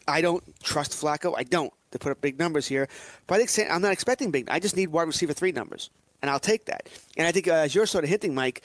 I 0.08 0.22
don't 0.22 0.44
trust 0.64 0.92
Flacco. 0.94 1.34
I 1.38 1.44
don't. 1.44 1.72
They 1.92 2.00
put 2.00 2.12
up 2.12 2.22
big 2.22 2.40
numbers 2.40 2.68
here, 2.68 2.88
but 3.28 3.36
I 3.36 3.38
think 3.40 3.50
San- 3.50 3.72
I'm 3.72 3.82
not 3.82 3.92
expecting 3.92 4.32
big. 4.32 4.50
I 4.50 4.60
just 4.60 4.76
need 4.76 4.88
wide 4.90 5.04
receiver 5.08 5.34
three 5.34 5.52
numbers, 5.52 5.90
and 6.22 6.32
I'll 6.32 6.40
take 6.40 6.66
that. 6.66 6.88
And 7.18 7.28
I 7.28 7.32
think 7.32 7.48
uh, 7.48 7.54
as 7.54 7.76
you're 7.76 7.86
sort 7.86 8.04
of 8.06 8.10
hinting, 8.10 8.34
Mike, 8.34 8.62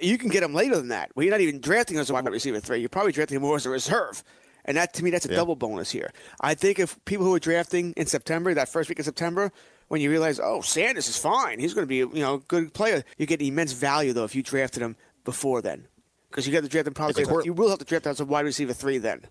you 0.00 0.18
can 0.18 0.28
get 0.28 0.42
him 0.42 0.52
later 0.52 0.76
than 0.76 0.88
that. 0.88 1.10
Well, 1.14 1.24
you're 1.24 1.30
not 1.30 1.40
even 1.40 1.60
drafting 1.60 1.96
as 1.98 2.10
a 2.10 2.12
wide 2.12 2.26
receiver 2.28 2.60
three. 2.60 2.80
You're 2.80 2.88
probably 2.88 3.12
drafting 3.12 3.36
him 3.36 3.42
more 3.42 3.56
as 3.56 3.66
a 3.66 3.70
reserve. 3.70 4.22
And 4.64 4.76
that 4.76 4.92
to 4.94 5.04
me, 5.04 5.10
that's 5.10 5.24
a 5.26 5.30
Yeah. 5.30 5.36
double 5.36 5.54
bonus 5.54 5.90
here. 5.92 6.10
I 6.40 6.54
think 6.54 6.80
if 6.80 7.02
people 7.04 7.24
who 7.24 7.32
are 7.34 7.38
drafting 7.38 7.92
in 7.96 8.06
September, 8.06 8.52
that 8.52 8.68
first 8.68 8.88
week 8.88 8.98
of 8.98 9.04
September, 9.04 9.52
when 9.88 10.00
you 10.00 10.10
realize, 10.10 10.40
oh, 10.42 10.60
Sanders 10.60 11.06
is 11.08 11.16
fine, 11.16 11.60
he's 11.60 11.72
going 11.72 11.84
to 11.84 11.88
be 11.88 11.98
you 11.98 12.10
know 12.22 12.34
a 12.34 12.38
good 12.40 12.74
player, 12.74 13.04
you 13.16 13.26
get 13.26 13.40
immense 13.40 13.72
value 13.72 14.12
though 14.12 14.24
if 14.24 14.34
you 14.34 14.42
drafted 14.42 14.82
him 14.82 14.96
before 15.24 15.62
then, 15.62 15.86
because 16.28 16.48
you 16.48 16.52
got 16.52 16.64
to 16.64 16.68
draft 16.68 16.88
him 16.88 16.94
probably. 16.94 17.22
You 17.44 17.52
will 17.52 17.70
have 17.70 17.78
to 17.78 17.84
draft 17.84 18.06
him 18.06 18.10
as 18.10 18.18
a 18.18 18.24
wide 18.24 18.44
receiver 18.44 18.72
three 18.72 18.98
then. 18.98 19.22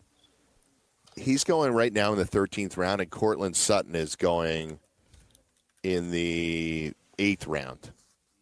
He's 1.15 1.43
going 1.43 1.73
right 1.73 1.93
now 1.93 2.11
in 2.11 2.17
the 2.17 2.25
13th 2.25 2.77
round, 2.77 3.01
and 3.01 3.09
Courtland 3.09 3.55
Sutton 3.55 3.95
is 3.95 4.15
going 4.15 4.79
in 5.83 6.11
the 6.11 6.93
eighth 7.19 7.47
round. 7.47 7.91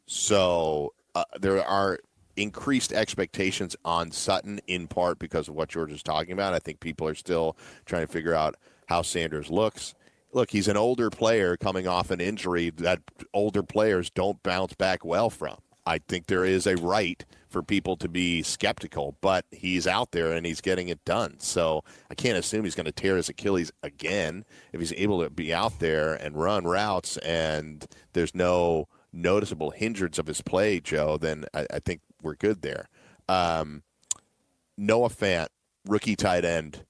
So 0.07 0.93
uh, 1.13 1.25
there 1.39 1.63
are 1.63 1.99
increased 2.35 2.91
expectations 2.91 3.75
on 3.85 4.11
Sutton 4.11 4.59
in 4.67 4.87
part 4.87 5.19
because 5.19 5.47
of 5.47 5.55
what 5.55 5.69
George 5.69 5.91
is 5.91 6.03
talking 6.03 6.33
about. 6.33 6.53
I 6.53 6.59
think 6.59 6.79
people 6.79 7.07
are 7.07 7.15
still 7.15 7.57
trying 7.85 8.05
to 8.05 8.11
figure 8.11 8.33
out 8.33 8.55
how 8.87 9.01
Sanders 9.01 9.49
looks. 9.49 9.93
Look, 10.31 10.49
he's 10.49 10.67
an 10.67 10.77
older 10.77 11.09
player 11.09 11.57
coming 11.57 11.87
off 11.87 12.09
an 12.09 12.19
injury 12.19 12.71
that 12.71 13.01
older 13.33 13.61
players 13.61 14.09
don't 14.09 14.41
bounce 14.41 14.73
back 14.73 15.05
well 15.05 15.29
from. 15.29 15.57
I 15.85 15.99
think 15.99 16.27
there 16.27 16.45
is 16.45 16.65
a 16.65 16.75
right 16.75 17.25
for 17.49 17.61
people 17.61 17.95
to 17.97 18.09
be 18.09 18.41
skeptical, 18.41 19.15
but 19.21 19.45
he's 19.51 19.85
out 19.85 20.11
there 20.11 20.31
and 20.31 20.45
he's 20.45 20.61
getting 20.61 20.89
it 20.89 21.03
done. 21.05 21.39
So 21.39 21.83
I 22.09 22.15
can't 22.15 22.37
assume 22.37 22.63
he's 22.63 22.75
going 22.75 22.85
to 22.85 22.91
tear 22.91 23.15
his 23.15 23.29
Achilles 23.29 23.71
again 23.83 24.43
if 24.71 24.79
he's 24.79 24.93
able 24.93 25.23
to 25.23 25.29
be 25.29 25.53
out 25.53 25.79
there 25.79 26.15
and 26.15 26.35
run 26.35 26.65
routes 26.65 27.17
and 27.17 27.85
there's 28.13 28.33
no 28.33 28.87
noticeable 29.11 29.69
hindrance 29.69 30.17
of 30.17 30.27
his 30.27 30.41
play, 30.41 30.79
Joe, 30.79 31.17
then 31.17 31.45
I, 31.53 31.67
I 31.71 31.79
think 31.79 32.01
we're 32.21 32.35
good 32.35 32.63
there. 32.63 32.89
Um, 33.29 33.83
Noah 34.77 35.09
Fant, 35.09 35.47
rookie 35.85 36.15
tight 36.15 36.45
end. 36.45 36.85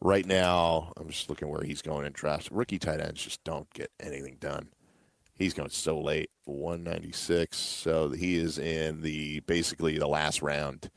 Right 0.00 0.26
now, 0.26 0.92
I'm 0.96 1.08
just 1.08 1.28
looking 1.28 1.48
where 1.48 1.64
he's 1.64 1.82
going 1.82 2.06
in 2.06 2.12
drafts. 2.12 2.52
Rookie 2.52 2.78
tight 2.78 3.00
ends 3.00 3.24
just 3.24 3.42
don't 3.42 3.68
get 3.72 3.90
anything 3.98 4.36
done. 4.38 4.68
He's 5.36 5.54
going 5.54 5.70
so 5.70 6.00
late, 6.00 6.30
196. 6.44 7.56
So 7.56 8.10
he 8.10 8.36
is 8.36 8.58
in 8.58 9.02
the 9.02 9.40
basically 9.40 9.98
the 9.98 10.08
last 10.08 10.42
round 10.42 10.90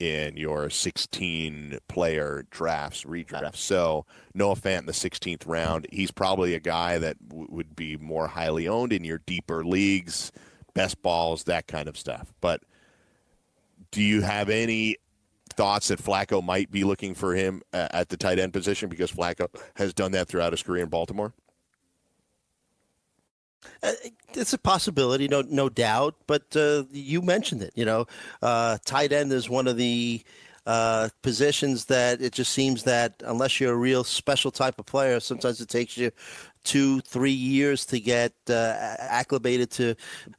in 0.00 0.36
your 0.36 0.68
16 0.68 1.78
player 1.88 2.44
drafts, 2.50 3.04
redrafts. 3.04 3.56
So 3.56 4.04
Noah 4.34 4.56
Fant 4.56 4.80
in 4.80 4.86
the 4.86 4.92
16th 4.92 5.46
round. 5.46 5.86
He's 5.92 6.10
probably 6.10 6.54
a 6.54 6.60
guy 6.60 6.98
that 6.98 7.28
w- 7.28 7.46
would 7.50 7.76
be 7.76 7.96
more 7.96 8.26
highly 8.26 8.66
owned 8.66 8.92
in 8.92 9.04
your 9.04 9.18
deeper 9.18 9.64
leagues, 9.64 10.32
best 10.74 11.00
balls, 11.00 11.44
that 11.44 11.68
kind 11.68 11.88
of 11.88 11.96
stuff. 11.96 12.32
But 12.40 12.62
do 13.92 14.02
you 14.02 14.22
have 14.22 14.50
any 14.50 14.96
thoughts 15.54 15.88
that 15.88 16.02
Flacco 16.02 16.42
might 16.42 16.70
be 16.72 16.82
looking 16.82 17.14
for 17.14 17.34
him 17.34 17.62
uh, 17.72 17.88
at 17.92 18.08
the 18.08 18.16
tight 18.16 18.40
end 18.40 18.52
position 18.52 18.88
because 18.88 19.12
Flacco 19.12 19.46
has 19.76 19.94
done 19.94 20.10
that 20.12 20.26
throughout 20.26 20.52
his 20.52 20.64
career 20.64 20.82
in 20.82 20.88
Baltimore? 20.88 21.32
Uh, 23.82 23.92
It's 24.34 24.52
a 24.52 24.58
possibility, 24.58 25.28
no, 25.28 25.42
no 25.42 25.68
doubt. 25.68 26.16
But 26.26 26.56
uh, 26.56 26.84
you 26.90 27.22
mentioned 27.22 27.62
it. 27.62 27.72
You 27.74 27.84
know, 27.84 28.06
uh, 28.42 28.78
tight 28.84 29.12
end 29.12 29.32
is 29.32 29.48
one 29.48 29.68
of 29.68 29.76
the 29.76 30.22
uh, 30.66 31.08
positions 31.22 31.84
that 31.86 32.20
it 32.20 32.32
just 32.32 32.52
seems 32.52 32.84
that 32.84 33.22
unless 33.24 33.60
you're 33.60 33.74
a 33.74 33.76
real 33.76 34.02
special 34.02 34.50
type 34.50 34.78
of 34.78 34.86
player, 34.86 35.20
sometimes 35.20 35.60
it 35.60 35.68
takes 35.68 35.96
you 35.96 36.10
two, 36.64 37.00
three 37.02 37.30
years 37.30 37.86
to 37.86 38.00
get 38.00 38.32
uh, 38.48 38.74
acclimated 38.98 39.70
to 39.72 39.94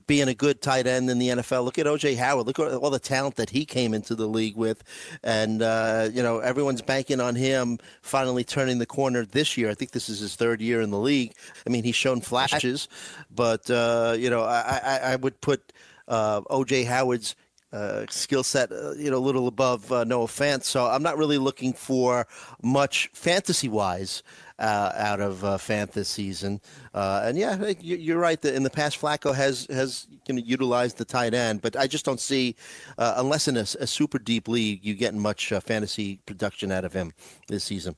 being 0.07 0.27
a 0.27 0.33
good 0.33 0.61
tight 0.61 0.87
end 0.87 1.09
in 1.09 1.19
the 1.19 1.29
NFL. 1.29 1.63
Look 1.63 1.79
at 1.79 1.85
OJ 1.85 2.17
Howard. 2.17 2.47
Look 2.47 2.59
at 2.59 2.73
all 2.73 2.89
the 2.89 2.99
talent 2.99 3.35
that 3.35 3.49
he 3.49 3.65
came 3.65 3.93
into 3.93 4.15
the 4.15 4.27
league 4.27 4.57
with, 4.57 4.83
and 5.23 5.61
uh, 5.61 6.09
you 6.11 6.21
know 6.21 6.39
everyone's 6.39 6.81
banking 6.81 7.21
on 7.21 7.35
him 7.35 7.77
finally 8.01 8.43
turning 8.43 8.79
the 8.79 8.85
corner 8.85 9.25
this 9.25 9.57
year. 9.57 9.69
I 9.69 9.73
think 9.75 9.91
this 9.91 10.09
is 10.09 10.19
his 10.19 10.35
third 10.35 10.61
year 10.61 10.81
in 10.81 10.89
the 10.89 10.99
league. 10.99 11.33
I 11.65 11.69
mean, 11.69 11.83
he's 11.83 11.95
shown 11.95 12.21
flashes, 12.21 12.87
but 13.33 13.69
uh, 13.69 14.15
you 14.17 14.29
know 14.29 14.43
I, 14.43 14.79
I, 14.83 14.97
I 15.13 15.15
would 15.15 15.39
put 15.41 15.71
uh, 16.07 16.41
OJ 16.41 16.85
Howard's 16.85 17.35
uh, 17.75 18.05
skill 18.09 18.43
set, 18.43 18.71
uh, 18.71 18.93
you 18.93 19.11
know, 19.11 19.17
a 19.17 19.19
little 19.19 19.47
above 19.47 19.91
uh, 19.91 20.05
Noah 20.05 20.27
Fant. 20.27 20.63
So 20.63 20.85
I'm 20.85 21.03
not 21.03 21.17
really 21.17 21.37
looking 21.37 21.73
for 21.73 22.25
much 22.63 23.09
fantasy 23.13 23.67
wise 23.67 24.23
uh, 24.59 24.91
out 24.95 25.19
of 25.21 25.43
uh, 25.43 25.57
season. 25.57 26.61
Uh, 26.93 27.21
and 27.25 27.37
yeah, 27.37 27.73
you- 27.79 27.97
you're 27.97 28.19
right. 28.19 28.41
That 28.41 28.55
in 28.55 28.63
the 28.63 28.69
past, 28.69 28.99
Flacco 28.99 29.33
has 29.33 29.67
has 29.69 30.07
you 30.27 30.35
know, 30.35 30.41
utilized 30.43 30.97
the 30.97 31.05
tight 31.05 31.33
end, 31.33 31.61
but 31.61 31.75
I 31.75 31.87
just 31.87 32.05
don't 32.05 32.19
see, 32.19 32.55
uh, 32.97 33.15
unless 33.17 33.47
in 33.47 33.57
a, 33.57 33.61
a 33.79 33.87
super 33.87 34.19
deep 34.19 34.47
league, 34.47 34.83
you 34.85 34.93
getting 34.93 35.19
much 35.19 35.51
uh, 35.51 35.59
fantasy 35.59 36.19
production 36.25 36.71
out 36.71 36.85
of 36.85 36.93
him 36.93 37.13
this 37.47 37.63
season. 37.63 37.95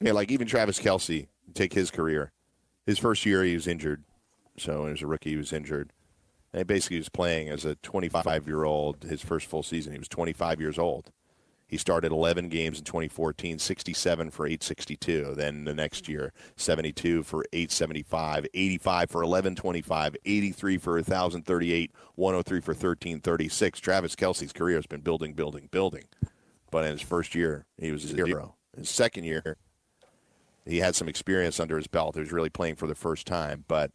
Yeah, 0.00 0.12
like 0.12 0.30
even 0.30 0.46
Travis 0.46 0.78
Kelce, 0.78 1.28
take 1.54 1.72
his 1.72 1.90
career. 1.90 2.32
His 2.86 2.98
first 2.98 3.24
year, 3.24 3.42
he 3.44 3.54
was 3.54 3.66
injured. 3.66 4.04
So 4.58 4.84
he 4.84 4.92
was 4.92 5.02
a 5.02 5.06
rookie, 5.06 5.30
he 5.30 5.36
was 5.36 5.52
injured. 5.52 5.90
And 6.52 6.60
he 6.60 6.64
basically 6.64 6.98
was 6.98 7.08
playing 7.08 7.48
as 7.48 7.64
a 7.64 7.74
25 7.76 8.46
year 8.46 8.64
old. 8.64 9.02
His 9.04 9.22
first 9.22 9.46
full 9.46 9.62
season, 9.62 9.92
he 9.92 9.98
was 9.98 10.08
25 10.08 10.60
years 10.60 10.78
old. 10.78 11.10
He 11.66 11.78
started 11.78 12.12
11 12.12 12.50
games 12.50 12.78
in 12.78 12.84
2014, 12.84 13.58
67 13.58 14.30
for 14.30 14.46
862. 14.46 15.34
Then 15.34 15.64
the 15.64 15.74
next 15.74 16.08
year, 16.08 16.32
72 16.56 17.22
for 17.22 17.44
875, 17.52 18.46
85 18.52 19.10
for 19.10 19.18
1125, 19.18 20.16
83 20.24 20.78
for 20.78 20.94
1,038, 20.94 21.92
103 22.14 22.60
for 22.60 22.72
1336. 22.72 23.80
Travis 23.80 24.14
Kelce's 24.14 24.52
career 24.52 24.76
has 24.76 24.86
been 24.86 25.00
building, 25.00 25.32
building, 25.32 25.68
building. 25.70 26.04
But 26.70 26.84
in 26.84 26.92
his 26.92 27.02
first 27.02 27.34
year, 27.34 27.66
he 27.78 27.92
was 27.92 28.04
a 28.04 28.08
zero. 28.08 28.56
His 28.76 28.90
second 28.90 29.24
year, 29.24 29.56
he 30.66 30.78
had 30.78 30.94
some 30.94 31.08
experience 31.08 31.60
under 31.60 31.76
his 31.76 31.86
belt. 31.86 32.14
He 32.14 32.20
was 32.20 32.32
really 32.32 32.50
playing 32.50 32.76
for 32.76 32.86
the 32.86 32.94
first 32.94 33.26
time, 33.26 33.64
but 33.68 33.92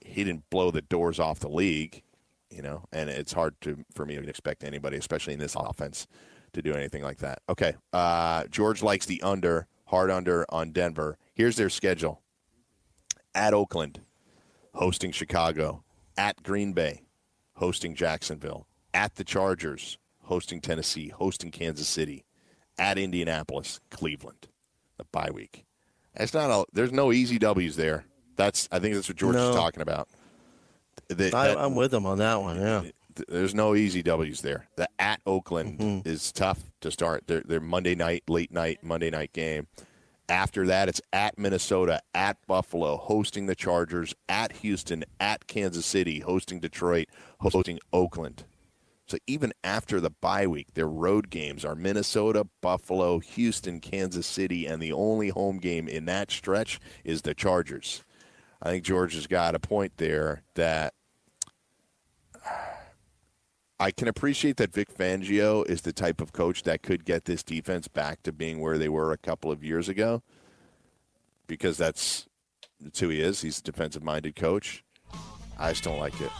he 0.00 0.24
didn't 0.24 0.48
blow 0.50 0.70
the 0.70 0.82
doors 0.82 1.18
off 1.18 1.40
the 1.40 1.48
league, 1.48 2.02
you 2.50 2.62
know. 2.62 2.84
And 2.92 3.08
it's 3.08 3.32
hard 3.32 3.60
to 3.62 3.84
for 3.94 4.04
me 4.04 4.16
to 4.16 4.28
expect 4.28 4.62
anybody, 4.62 4.96
especially 4.96 5.32
in 5.32 5.38
this 5.38 5.56
offense, 5.56 6.06
to 6.62 6.70
do 6.72 6.76
anything 6.76 7.02
like 7.02 7.18
that. 7.18 7.40
Okay, 7.48 7.74
uh, 7.92 8.44
George 8.50 8.82
likes 8.82 9.06
the 9.06 9.22
under, 9.22 9.66
hard 9.86 10.10
under 10.10 10.44
on 10.50 10.72
Denver. 10.72 11.16
Here's 11.34 11.56
their 11.56 11.70
schedule: 11.70 12.20
at 13.34 13.54
Oakland, 13.54 14.00
hosting 14.74 15.12
Chicago; 15.12 15.84
at 16.16 16.42
Green 16.42 16.72
Bay, 16.72 17.02
hosting 17.54 17.94
Jacksonville; 17.94 18.66
at 18.92 19.14
the 19.14 19.24
Chargers, 19.24 19.98
hosting 20.24 20.60
Tennessee; 20.60 21.08
hosting 21.08 21.50
Kansas 21.50 21.88
City; 21.88 22.24
at 22.78 22.98
Indianapolis, 22.98 23.80
Cleveland. 23.90 24.48
The 24.98 25.04
bye 25.12 25.30
week. 25.32 25.64
It's 26.14 26.34
not 26.34 26.50
a. 26.50 26.64
There's 26.72 26.92
no 26.92 27.12
easy 27.12 27.38
W's 27.38 27.76
there. 27.76 28.04
That's. 28.36 28.68
I 28.72 28.80
think 28.80 28.94
that's 28.94 29.08
what 29.08 29.16
George 29.16 29.36
No. 29.36 29.50
is 29.50 29.56
talking 29.56 29.80
about. 29.82 30.08
The- 31.08 31.26
I, 31.34 31.48
that- 31.48 31.58
I'm 31.58 31.76
with 31.76 31.94
him 31.94 32.04
on 32.06 32.18
that 32.18 32.40
one. 32.40 32.60
Yeah. 32.60 32.82
Th- 33.18 33.28
there's 33.28 33.54
no 33.54 33.74
easy 33.74 34.02
W's 34.02 34.40
there. 34.40 34.66
The 34.76 34.88
at 34.98 35.20
Oakland 35.26 35.78
Mm-hmm. 35.78 36.08
is 36.08 36.32
tough 36.32 36.70
to 36.80 36.90
start. 36.90 37.26
Their 37.26 37.42
their 37.42 37.60
Monday 37.60 37.94
night, 37.94 38.24
late 38.28 38.50
night, 38.52 38.78
Monday 38.82 39.10
night 39.10 39.32
game. 39.32 39.66
After 40.30 40.66
that, 40.66 40.88
it's 40.90 41.00
at 41.12 41.38
Minnesota, 41.38 42.00
at 42.14 42.36
Buffalo, 42.46 42.96
hosting 42.98 43.46
the 43.46 43.54
Chargers, 43.54 44.14
at 44.28 44.52
Houston, 44.58 45.04
at 45.18 45.46
Kansas 45.46 45.86
City, 45.86 46.20
hosting 46.20 46.60
Detroit, 46.60 47.06
hosting 47.40 47.78
Oakland. 47.94 48.44
So 49.06 49.16
even 49.26 49.54
after 49.64 50.00
the 50.00 50.10
bye 50.10 50.46
week, 50.46 50.74
their 50.74 50.86
road 50.88 51.30
games 51.30 51.64
are 51.64 51.74
Minnesota, 51.74 52.46
Buffalo, 52.60 53.20
Houston, 53.20 53.80
Kansas 53.80 54.26
City, 54.26 54.66
and 54.66 54.82
the 54.82 54.92
only 54.92 55.30
home 55.30 55.56
game 55.60 55.88
in 55.88 56.04
that 56.04 56.30
stretch 56.30 56.78
is 57.04 57.22
the 57.22 57.32
Chargers. 57.34 58.04
I 58.60 58.68
think 58.68 58.84
George 58.84 59.14
has 59.14 59.26
got 59.26 59.54
a 59.54 59.58
point 59.58 59.92
there 59.96 60.42
that 60.56 60.92
I 63.80 63.92
can 63.92 64.08
appreciate 64.08 64.56
that 64.56 64.72
Vic 64.72 64.92
Fangio 64.92 65.68
is 65.68 65.82
the 65.82 65.92
type 65.92 66.20
of 66.20 66.32
coach 66.32 66.64
that 66.64 66.82
could 66.82 67.04
get 67.04 67.26
this 67.26 67.44
defense 67.44 67.86
back 67.86 68.22
to 68.24 68.32
being 68.32 68.60
where 68.60 68.76
they 68.76 68.88
were 68.88 69.12
a 69.12 69.18
couple 69.18 69.52
of 69.52 69.62
years 69.62 69.88
ago 69.88 70.22
because 71.46 71.76
that's, 71.76 72.26
that's 72.80 72.98
who 72.98 73.08
he 73.08 73.20
is. 73.20 73.42
He's 73.42 73.60
a 73.60 73.62
defensive 73.62 74.02
minded 74.02 74.34
coach. 74.34 74.84
I 75.58 75.70
just 75.70 75.84
don't 75.84 75.98
like 75.98 76.20
it. 76.20 76.30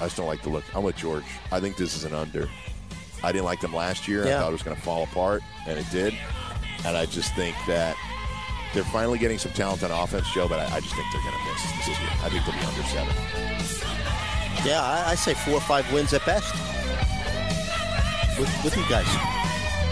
I 0.00 0.04
just 0.04 0.16
don't 0.16 0.26
like 0.26 0.42
the 0.42 0.50
look. 0.50 0.64
I'm 0.76 0.82
with 0.82 0.96
George. 0.96 1.24
I 1.50 1.58
think 1.58 1.76
this 1.76 1.96
is 1.96 2.04
an 2.04 2.12
under. 2.12 2.48
I 3.22 3.32
didn't 3.32 3.46
like 3.46 3.60
them 3.60 3.74
last 3.74 4.06
year. 4.06 4.26
Yeah. 4.26 4.36
I 4.36 4.40
thought 4.40 4.48
it 4.50 4.52
was 4.52 4.62
going 4.62 4.76
to 4.76 4.82
fall 4.82 5.04
apart, 5.04 5.42
and 5.66 5.78
it 5.78 5.86
did. 5.90 6.14
And 6.84 6.96
I 6.96 7.06
just 7.06 7.34
think 7.34 7.56
that 7.66 7.96
they're 8.74 8.84
finally 8.84 9.18
getting 9.18 9.38
some 9.38 9.52
talent 9.52 9.82
on 9.82 9.90
offense, 9.90 10.30
Joe, 10.32 10.46
but 10.48 10.60
I, 10.60 10.76
I 10.76 10.80
just 10.80 10.94
think 10.94 11.06
they're 11.12 11.22
going 11.22 11.34
to 11.34 11.50
miss 11.50 11.86
this 11.86 11.98
year. 11.98 12.10
I 12.22 12.28
think 12.28 12.44
they'll 12.44 12.54
be 12.54 12.66
under 12.66 12.82
seven. 12.82 13.77
Yeah, 14.64 14.82
I, 14.82 15.10
I 15.10 15.14
say 15.14 15.34
four 15.34 15.54
or 15.54 15.60
five 15.60 15.90
wins 15.92 16.12
at 16.12 16.24
best. 16.26 16.52
With, 18.38 18.50
with 18.64 18.76
you 18.76 18.84
guys. 18.88 19.06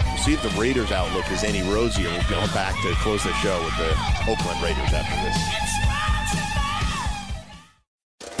We'll 0.05 0.17
see 0.17 0.33
if 0.33 0.41
the 0.41 0.49
Raiders' 0.59 0.91
outlook 0.91 1.29
is 1.31 1.43
any 1.43 1.61
rosier. 1.63 2.09
We'll 2.09 2.29
go 2.29 2.53
back 2.53 2.75
to 2.81 2.93
close 2.95 3.23
the 3.23 3.33
show 3.35 3.63
with 3.63 3.77
the 3.77 3.91
Oakland 4.29 4.61
Raiders 4.61 4.93
after 4.93 5.15
this. 5.23 5.66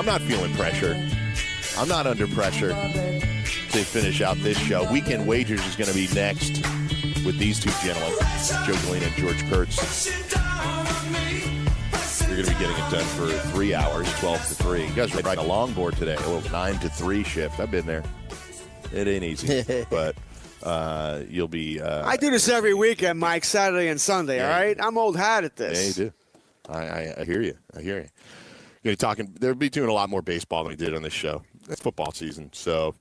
I'm 0.00 0.06
not 0.06 0.22
feeling 0.22 0.54
pressure. 0.54 0.94
I'm 1.76 1.86
not 1.86 2.06
under 2.06 2.26
pressure 2.28 2.70
to 2.70 3.84
finish 3.84 4.22
out 4.22 4.38
this 4.38 4.56
show. 4.56 4.90
Weekend 4.90 5.26
Wagers 5.26 5.62
is 5.66 5.76
going 5.76 5.90
to 5.90 5.94
be 5.94 6.08
next 6.14 6.62
with 7.30 7.38
these 7.38 7.60
two 7.60 7.70
gentlemen, 7.86 8.12
Joe 8.66 8.74
Galena 8.86 9.06
and 9.06 9.14
George 9.14 9.48
Kurtz. 9.48 10.06
You're 12.26 12.36
going 12.36 12.44
to 12.44 12.50
be 12.52 12.58
getting 12.58 12.76
it 12.76 12.90
done 12.90 13.04
for 13.04 13.28
three 13.50 13.72
hours, 13.72 14.12
12 14.18 14.48
to 14.48 14.54
3. 14.56 14.84
You 14.86 14.94
guys 14.94 15.14
are 15.14 15.20
riding 15.20 15.44
a 15.44 15.46
longboard 15.48 15.96
today, 15.96 16.14
a 16.16 16.28
little 16.28 16.50
9 16.50 16.78
to 16.80 16.88
3 16.88 17.22
shift. 17.22 17.60
I've 17.60 17.70
been 17.70 17.86
there. 17.86 18.02
It 18.92 19.06
ain't 19.06 19.22
easy, 19.22 19.84
but 19.90 20.16
uh, 20.64 21.20
you'll 21.28 21.46
be. 21.46 21.80
Uh, 21.80 22.04
I 22.04 22.16
do 22.16 22.30
this 22.32 22.48
every 22.48 22.74
weekend, 22.74 23.20
Mike, 23.20 23.44
Saturday 23.44 23.86
and 23.88 24.00
Sunday, 24.00 24.38
Yeah. 24.38 24.46
all 24.52 24.60
right? 24.60 24.76
I'm 24.80 24.98
old 24.98 25.16
hat 25.16 25.44
at 25.44 25.52
Yeah, 25.56 25.66
you 25.68 25.72
this. 25.72 25.94
do. 25.94 26.12
I, 26.68 26.78
I, 26.78 27.14
I 27.20 27.24
hear 27.24 27.42
you. 27.42 27.56
I 27.76 27.80
hear 27.80 27.98
you. 27.98 28.08
You're 28.82 28.82
going 28.82 28.82
to 28.82 28.90
be 28.92 28.96
talking. 28.96 29.36
They'll 29.38 29.54
be 29.54 29.68
doing 29.70 29.88
a 29.88 29.92
lot 29.92 30.10
more 30.10 30.22
baseball 30.22 30.64
than 30.64 30.70
we 30.70 30.76
did 30.76 30.96
on 30.96 31.02
this 31.02 31.12
show. 31.12 31.42
It's 31.68 31.80
football 31.80 32.10
season, 32.10 32.50
so 32.52 32.96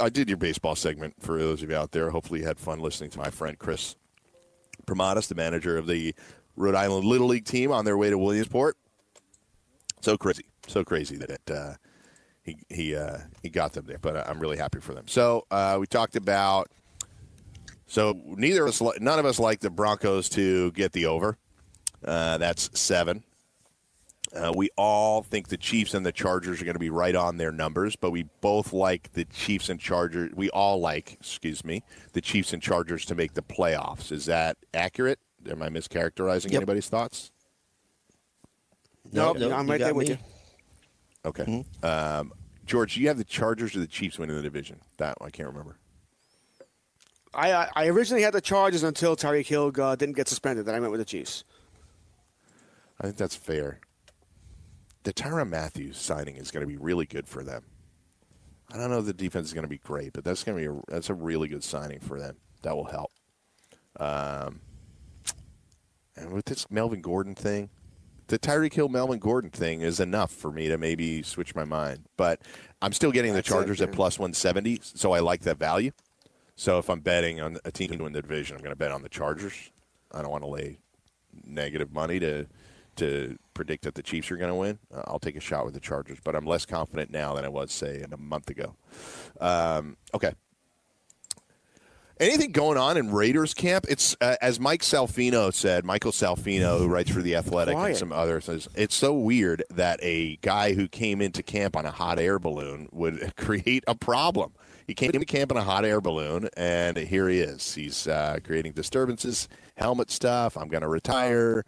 I 0.00 0.08
did 0.08 0.28
your 0.28 0.36
baseball 0.36 0.74
segment 0.76 1.14
for 1.20 1.38
those 1.38 1.62
of 1.62 1.70
you 1.70 1.76
out 1.76 1.92
there. 1.92 2.10
Hopefully, 2.10 2.40
you 2.40 2.46
had 2.46 2.58
fun 2.58 2.80
listening 2.80 3.10
to 3.10 3.18
my 3.18 3.30
friend 3.30 3.58
Chris 3.58 3.96
Pramatis, 4.86 5.28
the 5.28 5.34
manager 5.34 5.76
of 5.76 5.86
the 5.86 6.14
Rhode 6.56 6.74
Island 6.74 7.04
Little 7.06 7.28
League 7.28 7.44
team, 7.44 7.72
on 7.72 7.84
their 7.84 7.96
way 7.96 8.10
to 8.10 8.18
Williamsport. 8.18 8.76
So 10.00 10.16
crazy, 10.16 10.44
so 10.66 10.84
crazy 10.84 11.16
that 11.16 11.30
it, 11.30 11.50
uh, 11.50 11.74
he 12.42 12.56
he 12.68 12.94
uh, 12.94 13.18
he 13.42 13.48
got 13.48 13.72
them 13.72 13.86
there. 13.86 13.98
But 13.98 14.28
I'm 14.28 14.38
really 14.38 14.58
happy 14.58 14.80
for 14.80 14.94
them. 14.94 15.08
So 15.08 15.46
uh, 15.50 15.78
we 15.80 15.86
talked 15.86 16.16
about. 16.16 16.70
So 17.86 18.20
neither 18.24 18.62
of 18.62 18.68
us, 18.68 18.82
none 19.00 19.18
of 19.18 19.26
us 19.26 19.38
like 19.38 19.60
the 19.60 19.70
Broncos 19.70 20.28
to 20.30 20.72
get 20.72 20.92
the 20.92 21.06
over. 21.06 21.38
Uh, 22.04 22.38
that's 22.38 22.70
seven. 22.78 23.24
Uh, 24.34 24.52
we 24.54 24.68
all 24.76 25.22
think 25.22 25.46
the 25.48 25.56
Chiefs 25.56 25.94
and 25.94 26.04
the 26.04 26.10
Chargers 26.12 26.60
are 26.60 26.64
going 26.64 26.74
to 26.74 26.80
be 26.80 26.90
right 26.90 27.14
on 27.14 27.36
their 27.36 27.52
numbers, 27.52 27.94
but 27.94 28.10
we 28.10 28.24
both 28.40 28.72
like 28.72 29.12
the 29.12 29.24
Chiefs 29.26 29.68
and 29.68 29.78
Chargers. 29.78 30.32
We 30.34 30.50
all 30.50 30.80
like, 30.80 31.12
excuse 31.20 31.64
me, 31.64 31.84
the 32.14 32.20
Chiefs 32.20 32.52
and 32.52 32.60
Chargers 32.60 33.04
to 33.06 33.14
make 33.14 33.34
the 33.34 33.42
playoffs. 33.42 34.10
Is 34.10 34.24
that 34.26 34.56
accurate? 34.72 35.20
Am 35.48 35.62
I 35.62 35.68
mischaracterizing 35.68 36.46
Yep. 36.50 36.54
anybody's 36.56 36.88
thoughts? 36.88 37.30
Nope, 39.12 39.38
No, 39.38 39.52
I'm 39.52 39.70
right 39.70 39.78
there 39.80 39.94
with 39.94 40.08
me. 40.08 40.14
you. 40.14 40.18
Okay. 41.26 41.64
Um, 41.86 42.32
George, 42.66 42.96
you 42.96 43.06
have 43.08 43.18
the 43.18 43.24
Chargers 43.24 43.76
or 43.76 43.80
the 43.80 43.86
Chiefs 43.86 44.18
winning 44.18 44.34
the 44.36 44.42
division? 44.42 44.80
That 44.96 45.16
I 45.20 45.30
can't 45.30 45.48
remember. 45.48 45.76
I, 47.34 47.52
I 47.52 47.68
I 47.76 47.86
originally 47.88 48.22
had 48.22 48.32
the 48.32 48.40
Chargers 48.40 48.82
until 48.82 49.16
Tyreek 49.16 49.46
Hill 49.46 49.72
uh, 49.80 49.96
didn't 49.96 50.16
get 50.16 50.28
suspended. 50.28 50.66
Then 50.66 50.74
I 50.74 50.80
went 50.80 50.92
with 50.92 51.00
the 51.00 51.04
Chiefs. 51.04 51.44
I 53.00 53.04
think 53.04 53.16
that's 53.16 53.36
fair. 53.36 53.80
The 55.04 55.12
Tyrann 55.12 55.50
Mathieu 55.50 55.92
signing 55.92 56.36
is 56.36 56.50
going 56.50 56.62
to 56.62 56.66
be 56.66 56.76
really 56.76 57.06
good 57.06 57.28
for 57.28 57.42
them. 57.42 57.62
I 58.72 58.78
don't 58.78 58.90
know 58.90 58.98
if 58.98 59.06
the 59.06 59.12
defense 59.12 59.48
is 59.48 59.52
going 59.52 59.64
to 59.64 59.68
be 59.68 59.78
great, 59.78 60.14
but 60.14 60.24
that's 60.24 60.42
going 60.42 60.58
to 60.58 60.72
be 60.72 60.78
a, 60.78 60.82
that's 60.92 61.10
a 61.10 61.14
really 61.14 61.48
good 61.48 61.62
signing 61.62 62.00
for 62.00 62.18
them. 62.18 62.36
That 62.62 62.74
will 62.74 62.86
help. 62.86 63.10
Um, 64.00 64.60
and 66.16 66.32
with 66.32 66.46
this 66.46 66.70
Melvin 66.70 67.02
Gordon 67.02 67.34
thing, 67.34 67.68
the 68.28 68.38
Tyreek 68.38 68.72
Hill 68.72 68.88
Melvin 68.88 69.18
Gordon 69.18 69.50
thing 69.50 69.82
is 69.82 70.00
enough 70.00 70.30
for 70.30 70.50
me 70.50 70.68
to 70.68 70.78
maybe 70.78 71.22
switch 71.22 71.54
my 71.54 71.64
mind. 71.64 72.06
But 72.16 72.40
I'm 72.80 72.92
still 72.92 73.12
getting 73.12 73.34
That's 73.34 73.46
the 73.46 73.54
it, 73.54 73.56
Chargers 73.56 73.80
at 73.82 73.92
plus 73.92 74.18
170, 74.18 74.80
so 74.82 75.12
I 75.12 75.20
like 75.20 75.42
that 75.42 75.58
value. 75.58 75.90
So 76.56 76.78
if 76.78 76.88
I'm 76.88 77.00
betting 77.00 77.40
on 77.40 77.58
a 77.64 77.70
team 77.70 77.90
to 77.90 78.04
win 78.04 78.12
the 78.12 78.22
division, 78.22 78.56
I'm 78.56 78.62
going 78.62 78.72
to 78.72 78.78
bet 78.78 78.92
on 78.92 79.02
the 79.02 79.08
Chargers. 79.08 79.70
I 80.12 80.22
don't 80.22 80.30
want 80.30 80.44
to 80.44 80.48
lay 80.48 80.78
negative 81.44 81.92
money 81.92 82.18
to 82.20 82.46
to 82.96 83.38
predict 83.54 83.84
that 83.84 83.94
the 83.94 84.02
Chiefs 84.02 84.30
are 84.30 84.36
going 84.36 84.50
to 84.50 84.54
win. 84.54 84.78
Uh, 84.92 85.02
I'll 85.06 85.18
take 85.18 85.36
a 85.36 85.40
shot 85.40 85.64
with 85.64 85.74
the 85.74 85.80
Chargers, 85.80 86.18
but 86.22 86.34
I'm 86.34 86.46
less 86.46 86.66
confident 86.66 87.10
now 87.10 87.34
than 87.34 87.44
I 87.44 87.48
was, 87.48 87.72
say, 87.72 88.04
a 88.10 88.16
month 88.16 88.50
ago. 88.50 88.74
Um, 89.40 89.96
okay. 90.12 90.32
Anything 92.20 92.52
going 92.52 92.78
on 92.78 92.96
in 92.96 93.10
Raiders 93.10 93.54
camp? 93.54 93.86
It's 93.88 94.16
uh, 94.20 94.36
as 94.40 94.60
Mike 94.60 94.82
Salfino 94.82 95.52
said, 95.52 95.84
Michael 95.84 96.12
Salfino, 96.12 96.78
who 96.78 96.86
writes 96.86 97.10
for 97.10 97.22
the 97.22 97.34
Athletic 97.34 97.76
and 97.76 97.96
some 97.96 98.12
others. 98.12 98.44
says, 98.44 98.68
It's 98.76 98.94
so 98.94 99.12
weird 99.12 99.64
that 99.70 99.98
a 100.00 100.36
guy 100.36 100.74
who 100.74 100.86
came 100.86 101.20
into 101.20 101.42
camp 101.42 101.76
on 101.76 101.84
a 101.84 101.90
hot 101.90 102.20
air 102.20 102.38
balloon 102.38 102.88
would 102.92 103.34
create 103.36 103.82
a 103.88 103.96
problem. 103.96 104.52
He 104.86 104.94
came 104.94 105.12
to 105.12 105.24
camp 105.24 105.50
on 105.50 105.56
a 105.56 105.64
hot 105.64 105.84
air 105.84 106.00
balloon, 106.00 106.48
and 106.56 106.96
here 106.96 107.28
he 107.28 107.40
is. 107.40 107.74
He's 107.74 108.06
uh, 108.06 108.38
creating 108.44 108.72
disturbances, 108.72 109.48
helmet 109.76 110.10
stuff. 110.10 110.56
I'm 110.56 110.68
going 110.68 110.82
to 110.82 110.88
retire, 110.88 111.64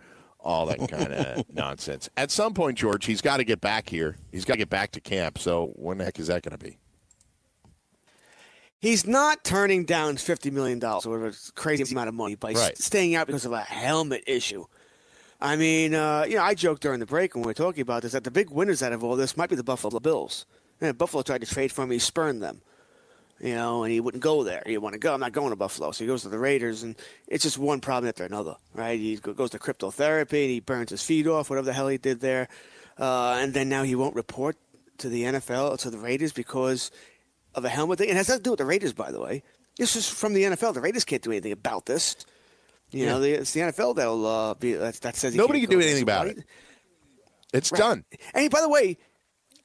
all 0.47 0.66
that 0.66 0.78
kind 0.88 1.12
of 1.12 1.44
nonsense. 1.53 2.09
At 2.16 2.30
some 2.30 2.55
point, 2.55 2.78
George, 2.78 3.05
he's 3.05 3.20
got 3.20 3.38
to 3.38 3.44
get 3.44 3.61
back 3.61 3.88
here. 3.88 4.16
He's 4.32 4.44
got 4.44 4.55
to 4.55 4.59
get 4.59 4.70
back 4.70 4.92
to 4.92 5.01
camp. 5.01 5.38
So 5.38 5.72
when 5.76 5.99
the 5.99 6.05
heck 6.05 6.18
is 6.18 6.28
that 6.28 6.42
going 6.42 6.57
to 6.57 6.64
be? 6.64 6.78
He's 8.78 9.07
not 9.07 9.42
turning 9.42 9.84
down 9.84 10.16
fifty 10.16 10.51
million 10.51 10.78
dollars 10.78 11.07
or 11.07 11.11
whatever 11.18 11.34
crazy 11.55 11.92
amount 11.92 12.09
of 12.09 12.14
money 12.14 12.34
by 12.34 12.53
Right. 12.53 12.76
staying 12.78 13.14
out 13.14 13.26
because 13.26 13.44
of 13.44 13.53
a 13.53 13.61
helmet 13.61 14.22
issue. 14.26 14.64
I 15.40 15.57
mean, 15.57 15.94
uh, 15.94 16.24
you 16.28 16.36
know, 16.36 16.42
I 16.42 16.55
joked 16.55 16.82
during 16.82 17.01
the 17.01 17.07
break 17.07 17.34
when 17.34 17.42
we 17.42 17.49
were 17.49 17.55
talking 17.55 17.80
about 17.82 18.03
this 18.03 18.12
that 18.12 18.24
the 18.24 18.30
big 18.30 18.51
winners 18.51 18.82
out 18.82 18.92
of 18.92 19.03
all 19.03 19.16
this 19.16 19.36
might 19.36 19.51
be 19.51 19.57
the 19.57 19.64
Buffalo 19.64 19.99
Bills. 19.99 20.47
Yeah, 20.80 20.92
Buffalo 20.92 21.22
tried 21.22 21.40
to 21.40 21.47
trade 21.47 21.72
for 21.72 21.82
him, 21.84 21.90
he 21.90 21.99
spurned 21.99 22.42
them. 22.42 22.61
You 23.41 23.55
know, 23.55 23.84
and 23.84 23.93
he 23.93 24.01
wouldn't 24.01 24.22
go 24.22 24.45
there. 24.45 24.62
He 24.64 24.78
want 24.78 24.95
to 24.95 24.99
go. 24.99 25.12
I'm 25.12 25.20
not 25.20 25.32
going 25.32 25.51
to 25.51 25.57
Buffalo, 25.57 25.91
so 25.93 26.03
he 26.03 26.09
goes 26.09 26.22
to 26.22 26.30
the 26.30 26.39
Raiders, 26.39 26.82
and 26.82 26.97
it's 27.28 27.43
just 27.43 27.59
one 27.59 27.80
problem 27.80 28.09
after 28.09 28.24
another, 28.24 28.57
right? 28.72 28.99
He 28.99 29.16
goes 29.16 29.51
to 29.51 29.59
cryotherapy, 29.59 30.43
and 30.43 30.51
he 30.51 30.61
burns 30.61 30.91
his 30.91 31.03
feet 31.03 31.26
off, 31.26 31.51
whatever 31.51 31.66
the 31.66 31.74
hell 31.74 31.89
he 31.89 31.99
did 31.99 32.20
there, 32.20 32.49
uh, 32.99 33.37
and 33.39 33.53
then 33.53 33.68
now 33.68 33.82
he 33.82 33.95
won't 33.95 34.14
report 34.14 34.57
to 34.99 35.11
the 35.11 35.24
NFL 35.24 35.72
or 35.72 35.76
to 35.76 35.91
the 35.91 35.99
Raiders 35.99 36.32
because 36.32 36.91
of 37.55 37.64
a 37.66 37.68
helmet 37.68 37.99
thing. 37.99 38.09
It 38.09 38.16
has 38.16 38.28
nothing 38.28 38.41
to 38.41 38.45
do 38.45 38.51
with 38.53 38.59
the 38.59 38.64
Raiders, 38.64 38.95
by 38.95 39.12
the 39.12 39.20
way. 39.20 39.43
This 39.76 39.97
is 39.97 40.09
from 40.09 40.32
the 40.32 40.45
NFL. 40.45 40.72
The 40.72 40.80
Raiders 40.80 41.05
can't 41.05 41.20
do 41.22 41.30
anything 41.30 41.53
about 41.53 41.84
this. 41.84 42.16
You 42.91 43.05
know, 43.05 43.20
the, 43.20 43.32
it's 43.32 43.53
the 43.53 43.61
NFL 43.61 43.97
that'll 43.97 44.26
uh, 44.26 44.55
be 44.55 44.72
that, 44.72 44.95
that 45.03 45.16
says 45.16 45.34
he 45.34 45.39
Nobody 45.39 45.61
can't 45.61 45.70
can 45.70 45.80
do 45.80 45.84
anything 45.84 46.05
about 46.05 46.28
it. 46.28 46.39
It's 47.53 47.70
Right. 47.72 47.78
done. 47.78 48.05
And 48.32 48.51
by 48.51 48.61
the 48.62 48.68
way, 48.68 48.97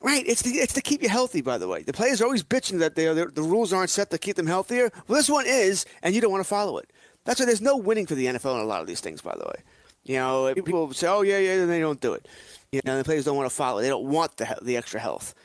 right, 0.01 0.23
it's 0.27 0.41
the, 0.41 0.51
it's 0.51 0.73
to 0.73 0.81
keep 0.81 1.01
you 1.01 1.09
healthy. 1.09 1.41
By 1.41 1.57
the 1.57 1.67
way, 1.67 1.83
the 1.83 1.93
players 1.93 2.21
are 2.21 2.25
always 2.25 2.43
bitching 2.43 2.79
that 2.79 2.95
they 2.95 3.05
the 3.05 3.25
the 3.27 3.41
rules 3.41 3.71
aren't 3.73 3.89
set 3.89 4.09
to 4.11 4.17
keep 4.17 4.35
them 4.35 4.47
healthier. 4.47 4.91
Well, 5.07 5.17
this 5.17 5.29
one 5.29 5.45
is, 5.47 5.85
and 6.03 6.13
you 6.13 6.21
don't 6.21 6.31
want 6.31 6.43
to 6.43 6.49
follow 6.49 6.77
it. 6.77 6.89
That's 7.23 7.39
why 7.39 7.45
there's 7.45 7.61
no 7.61 7.77
winning 7.77 8.07
for 8.07 8.15
the 8.15 8.25
NFL 8.25 8.55
in 8.55 8.61
a 8.61 8.65
lot 8.65 8.81
of 8.81 8.87
these 8.87 9.01
things. 9.01 9.21
By 9.21 9.35
the 9.35 9.45
way, 9.45 9.63
you 10.03 10.15
know, 10.15 10.53
people 10.55 10.91
say, 10.93 11.07
"Oh 11.07 11.21
yeah, 11.21 11.37
yeah," 11.37 11.61
and 11.61 11.69
they 11.69 11.79
don't 11.79 12.01
do 12.01 12.13
it. 12.13 12.27
You 12.71 12.81
know, 12.85 12.97
the 12.97 13.03
players 13.03 13.25
don't 13.25 13.35
want 13.35 13.49
to 13.49 13.55
follow. 13.55 13.79
it. 13.79 13.83
They 13.83 13.89
don't 13.89 14.07
want 14.07 14.37
the 14.37 14.57
the 14.61 14.77
extra 14.77 14.99
health. 14.99 15.35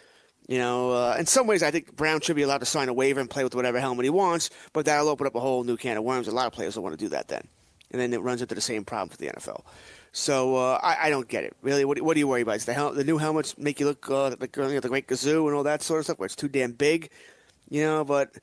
You 0.48 0.58
know, 0.58 0.92
uh, 0.92 1.16
in 1.18 1.26
some 1.26 1.48
ways, 1.48 1.62
I 1.64 1.72
think 1.72 1.96
Brown 1.96 2.20
should 2.20 2.36
be 2.36 2.42
allowed 2.42 2.58
to 2.58 2.66
sign 2.66 2.88
a 2.88 2.92
waiver 2.94 3.18
and 3.20 3.28
play 3.28 3.42
with 3.42 3.56
whatever 3.56 3.80
helmet 3.80 4.04
he 4.04 4.10
wants, 4.10 4.48
but 4.72 4.84
that'll 4.86 5.08
open 5.08 5.26
up 5.26 5.34
a 5.34 5.40
whole 5.40 5.64
new 5.64 5.76
can 5.76 5.96
of 5.96 6.04
worms. 6.04 6.28
A 6.28 6.30
lot 6.30 6.46
of 6.46 6.52
players 6.52 6.76
don't 6.76 6.84
want 6.84 6.96
to 6.96 7.04
do 7.04 7.08
that 7.08 7.26
then, 7.26 7.46
and 7.90 8.00
then 8.00 8.12
it 8.12 8.20
runs 8.20 8.42
into 8.42 8.54
the 8.54 8.60
same 8.60 8.84
problem 8.84 9.08
for 9.08 9.16
the 9.16 9.26
NFL. 9.26 9.62
So 10.16 10.56
uh, 10.56 10.80
I, 10.82 11.06
I 11.06 11.10
don't 11.10 11.28
get 11.28 11.44
it 11.44 11.54
really. 11.60 11.84
What, 11.84 12.00
what 12.00 12.14
do 12.14 12.20
you 12.20 12.26
worry 12.26 12.40
about? 12.40 12.56
Is 12.56 12.64
the 12.64 12.72
hel- 12.72 12.94
the 12.94 13.04
new 13.04 13.18
helmets 13.18 13.58
make 13.58 13.78
you 13.78 13.84
look 13.84 14.10
uh, 14.10 14.34
like 14.40 14.56
you 14.56 14.62
know, 14.62 14.80
the 14.80 14.88
Great 14.88 15.08
Gazoo 15.08 15.46
and 15.46 15.54
all 15.54 15.62
that 15.64 15.82
sort 15.82 15.98
of 15.98 16.06
stuff, 16.06 16.18
where 16.18 16.24
it's 16.24 16.34
too 16.34 16.48
damn 16.48 16.72
big, 16.72 17.10
you 17.68 17.82
know? 17.82 18.02
But 18.02 18.34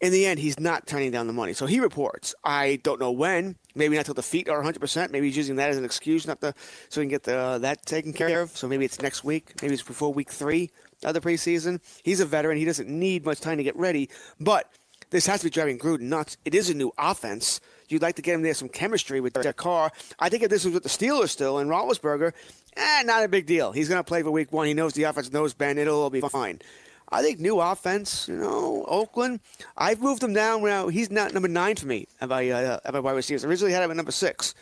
in 0.00 0.10
the 0.10 0.26
end, 0.26 0.40
he's 0.40 0.58
not 0.58 0.88
turning 0.88 1.12
down 1.12 1.28
the 1.28 1.32
money. 1.32 1.52
So 1.52 1.66
he 1.66 1.78
reports. 1.78 2.34
I 2.42 2.80
don't 2.82 2.98
know 2.98 3.12
when. 3.12 3.54
Maybe 3.76 3.94
not 3.94 4.06
till 4.06 4.14
the 4.14 4.24
feet 4.24 4.48
are 4.48 4.56
100. 4.56 4.80
percent 4.80 5.12
Maybe 5.12 5.28
he's 5.28 5.36
using 5.36 5.54
that 5.54 5.70
as 5.70 5.76
an 5.76 5.84
excuse 5.84 6.26
not 6.26 6.40
to 6.40 6.52
so 6.88 7.00
he 7.00 7.04
can 7.04 7.10
get 7.10 7.22
the, 7.22 7.36
uh, 7.36 7.58
that 7.58 7.86
taken 7.86 8.12
care 8.12 8.42
of. 8.42 8.56
So 8.56 8.66
maybe 8.66 8.84
it's 8.84 9.00
next 9.00 9.22
week. 9.22 9.52
Maybe 9.62 9.74
it's 9.74 9.84
before 9.84 10.12
week 10.12 10.32
three 10.32 10.68
of 11.04 11.14
the 11.14 11.20
preseason. 11.20 11.78
He's 12.02 12.18
a 12.18 12.26
veteran. 12.26 12.58
He 12.58 12.64
doesn't 12.64 12.88
need 12.88 13.24
much 13.24 13.38
time 13.38 13.58
to 13.58 13.62
get 13.62 13.76
ready. 13.76 14.10
But 14.40 14.68
this 15.10 15.26
has 15.26 15.40
to 15.40 15.46
be 15.46 15.50
driving 15.50 15.78
Gruden 15.78 16.02
nuts. 16.02 16.38
It 16.44 16.56
is 16.56 16.70
a 16.70 16.74
new 16.74 16.90
offense. 16.98 17.60
You'd 17.90 18.02
like 18.02 18.16
to 18.16 18.22
get 18.22 18.34
him 18.34 18.42
there 18.42 18.54
some 18.54 18.68
chemistry 18.68 19.20
with 19.20 19.32
Derek 19.32 19.56
Carr. 19.56 19.90
I 20.18 20.28
think 20.28 20.42
if 20.42 20.50
this 20.50 20.64
was 20.64 20.74
with 20.74 20.82
the 20.82 20.88
Steelers 20.88 21.30
still 21.30 21.58
and 21.58 21.68
Roethlisberger, 21.68 22.32
eh, 22.76 23.02
not 23.04 23.24
a 23.24 23.28
big 23.28 23.46
deal. 23.46 23.72
He's 23.72 23.88
going 23.88 23.98
to 23.98 24.04
play 24.04 24.22
for 24.22 24.30
Week 24.30 24.52
One. 24.52 24.66
He 24.66 24.74
knows 24.74 24.92
the 24.94 25.04
offense 25.04 25.32
knows 25.32 25.54
Ben. 25.54 25.78
It'll 25.78 26.00
all 26.00 26.10
be 26.10 26.20
fine. 26.20 26.60
I 27.08 27.22
think 27.22 27.40
new 27.40 27.60
offense. 27.60 28.28
You 28.28 28.36
know, 28.36 28.84
Oakland. 28.86 29.40
I've 29.76 30.00
moved 30.00 30.22
him 30.22 30.32
down 30.32 30.62
now. 30.62 30.88
He's 30.88 31.10
not 31.10 31.34
number 31.34 31.48
nine 31.48 31.76
for 31.76 31.86
me. 31.86 32.06
Of 32.20 32.30
my 32.30 32.48
uh, 32.48 32.78
my 32.92 33.00
wide 33.00 33.16
receivers. 33.16 33.44
Originally 33.44 33.72
had 33.72 33.82
him 33.82 33.90
at 33.90 33.96
number 33.96 34.12
six. 34.12 34.54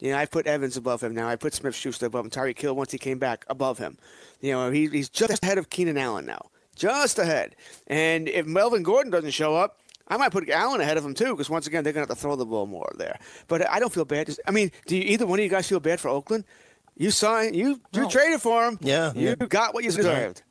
You 0.00 0.10
know, 0.10 0.18
I 0.18 0.26
put 0.26 0.46
Evans 0.46 0.76
above 0.76 1.02
him 1.02 1.14
now. 1.14 1.28
I 1.28 1.36
put 1.36 1.54
Smith 1.54 1.74
Schuster 1.74 2.06
above 2.06 2.26
him. 2.26 2.30
Tyreek 2.30 2.58
Hill 2.58 2.76
once 2.76 2.92
he 2.92 2.98
came 2.98 3.18
back 3.18 3.46
above 3.48 3.78
him. 3.78 3.96
You 4.40 4.52
know, 4.52 4.70
he, 4.70 4.88
he's 4.88 5.08
just 5.08 5.42
ahead 5.42 5.56
of 5.56 5.70
Keenan 5.70 5.96
Allen 5.96 6.26
now. 6.26 6.50
Just 6.76 7.18
ahead. 7.18 7.54
And 7.86 8.28
if 8.28 8.44
Melvin 8.44 8.82
Gordon 8.82 9.10
doesn't 9.10 9.30
show 9.30 9.54
up, 9.54 9.78
I 10.08 10.16
might 10.16 10.32
put 10.32 10.48
Allen 10.50 10.80
ahead 10.80 10.96
of 10.96 11.04
him 11.04 11.14
too, 11.14 11.30
because 11.30 11.48
once 11.48 11.66
again 11.66 11.82
they're 11.82 11.92
going 11.92 12.06
to 12.06 12.10
have 12.10 12.18
to 12.18 12.22
throw 12.22 12.36
the 12.36 12.44
ball 12.44 12.66
more 12.66 12.92
there. 12.96 13.18
But 13.48 13.68
I 13.70 13.78
don't 13.80 13.92
feel 13.92 14.04
bad. 14.04 14.34
I 14.46 14.50
mean, 14.50 14.70
do 14.86 14.96
you, 14.96 15.02
either 15.02 15.26
one 15.26 15.38
of 15.38 15.42
you 15.42 15.48
guys 15.50 15.66
feel 15.68 15.80
bad 15.80 15.98
for 16.00 16.08
Oakland? 16.08 16.44
You 16.96 17.10
signed, 17.10 17.56
you 17.56 17.80
you 17.92 18.08
traded 18.08 18.40
for 18.40 18.66
him. 18.66 18.78
Yeah, 18.80 19.12
you 19.14 19.28
yeah. 19.28 19.46
got 19.48 19.74
what 19.74 19.82
you 19.82 19.90
deserved. 19.90 20.42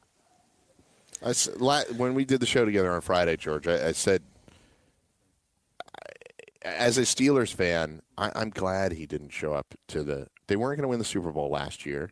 I 1.24 1.30
s- 1.30 1.50
la- 1.58 1.84
when 1.96 2.16
we 2.16 2.26
did 2.26 2.42
the 2.42 2.46
show 2.46 2.66
together 2.66 2.92
on 2.92 3.00
Friday, 3.00 3.38
George, 3.38 3.66
I, 3.66 3.88
I 3.88 3.92
said, 3.94 4.24
as 6.64 6.98
a 6.98 7.02
Steelers 7.04 7.54
fan, 7.54 8.02
I, 8.18 8.32
I'm 8.36 8.50
glad 8.50 8.92
he 8.94 9.06
didn't 9.06 9.30
show 9.30 9.54
up 9.54 9.74
to 9.90 10.04
the. 10.04 10.28
They 10.48 10.56
weren't 10.58 10.78
going 10.78 10.84
to 10.84 10.90
win 10.90 11.00
the 11.00 11.06
Super 11.06 11.32
Bowl 11.32 11.50
last 11.50 11.86
year. 11.86 12.10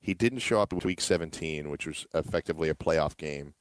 He 0.00 0.14
didn't 0.14 0.38
show 0.40 0.60
up 0.60 0.72
in 0.72 0.80
Week 0.84 1.00
17, 1.00 1.68
which 1.70 1.86
was 1.86 2.06
effectively 2.14 2.68
a 2.68 2.74
playoff 2.74 3.16
game, 3.16 3.54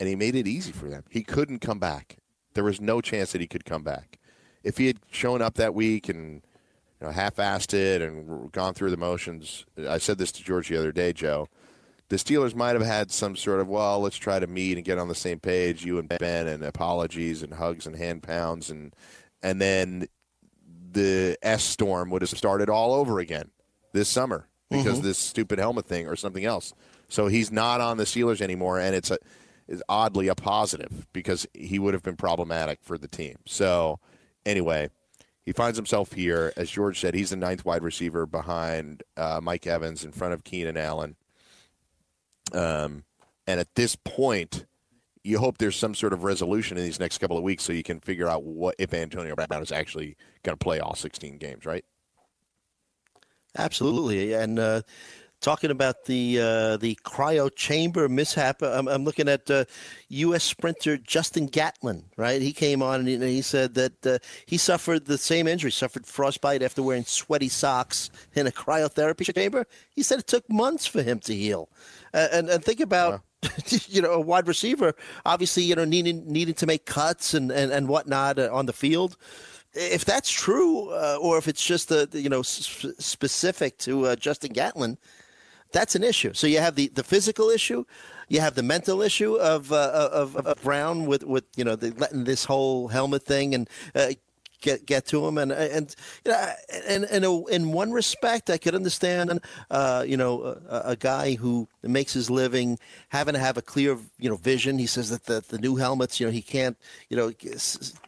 and 0.00 0.08
he 0.08 0.16
made 0.16 0.34
it 0.34 0.46
easy 0.46 0.72
for 0.72 0.88
them. 0.88 1.04
He 1.10 1.22
couldn't 1.22 1.60
come 1.60 1.78
back. 1.78 2.18
There 2.54 2.64
was 2.64 2.80
no 2.80 3.00
chance 3.00 3.32
that 3.32 3.40
he 3.40 3.46
could 3.46 3.64
come 3.64 3.82
back. 3.82 4.18
If 4.62 4.78
he 4.78 4.86
had 4.86 4.98
shown 5.10 5.42
up 5.42 5.54
that 5.54 5.74
week 5.74 6.08
and 6.08 6.42
you 7.00 7.06
know, 7.06 7.12
half-assed 7.12 7.74
it 7.74 8.00
and 8.00 8.52
gone 8.52 8.74
through 8.74 8.90
the 8.90 8.96
motions, 8.96 9.64
I 9.88 9.98
said 9.98 10.18
this 10.18 10.32
to 10.32 10.44
George 10.44 10.68
the 10.68 10.76
other 10.76 10.92
day, 10.92 11.12
Joe 11.12 11.48
the 12.12 12.18
Steelers 12.18 12.54
might 12.54 12.74
have 12.74 12.84
had 12.84 13.10
some 13.10 13.34
sort 13.36 13.58
of 13.60 13.68
well, 13.68 14.00
let's 14.00 14.18
try 14.18 14.38
to 14.38 14.46
meet 14.46 14.76
and 14.76 14.84
get 14.84 14.98
on 14.98 15.08
the 15.08 15.14
same 15.14 15.40
page, 15.40 15.82
you 15.82 15.98
and 15.98 16.10
Ben, 16.10 16.46
and 16.46 16.62
apologies 16.62 17.42
and 17.42 17.54
hugs 17.54 17.86
and 17.86 17.96
hand 17.96 18.22
pounds, 18.22 18.68
and 18.68 18.94
and 19.42 19.58
then 19.62 20.06
the 20.92 21.38
S 21.40 21.64
storm 21.64 22.10
would 22.10 22.20
have 22.20 22.28
started 22.28 22.68
all 22.68 22.92
over 22.92 23.18
again 23.18 23.50
this 23.94 24.10
summer 24.10 24.46
because 24.70 24.98
of 24.98 25.04
this 25.04 25.16
stupid 25.16 25.58
helmet 25.58 25.86
thing 25.86 26.06
or 26.06 26.14
something 26.14 26.44
else. 26.44 26.74
So 27.08 27.28
he's 27.28 27.50
not 27.50 27.80
on 27.80 27.96
the 27.96 28.04
Steelers 28.04 28.42
anymore, 28.42 28.78
and 28.78 28.94
it's 28.94 29.10
a 29.10 29.16
is 29.68 29.82
oddly 29.88 30.28
a 30.28 30.34
positive 30.34 31.06
because 31.12 31.46
he 31.54 31.78
would 31.78 31.94
have 31.94 32.02
been 32.02 32.16
problematic 32.16 32.80
for 32.82 32.98
the 32.98 33.08
team. 33.08 33.36
So 33.46 34.00
anyway. 34.44 34.90
He 35.44 35.52
finds 35.52 35.76
himself 35.76 36.12
here, 36.12 36.52
as 36.56 36.70
George 36.70 37.00
said. 37.00 37.14
He's 37.14 37.30
the 37.30 37.36
ninth 37.36 37.64
wide 37.64 37.82
receiver 37.82 38.26
behind 38.26 39.02
uh, 39.16 39.40
Mike 39.42 39.66
Evans, 39.66 40.04
in 40.04 40.12
front 40.12 40.34
of 40.34 40.44
Keenan 40.44 40.76
Allen. 40.76 41.16
Um, 42.52 43.02
and 43.46 43.58
at 43.58 43.74
this 43.74 43.96
point, 43.96 44.66
you 45.24 45.38
hope 45.38 45.58
there's 45.58 45.76
some 45.76 45.94
sort 45.94 46.12
of 46.12 46.24
resolution 46.24 46.76
in 46.76 46.84
these 46.84 47.00
next 47.00 47.18
couple 47.18 47.36
of 47.36 47.42
weeks 47.42 47.64
so 47.64 47.72
you 47.72 47.82
can 47.82 48.00
figure 48.00 48.28
out 48.28 48.44
what 48.44 48.74
if 48.78 48.92
Antonio 48.92 49.34
Brown 49.34 49.62
is 49.62 49.72
actually 49.72 50.16
going 50.42 50.56
to 50.56 50.62
play 50.62 50.80
all 50.80 50.94
16 50.94 51.38
games, 51.38 51.64
right? 51.64 51.84
Absolutely, 53.56 54.32
and 54.32 54.58
uh, 54.58 54.82
talking 55.42 55.70
about 55.70 56.06
the 56.06 56.38
uh, 56.40 56.76
the 56.78 56.98
cryo 57.04 57.54
chamber 57.54 58.08
mishap, 58.08 58.62
I'm, 58.62 58.88
I'm 58.88 59.04
looking 59.04 59.28
at 59.28 59.50
uh, 59.50 59.64
U.S. 60.08 60.44
sprinter 60.44 60.96
Justin 60.96 61.46
Gatlin. 61.46 62.04
Right, 62.16 62.40
he 62.40 62.52
came 62.52 62.82
on 62.82 63.00
and 63.00 63.08
he, 63.08 63.14
and 63.14 63.24
he 63.24 63.42
said 63.42 63.74
that 63.74 64.06
uh, 64.06 64.18
he 64.46 64.56
suffered 64.56 65.06
the 65.06 65.18
same 65.18 65.46
injury, 65.46 65.70
suffered 65.70 66.06
frostbite 66.06 66.62
after 66.62 66.82
wearing 66.82 67.04
sweaty 67.04 67.48
socks 67.48 68.10
in 68.34 68.46
a 68.46 68.50
cryotherapy 68.50 69.34
chamber. 69.34 69.66
He 69.90 70.02
said 70.02 70.20
it 70.20 70.26
took 70.26 70.48
months 70.48 70.86
for 70.86 71.02
him 71.02 71.18
to 71.20 71.34
heal, 71.34 71.68
uh, 72.14 72.28
and 72.32 72.48
and 72.48 72.64
think 72.64 72.80
about. 72.80 73.22
you 73.88 74.00
know, 74.00 74.12
a 74.12 74.20
wide 74.20 74.46
receiver, 74.46 74.94
obviously, 75.26 75.64
you 75.64 75.74
know, 75.74 75.84
needing 75.84 76.24
needing 76.32 76.54
to 76.54 76.64
make 76.64 76.86
cuts 76.86 77.34
and 77.34 77.50
and, 77.50 77.72
and 77.72 77.88
whatnot 77.88 78.38
uh, 78.38 78.48
on 78.52 78.66
the 78.66 78.72
field 78.72 79.16
if 79.74 80.04
that's 80.04 80.30
true, 80.30 80.90
uh, 80.90 81.16
or 81.20 81.38
if 81.38 81.48
it's 81.48 81.64
just 81.64 81.88
the, 81.88 82.06
the, 82.06 82.20
you 82.20 82.28
know 82.28 82.40
s- 82.40 82.86
specific 82.98 83.78
to 83.78 84.06
uh, 84.06 84.16
Justin 84.16 84.52
Gatlin, 84.52 84.98
that's 85.72 85.94
an 85.94 86.04
issue. 86.04 86.32
So 86.34 86.46
you 86.46 86.58
have 86.58 86.74
the, 86.74 86.88
the 86.88 87.02
physical 87.02 87.50
issue, 87.50 87.84
you 88.28 88.40
have 88.40 88.54
the 88.54 88.62
mental 88.62 89.02
issue 89.02 89.34
of 89.36 89.72
uh, 89.72 90.08
of, 90.12 90.36
of 90.36 90.62
Brown 90.62 91.06
with 91.06 91.24
with 91.24 91.44
you 91.56 91.64
know 91.64 91.76
the, 91.76 91.90
letting 91.92 92.24
this 92.24 92.44
whole 92.44 92.88
helmet 92.88 93.24
thing 93.24 93.54
and. 93.54 93.68
Uh, 93.94 94.12
Get, 94.62 94.86
get 94.86 95.06
to 95.06 95.26
him 95.26 95.38
and 95.38 95.50
and 95.50 95.94
you 96.24 96.30
know 96.30 96.52
and, 96.86 97.04
and 97.04 97.24
in 97.50 97.72
one 97.72 97.90
respect 97.90 98.48
I 98.48 98.58
could 98.58 98.76
understand 98.76 99.40
uh, 99.70 100.04
you 100.06 100.16
know 100.16 100.56
a, 100.68 100.82
a 100.90 100.96
guy 100.96 101.34
who 101.34 101.68
makes 101.82 102.12
his 102.12 102.30
living 102.30 102.78
having 103.08 103.34
to 103.34 103.40
have 103.40 103.56
a 103.56 103.62
clear 103.62 103.98
you 104.18 104.30
know 104.30 104.36
vision. 104.36 104.78
He 104.78 104.86
says 104.86 105.10
that 105.10 105.24
the, 105.24 105.44
the 105.48 105.58
new 105.58 105.74
helmets 105.76 106.20
you 106.20 106.26
know 106.26 106.32
he 106.32 106.42
can't 106.42 106.76
you 107.08 107.16
know 107.16 107.32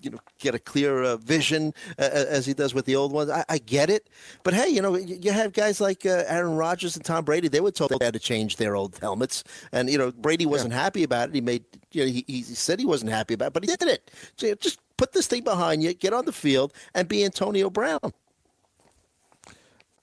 you 0.00 0.10
know 0.10 0.18
get 0.38 0.54
a 0.54 0.60
clear 0.60 1.02
uh, 1.02 1.16
vision 1.16 1.74
uh, 1.98 2.08
as 2.12 2.46
he 2.46 2.54
does 2.54 2.72
with 2.72 2.86
the 2.86 2.94
old 2.94 3.12
ones. 3.12 3.30
I, 3.30 3.44
I 3.48 3.58
get 3.58 3.90
it, 3.90 4.08
but 4.44 4.54
hey, 4.54 4.68
you 4.68 4.80
know 4.80 4.96
you, 4.96 5.32
have 5.32 5.52
guys 5.52 5.80
like 5.80 6.06
uh, 6.06 6.22
Aaron 6.28 6.56
Rodgers 6.56 6.94
and 6.94 7.04
Tom 7.04 7.24
Brady. 7.24 7.48
They 7.48 7.60
were 7.60 7.72
told 7.72 7.90
they 7.90 8.04
had 8.04 8.14
to 8.14 8.20
change 8.20 8.56
their 8.56 8.76
old 8.76 8.96
helmets, 8.98 9.42
and 9.72 9.90
you 9.90 9.98
know 9.98 10.12
Brady 10.12 10.46
wasn't 10.46 10.72
happy 10.72 11.02
about 11.02 11.30
it. 11.30 11.34
He 11.34 11.40
made 11.40 11.64
you 11.90 12.04
know 12.04 12.10
he, 12.10 12.24
he 12.28 12.42
said 12.42 12.78
he 12.78 12.86
wasn't 12.86 13.10
happy 13.10 13.34
about 13.34 13.48
it, 13.48 13.52
but 13.54 13.64
he 13.64 13.74
did 13.74 13.82
it. 13.88 14.10
So 14.36 14.54
just 14.54 14.78
put 14.96 15.12
this 15.12 15.26
thing 15.26 15.44
behind 15.44 15.82
you, 15.82 15.94
get 15.94 16.12
on 16.12 16.24
the 16.24 16.32
field, 16.32 16.72
and 16.94 17.08
be 17.08 17.24
Antonio 17.24 17.70
Brown. 17.70 18.12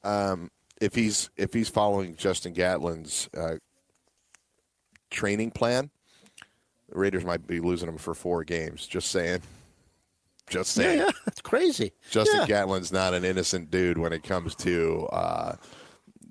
Um, 0.04 0.50
if 0.80 0.96
he's 0.96 1.30
if 1.38 1.54
he's 1.54 1.70
following 1.70 2.16
Justin 2.16 2.54
Gatlin's 2.54 3.30
uh, 3.38 3.58
training 5.10 5.52
plan, 5.52 5.92
the 6.90 6.98
Raiders 6.98 7.24
might 7.24 7.46
be 7.46 7.60
losing 7.60 7.88
him 7.88 7.98
for 7.98 8.14
four 8.14 8.44
games. 8.44 8.88
Just 8.88 9.10
saying. 9.10 9.42
Just 10.50 10.72
saying. 10.72 11.00
yeah, 11.00 11.12
that's 11.26 11.42
crazy. 11.42 11.94
Justin 12.10 12.42
yeah. 12.42 12.48
Gatlin's 12.48 12.92
not 12.92 13.14
an 13.14 13.24
innocent 13.24 13.72
dude 13.72 13.98
when 13.98 14.12
it 14.12 14.24
comes 14.24 14.54
to 14.56 15.08
uh, 15.14 15.56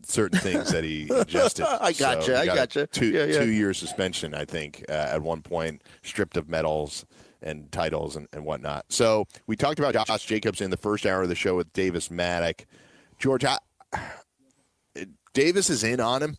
certain 0.03 0.39
things 0.41 0.71
that 0.73 0.85
he 0.85 1.09
ingested. 1.11 1.65
I 1.81 1.93
gotcha, 1.93 2.33
he 2.33 2.35
I 2.35 2.47
got 2.47 2.57
gotcha. 2.57 2.87
Two 2.89 3.07
Yeah, 3.07 3.25
yeah. 3.25 3.39
two 3.39 3.51
year 3.51 3.73
suspension, 3.73 4.35
I 4.35 4.45
think, 4.45 4.85
uh, 4.89 4.93
at 4.93 5.23
one 5.23 5.41
point, 5.41 5.83
stripped 6.03 6.37
of 6.37 6.49
medals 6.49 7.07
and 7.43 7.70
titles 7.72 8.16
and, 8.16 8.28
and 8.32 8.45
whatnot. 8.45 8.86
So 8.88 9.26
we 9.47 9.57
talked 9.57 9.78
about 9.78 9.95
Josh 9.95 10.24
Jacobs 10.26 10.61
in 10.61 10.70
the 10.70 10.76
first 10.76 11.07
hour 11.07 11.22
of 11.22 11.28
the 11.28 11.34
show 11.34 11.57
with 11.57 11.72
Davis 11.72 12.09
Mattek. 12.09 12.64
George, 13.18 13.45
I, 13.45 13.59
Davis 15.32 15.70
is 15.70 15.84
in 15.84 16.01
on 16.01 16.22
him, 16.22 16.36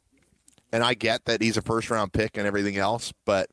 and 0.71 0.83
I 0.83 0.93
get 0.93 1.25
that 1.25 1.41
he's 1.41 1.57
a 1.57 1.61
first 1.61 1.89
round 1.89 2.13
pick 2.13 2.37
and 2.37 2.47
everything 2.47 2.77
else, 2.77 3.13
but 3.25 3.49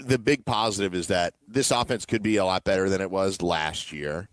the 0.00 0.18
big 0.18 0.44
positive 0.44 0.94
is 0.94 1.06
that 1.08 1.34
this 1.46 1.70
offense 1.70 2.04
could 2.04 2.22
be 2.22 2.36
a 2.36 2.44
lot 2.44 2.64
better 2.64 2.88
than 2.88 3.00
it 3.00 3.10
was 3.10 3.42
last 3.42 3.92
year. 3.92 4.28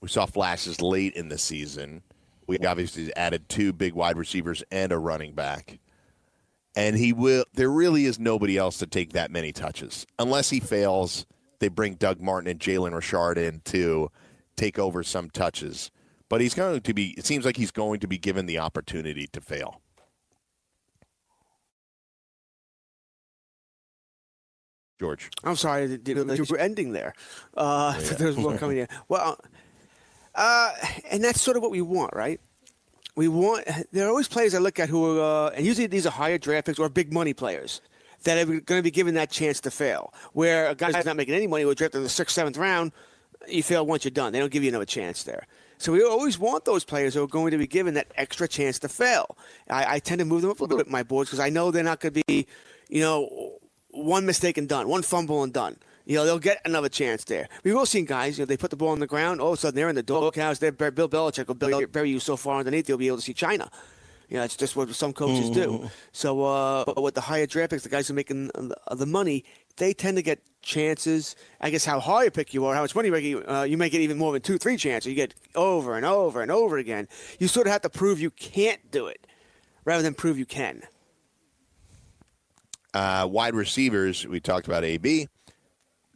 We 0.00 0.08
saw 0.08 0.26
flashes 0.26 0.80
late 0.80 1.14
in 1.14 1.28
the 1.28 1.38
season. 1.38 2.02
We 2.46 2.58
obviously 2.58 3.14
added 3.16 3.48
two 3.48 3.72
big 3.72 3.94
wide 3.94 4.16
receivers 4.16 4.62
and 4.70 4.92
a 4.92 4.98
running 4.98 5.34
back. 5.34 5.78
And 6.78 6.96
he 6.96 7.12
will 7.12 7.44
there 7.54 7.68
really 7.68 8.04
is 8.04 8.20
nobody 8.20 8.56
else 8.56 8.78
to 8.78 8.86
take 8.86 9.12
that 9.12 9.32
many 9.32 9.50
touches. 9.50 10.06
Unless 10.16 10.50
he 10.50 10.60
fails, 10.60 11.26
they 11.58 11.66
bring 11.66 11.94
Doug 11.94 12.20
Martin 12.20 12.48
and 12.48 12.60
Jalen 12.60 12.94
Richard 12.94 13.36
in 13.36 13.62
to 13.64 14.12
take 14.56 14.78
over 14.78 15.02
some 15.02 15.28
touches. 15.28 15.90
But 16.28 16.40
he's 16.40 16.54
going 16.54 16.80
to 16.80 16.94
be 16.94 17.16
it 17.18 17.26
seems 17.26 17.44
like 17.44 17.56
he's 17.56 17.72
going 17.72 17.98
to 17.98 18.06
be 18.06 18.16
given 18.16 18.46
the 18.46 18.60
opportunity 18.60 19.26
to 19.32 19.40
fail. 19.40 19.80
George. 25.00 25.30
I'm 25.42 25.56
sorry, 25.56 25.82
I 25.82 25.96
didn't 25.96 26.28
know 26.28 26.34
you 26.34 26.44
ending 26.56 26.92
there. 26.92 27.12
Uh, 27.56 27.98
There's 28.18 28.36
more 28.36 28.56
coming 28.56 28.78
in. 28.78 28.88
Well, 29.08 29.40
uh, 30.36 30.72
and 31.10 31.24
that's 31.24 31.40
sort 31.40 31.56
of 31.56 31.62
what 31.64 31.72
we 31.72 31.82
want, 31.82 32.14
right? 32.14 32.40
We 33.18 33.26
want. 33.26 33.66
There 33.90 34.06
are 34.06 34.10
always 34.10 34.28
players 34.28 34.54
I 34.54 34.58
look 34.58 34.78
at 34.78 34.88
who 34.88 35.18
are, 35.18 35.48
uh, 35.48 35.50
and 35.50 35.66
usually 35.66 35.88
these 35.88 36.06
are 36.06 36.12
higher 36.12 36.38
draft 36.38 36.66
picks 36.66 36.78
or 36.78 36.88
big 36.88 37.12
money 37.12 37.34
players 37.34 37.80
that 38.22 38.38
are 38.38 38.44
going 38.44 38.78
to 38.78 38.82
be 38.82 38.92
given 38.92 39.14
that 39.14 39.28
chance 39.28 39.58
to 39.62 39.72
fail. 39.72 40.14
Where 40.34 40.68
a 40.68 40.76
guy's 40.76 41.04
not 41.04 41.16
making 41.16 41.34
any 41.34 41.48
money, 41.48 41.64
who 41.64 41.74
drafted 41.74 41.98
in 41.98 42.04
the 42.04 42.10
sixth, 42.10 42.36
seventh 42.36 42.56
round, 42.56 42.92
you 43.48 43.64
fail 43.64 43.84
once 43.84 44.04
you're 44.04 44.12
done. 44.12 44.32
They 44.32 44.38
don't 44.38 44.52
give 44.52 44.62
you 44.62 44.68
another 44.68 44.84
chance 44.84 45.24
there. 45.24 45.48
So 45.78 45.90
we 45.90 46.04
always 46.04 46.38
want 46.38 46.64
those 46.64 46.84
players 46.84 47.14
who 47.14 47.24
are 47.24 47.26
going 47.26 47.50
to 47.50 47.58
be 47.58 47.66
given 47.66 47.94
that 47.94 48.06
extra 48.14 48.46
chance 48.46 48.78
to 48.78 48.88
fail. 48.88 49.36
I, 49.68 49.96
I 49.96 49.98
tend 49.98 50.20
to 50.20 50.24
move 50.24 50.42
them 50.42 50.52
up 50.52 50.60
a 50.60 50.62
little 50.62 50.78
bit 50.78 50.86
in 50.86 50.92
my 50.92 51.02
boards 51.02 51.28
because 51.28 51.40
I 51.40 51.48
know 51.48 51.72
they're 51.72 51.82
not 51.82 51.98
going 51.98 52.14
to 52.14 52.22
be, 52.24 52.46
you 52.88 53.00
know, 53.00 53.58
one 53.90 54.26
mistake 54.26 54.58
and 54.58 54.68
done, 54.68 54.86
one 54.86 55.02
fumble 55.02 55.42
and 55.42 55.52
done. 55.52 55.76
You 56.08 56.14
know, 56.14 56.24
they'll 56.24 56.38
get 56.38 56.62
another 56.64 56.88
chance 56.88 57.24
there. 57.24 57.50
We've 57.64 57.76
all 57.76 57.84
seen 57.84 58.06
guys, 58.06 58.38
you 58.38 58.42
know, 58.42 58.46
they 58.46 58.56
put 58.56 58.70
the 58.70 58.76
ball 58.76 58.88
on 58.88 58.98
the 58.98 59.06
ground, 59.06 59.42
all 59.42 59.52
of 59.52 59.58
a 59.58 59.60
sudden 59.60 59.76
they're 59.76 59.90
in 59.90 59.94
the 59.94 60.02
doghouse. 60.02 60.58
They're, 60.58 60.72
Bill 60.72 61.06
Belichick 61.06 61.46
will 61.46 61.54
bury, 61.54 61.84
bury 61.84 62.08
you 62.08 62.18
so 62.18 62.34
far 62.34 62.60
underneath, 62.60 62.88
you'll 62.88 62.96
be 62.96 63.08
able 63.08 63.18
to 63.18 63.22
see 63.22 63.34
China. 63.34 63.70
You 64.30 64.38
know, 64.38 64.42
it's 64.42 64.56
just 64.56 64.74
what 64.74 64.88
some 64.94 65.12
coaches 65.12 65.50
do. 65.50 65.90
So, 66.12 66.44
uh, 66.44 66.84
but 66.86 67.02
with 67.02 67.14
the 67.14 67.20
higher 67.20 67.46
draft 67.46 67.70
picks, 67.70 67.82
the 67.82 67.90
guys 67.90 68.08
who 68.08 68.14
are 68.14 68.16
making 68.16 68.46
the, 68.48 68.74
the 68.90 69.04
money, 69.04 69.44
they 69.76 69.92
tend 69.92 70.16
to 70.16 70.22
get 70.22 70.40
chances. 70.62 71.36
I 71.60 71.68
guess 71.68 71.84
how 71.84 72.00
high 72.00 72.24
a 72.24 72.30
pick 72.30 72.54
you 72.54 72.64
are, 72.64 72.74
how 72.74 72.80
much 72.80 72.94
money 72.94 73.08
you 73.08 73.12
make, 73.12 73.44
uh, 73.46 73.62
you 73.64 73.76
make 73.76 73.92
it 73.92 74.00
even 74.00 74.16
more 74.16 74.32
than 74.32 74.40
two, 74.40 74.56
three 74.56 74.78
chances. 74.78 75.10
You 75.10 75.14
get 75.14 75.34
over 75.54 75.94
and 75.96 76.06
over 76.06 76.40
and 76.40 76.50
over 76.50 76.78
again. 76.78 77.06
You 77.38 77.48
sort 77.48 77.66
of 77.66 77.72
have 77.74 77.82
to 77.82 77.90
prove 77.90 78.18
you 78.18 78.30
can't 78.30 78.90
do 78.90 79.08
it 79.08 79.26
rather 79.84 80.02
than 80.02 80.14
prove 80.14 80.38
you 80.38 80.46
can. 80.46 80.82
Uh, 82.94 83.28
wide 83.30 83.54
receivers, 83.54 84.26
we 84.26 84.40
talked 84.40 84.66
about 84.66 84.84
AB. 84.84 85.28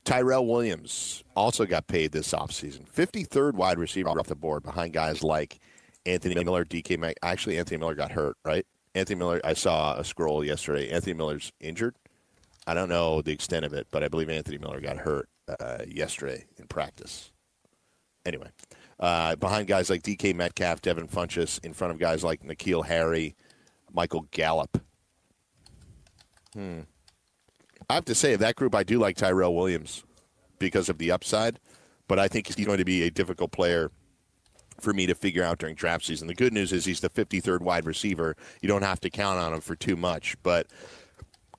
Tyrell 0.04 0.46
Williams 0.46 1.22
also 1.36 1.64
got 1.64 1.86
paid 1.86 2.12
this 2.12 2.32
offseason. 2.32 2.90
53rd 2.90 3.54
wide 3.54 3.78
receiver 3.78 4.08
off 4.08 4.26
the 4.26 4.34
board 4.34 4.62
behind 4.62 4.92
guys 4.92 5.22
like 5.22 5.60
Anthony 6.06 6.42
Miller, 6.42 6.64
DK 6.64 6.98
Mac. 6.98 7.16
Actually, 7.22 7.58
Anthony 7.58 7.78
Miller 7.78 7.94
got 7.94 8.12
hurt, 8.12 8.36
right? 8.44 8.66
Anthony 8.94 9.18
Miller, 9.18 9.40
I 9.44 9.54
saw 9.54 9.96
a 9.96 10.04
scroll 10.04 10.44
yesterday. 10.44 10.90
Anthony 10.90 11.14
Miller's 11.14 11.52
injured. 11.60 11.94
I 12.66 12.74
don't 12.74 12.88
know 12.88 13.22
the 13.22 13.32
extent 13.32 13.64
of 13.64 13.72
it, 13.72 13.86
but 13.90 14.02
I 14.02 14.08
believe 14.08 14.28
Anthony 14.28 14.58
Miller 14.58 14.80
got 14.80 14.98
hurt 14.98 15.28
uh, 15.48 15.78
yesterday 15.86 16.46
in 16.58 16.66
practice. 16.66 17.30
Anyway, 18.24 18.48
uh, 19.00 19.34
behind 19.36 19.66
guys 19.66 19.90
like 19.90 20.02
DK 20.02 20.34
Metcalf, 20.34 20.80
Devin 20.80 21.08
Funchess, 21.08 21.64
in 21.64 21.72
front 21.72 21.92
of 21.92 21.98
guys 21.98 22.22
like 22.22 22.42
N'Keal 22.42 22.84
Harry, 22.86 23.34
Michael 23.92 24.26
Gallup. 24.30 24.80
Hmm. 26.54 26.80
I 27.92 27.96
have 27.96 28.06
to 28.06 28.14
say, 28.14 28.36
that 28.36 28.56
group, 28.56 28.74
I 28.74 28.84
do 28.84 28.98
like 28.98 29.18
Tyrell 29.18 29.54
Williams 29.54 30.02
because 30.58 30.88
of 30.88 30.96
the 30.96 31.10
upside, 31.10 31.60
but 32.08 32.18
I 32.18 32.26
think 32.26 32.46
he's 32.46 32.64
going 32.64 32.78
to 32.78 32.86
be 32.86 33.02
a 33.02 33.10
difficult 33.10 33.52
player 33.52 33.90
for 34.80 34.94
me 34.94 35.04
to 35.04 35.14
figure 35.14 35.42
out 35.42 35.58
during 35.58 35.74
draft 35.74 36.06
season. 36.06 36.26
The 36.26 36.34
good 36.34 36.54
news 36.54 36.72
is 36.72 36.86
he's 36.86 37.00
the 37.00 37.10
53rd 37.10 37.60
wide 37.60 37.84
receiver. 37.84 38.34
You 38.62 38.68
don't 38.70 38.80
have 38.80 38.98
to 39.00 39.10
count 39.10 39.38
on 39.38 39.52
him 39.52 39.60
for 39.60 39.76
too 39.76 39.94
much, 39.94 40.36
but 40.42 40.68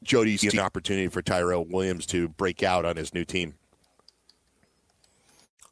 Jody 0.01 0.35
sees 0.35 0.55
an 0.55 0.59
opportunity 0.59 1.07
for 1.07 1.21
Tyrell 1.21 1.65
Williams 1.65 2.07
to 2.07 2.29
break 2.29 2.63
out 2.63 2.83
on 2.83 2.95
his 2.95 3.13
new 3.13 3.25
team. 3.25 3.53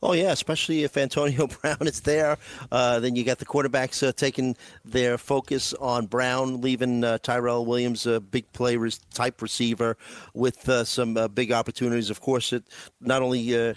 Oh 0.03 0.13
yeah, 0.13 0.31
especially 0.31 0.83
if 0.83 0.97
Antonio 0.97 1.47
Brown 1.61 1.77
is 1.81 2.01
there, 2.01 2.37
uh, 2.71 2.99
then 2.99 3.15
you 3.15 3.23
got 3.23 3.37
the 3.37 3.45
quarterbacks 3.45 4.05
uh, 4.05 4.11
taking 4.11 4.57
their 4.83 5.17
focus 5.19 5.75
on 5.75 6.07
Brown, 6.07 6.59
leaving 6.59 7.03
uh, 7.03 7.19
Tyrell 7.19 7.65
Williams 7.65 8.07
a 8.07 8.19
big 8.19 8.51
play 8.51 8.77
res- 8.77 8.99
type 9.13 9.41
receiver 9.43 9.97
with 10.33 10.67
uh, 10.67 10.85
some 10.85 11.17
uh, 11.17 11.27
big 11.27 11.51
opportunities. 11.51 12.09
Of 12.09 12.19
course, 12.19 12.51
it 12.51 12.63
not 12.99 13.21
only 13.21 13.55
uh, 13.55 13.75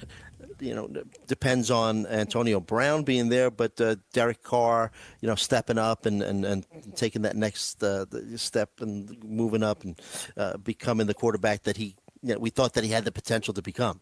you 0.61 0.75
know 0.75 0.89
depends 1.27 1.71
on 1.71 2.07
Antonio 2.07 2.59
Brown 2.59 3.03
being 3.03 3.29
there, 3.29 3.51
but 3.51 3.79
uh, 3.79 3.97
Derek 4.15 4.43
Carr, 4.43 4.93
you 5.21 5.29
know, 5.29 5.35
stepping 5.35 5.77
up 5.79 6.07
and 6.07 6.23
and, 6.23 6.45
and 6.47 6.67
taking 6.97 7.23
that 7.23 7.37
next 7.37 7.83
uh, 7.83 8.07
step 8.37 8.71
and 8.81 9.23
moving 9.23 9.63
up 9.63 9.85
and 9.85 10.01
uh, 10.39 10.57
becoming 10.57 11.07
the 11.07 11.15
quarterback 11.15 11.65
that 11.65 11.77
he 11.77 11.97
we 12.23 12.49
thought 12.49 12.73
that 12.73 12.85
he 12.85 12.91
had 12.91 13.05
the 13.05 13.13
potential 13.13 13.53
to 13.53 13.61
become. 13.61 14.01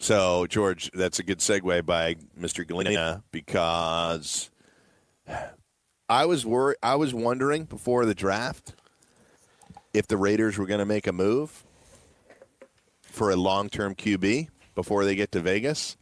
So, 0.00 0.46
George, 0.46 0.90
that's 0.94 1.18
a 1.18 1.24
good 1.24 1.38
segue 1.38 1.84
by 1.84 2.16
Mr. 2.38 2.66
Galena 2.66 3.24
because 3.32 4.50
I 6.08 6.24
was 6.24 6.46
wor- 6.46 6.76
I 6.82 6.94
was 6.94 7.12
wondering 7.12 7.64
before 7.64 8.06
the 8.06 8.14
draft 8.14 8.74
if 9.92 10.06
the 10.06 10.16
Raiders 10.16 10.56
were 10.56 10.66
going 10.66 10.78
to 10.78 10.86
make 10.86 11.06
a 11.08 11.12
move 11.12 11.64
for 13.02 13.30
a 13.30 13.36
long-term 13.36 13.96
QB 13.96 14.48
before 14.76 15.04
they 15.04 15.16
get 15.16 15.32
to 15.32 15.40
Vegas. 15.40 15.96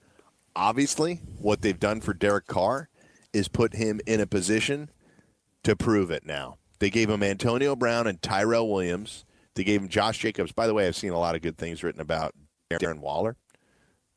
Obviously, 0.55 1.21
what 1.39 1.63
they've 1.63 1.81
done 1.81 2.03
for 2.03 2.13
Derek 2.13 2.47
Carr 2.47 2.91
is 3.33 3.49
put 3.49 3.75
him 3.75 4.01
in 4.07 4.21
a 4.21 4.27
position 4.27 4.91
to 5.65 5.75
prove 5.75 6.11
it 6.11 6.27
now. 6.27 6.59
They 6.79 6.91
gave 6.91 7.09
him 7.09 7.23
Antonio 7.23 7.75
Brown 7.75 8.07
and 8.07 8.21
Tyrell 8.21 8.69
Williams. 8.69 9.25
They 9.55 9.65
gave 9.65 9.81
him 9.81 9.89
Josh 9.89 10.19
Jacobs. 10.19 10.53
By 10.53 10.67
the 10.67 10.75
way, 10.75 10.87
I've 10.87 10.97
seen 10.97 11.13
a 11.13 11.19
lot 11.19 11.35
of 11.35 11.41
good 11.41 11.57
things 11.57 11.83
written 11.83 12.03
about 12.03 12.35
Darren 12.71 12.99
Waller 12.99 13.37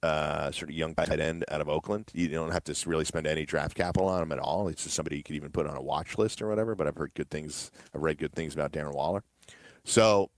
uh, 0.02 0.52
sort 0.52 0.70
of 0.70 0.76
young 0.76 0.95
tight 0.95 1.20
end 1.20 1.43
out 1.50 1.62
of 1.62 1.70
Oakland. 1.70 2.10
You 2.14 2.28
don't 2.30 2.52
have 2.52 2.64
to 2.66 2.89
really 2.89 3.06
spend 3.06 3.28
any 3.28 3.45
draft 3.45 3.76
capital 3.76 4.08
on 4.08 4.22
him 4.22 4.32
at 4.32 4.39
all. 4.39 4.68
It's 4.68 4.84
just 4.84 4.95
somebody 4.95 5.18
you 5.18 5.24
could 5.24 5.36
even 5.36 5.52
put 5.52 5.68
on 5.68 5.76
a 5.76 5.82
watch 5.82 6.18
list 6.18 6.41
or 6.41 6.47
whatever. 6.47 6.76
But 6.76 6.88
I've 6.88 6.95
heard 6.95 7.14
good 7.16 7.30
things. 7.30 7.72
I've 7.93 8.02
read 8.02 8.18
good 8.18 8.34
things 8.34 8.54
about 8.54 8.72
Darren 8.72 8.93
Waller. 8.93 9.24
So 9.84 10.30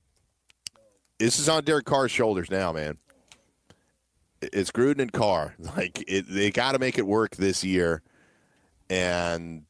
this 1.19 1.39
is 1.39 1.47
on 1.47 1.63
Derek 1.63 1.85
Carr's 1.85 2.11
shoulders 2.11 2.49
now, 2.49 2.71
man. 2.71 2.97
It's 4.41 4.71
Gruden 4.71 4.99
and 4.99 5.11
Carr. 5.11 5.55
Like 5.77 6.03
it, 6.07 6.25
they 6.27 6.49
got 6.49 6.71
to 6.71 6.79
make 6.79 6.97
it 6.97 7.05
work 7.05 7.35
this 7.35 7.63
year. 7.63 8.01
And 8.89 9.63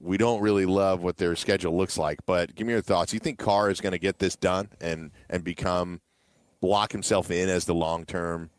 we 0.00 0.16
don't 0.16 0.40
really 0.40 0.64
love 0.64 1.02
what 1.02 1.18
their 1.18 1.36
schedule 1.36 1.76
looks 1.76 1.98
like. 1.98 2.20
But 2.24 2.54
give 2.54 2.66
me 2.66 2.72
your 2.72 2.80
thoughts. 2.80 3.12
You 3.12 3.18
think 3.18 3.38
Carr 3.38 3.70
is 3.70 3.82
going 3.82 3.92
to 3.92 3.98
get 3.98 4.18
this 4.18 4.34
done 4.36 4.70
and 4.80 5.10
and 5.28 5.44
become 5.44 6.00
lock 6.62 6.92
himself 6.92 7.30
in 7.30 7.48
as 7.48 7.64
the 7.66 7.74
long 7.74 8.06
term 8.06 8.50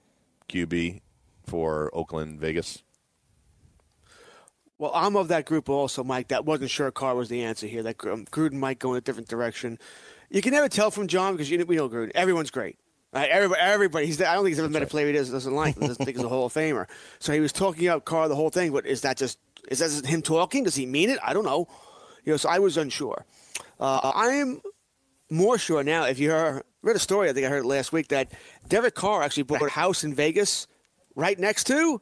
QB 0.54 1.02
for 1.46 1.90
Oakland, 1.94 2.40
Vegas? 2.40 2.84
Well, 4.78 4.92
I'm 4.94 5.16
of 5.16 5.30
that 5.30 5.46
group 5.46 5.70
also, 5.70 6.04
Mike. 6.04 6.28
That 6.28 6.46
wasn't 6.46 6.70
sure 6.70 6.92
Carr 6.92 7.16
was 7.16 7.30
the 7.30 7.44
answer 7.44 7.68
here. 7.68 7.84
That 7.84 8.04
um, 8.06 8.26
Gruden 8.26 8.54
might 8.54 8.80
go 8.80 8.92
in 8.92 8.98
a 8.98 9.02
different 9.02 9.30
direction. 9.30 9.80
You 10.30 10.42
can 10.42 10.52
never 10.52 10.70
tell 10.70 10.92
from 10.92 11.08
Jon 11.08 11.34
because 11.34 11.50
you 11.50 11.58
know, 11.58 11.66
we 11.66 11.76
know 11.76 11.90
Gruden. 11.90 12.12
Everyone's 12.14 12.52
great. 12.52 12.78
Everybody, 13.14 13.62
everybody. 13.62 14.06
He's. 14.08 14.22
I 14.22 14.34
don't 14.34 14.44
think 14.44 14.54
he's 14.54 14.60
ever 14.60 14.70
met 14.70 14.82
a 14.82 14.88
player 14.88 15.08
he 15.08 15.14
doesn't, 15.14 15.34
doesn't 15.34 15.54
like. 15.54 15.80
Doesn't 15.80 16.04
think 16.04 16.18
he's 16.18 16.26
a 16.26 16.30
Hall 16.30 16.48
of 16.48 16.54
Famer. 16.54 16.88
So 17.20 17.32
he 17.32 17.40
was 17.40 17.54
talking 17.54 17.88
up 17.88 18.06
Carr 18.06 18.28
the 18.28 18.36
whole 18.36 18.50
thing. 18.50 18.72
But 18.72 18.88
is 18.88 19.02
that 19.02 19.18
just 19.18 19.38
is 19.70 19.80
that 19.80 19.90
just 19.90 20.06
him 20.06 20.22
talking? 20.22 20.64
Does 20.64 20.76
he 20.76 20.86
mean 20.88 21.10
it? 21.10 21.20
I 21.24 21.34
don't 21.34 21.46
know. 21.46 21.68
You 22.24 22.34
know. 22.34 22.38
So 22.38 22.50
I 22.50 22.60
was 22.60 22.76
unsure. 22.76 23.26
Uh, 23.80 24.12
I 24.16 24.30
am 24.30 24.62
more 25.30 25.60
sure 25.60 25.84
now. 25.84 26.06
If 26.06 26.18
you 26.18 26.32
heard, 26.32 26.64
read 26.84 26.96
a 26.96 27.00
story, 27.00 27.30
I 27.30 27.34
think 27.34 27.46
I 27.48 27.50
heard 27.50 27.64
it 27.64 27.68
last 27.68 27.92
week 27.92 28.10
that 28.10 28.32
Derek 28.68 28.94
Carr 28.94 29.24
actually 29.24 29.44
bought 29.44 29.62
a 29.64 29.70
house 29.70 30.04
in 30.04 30.14
Vegas 30.14 30.68
right 31.16 31.40
next 31.40 31.64
to 31.68 32.02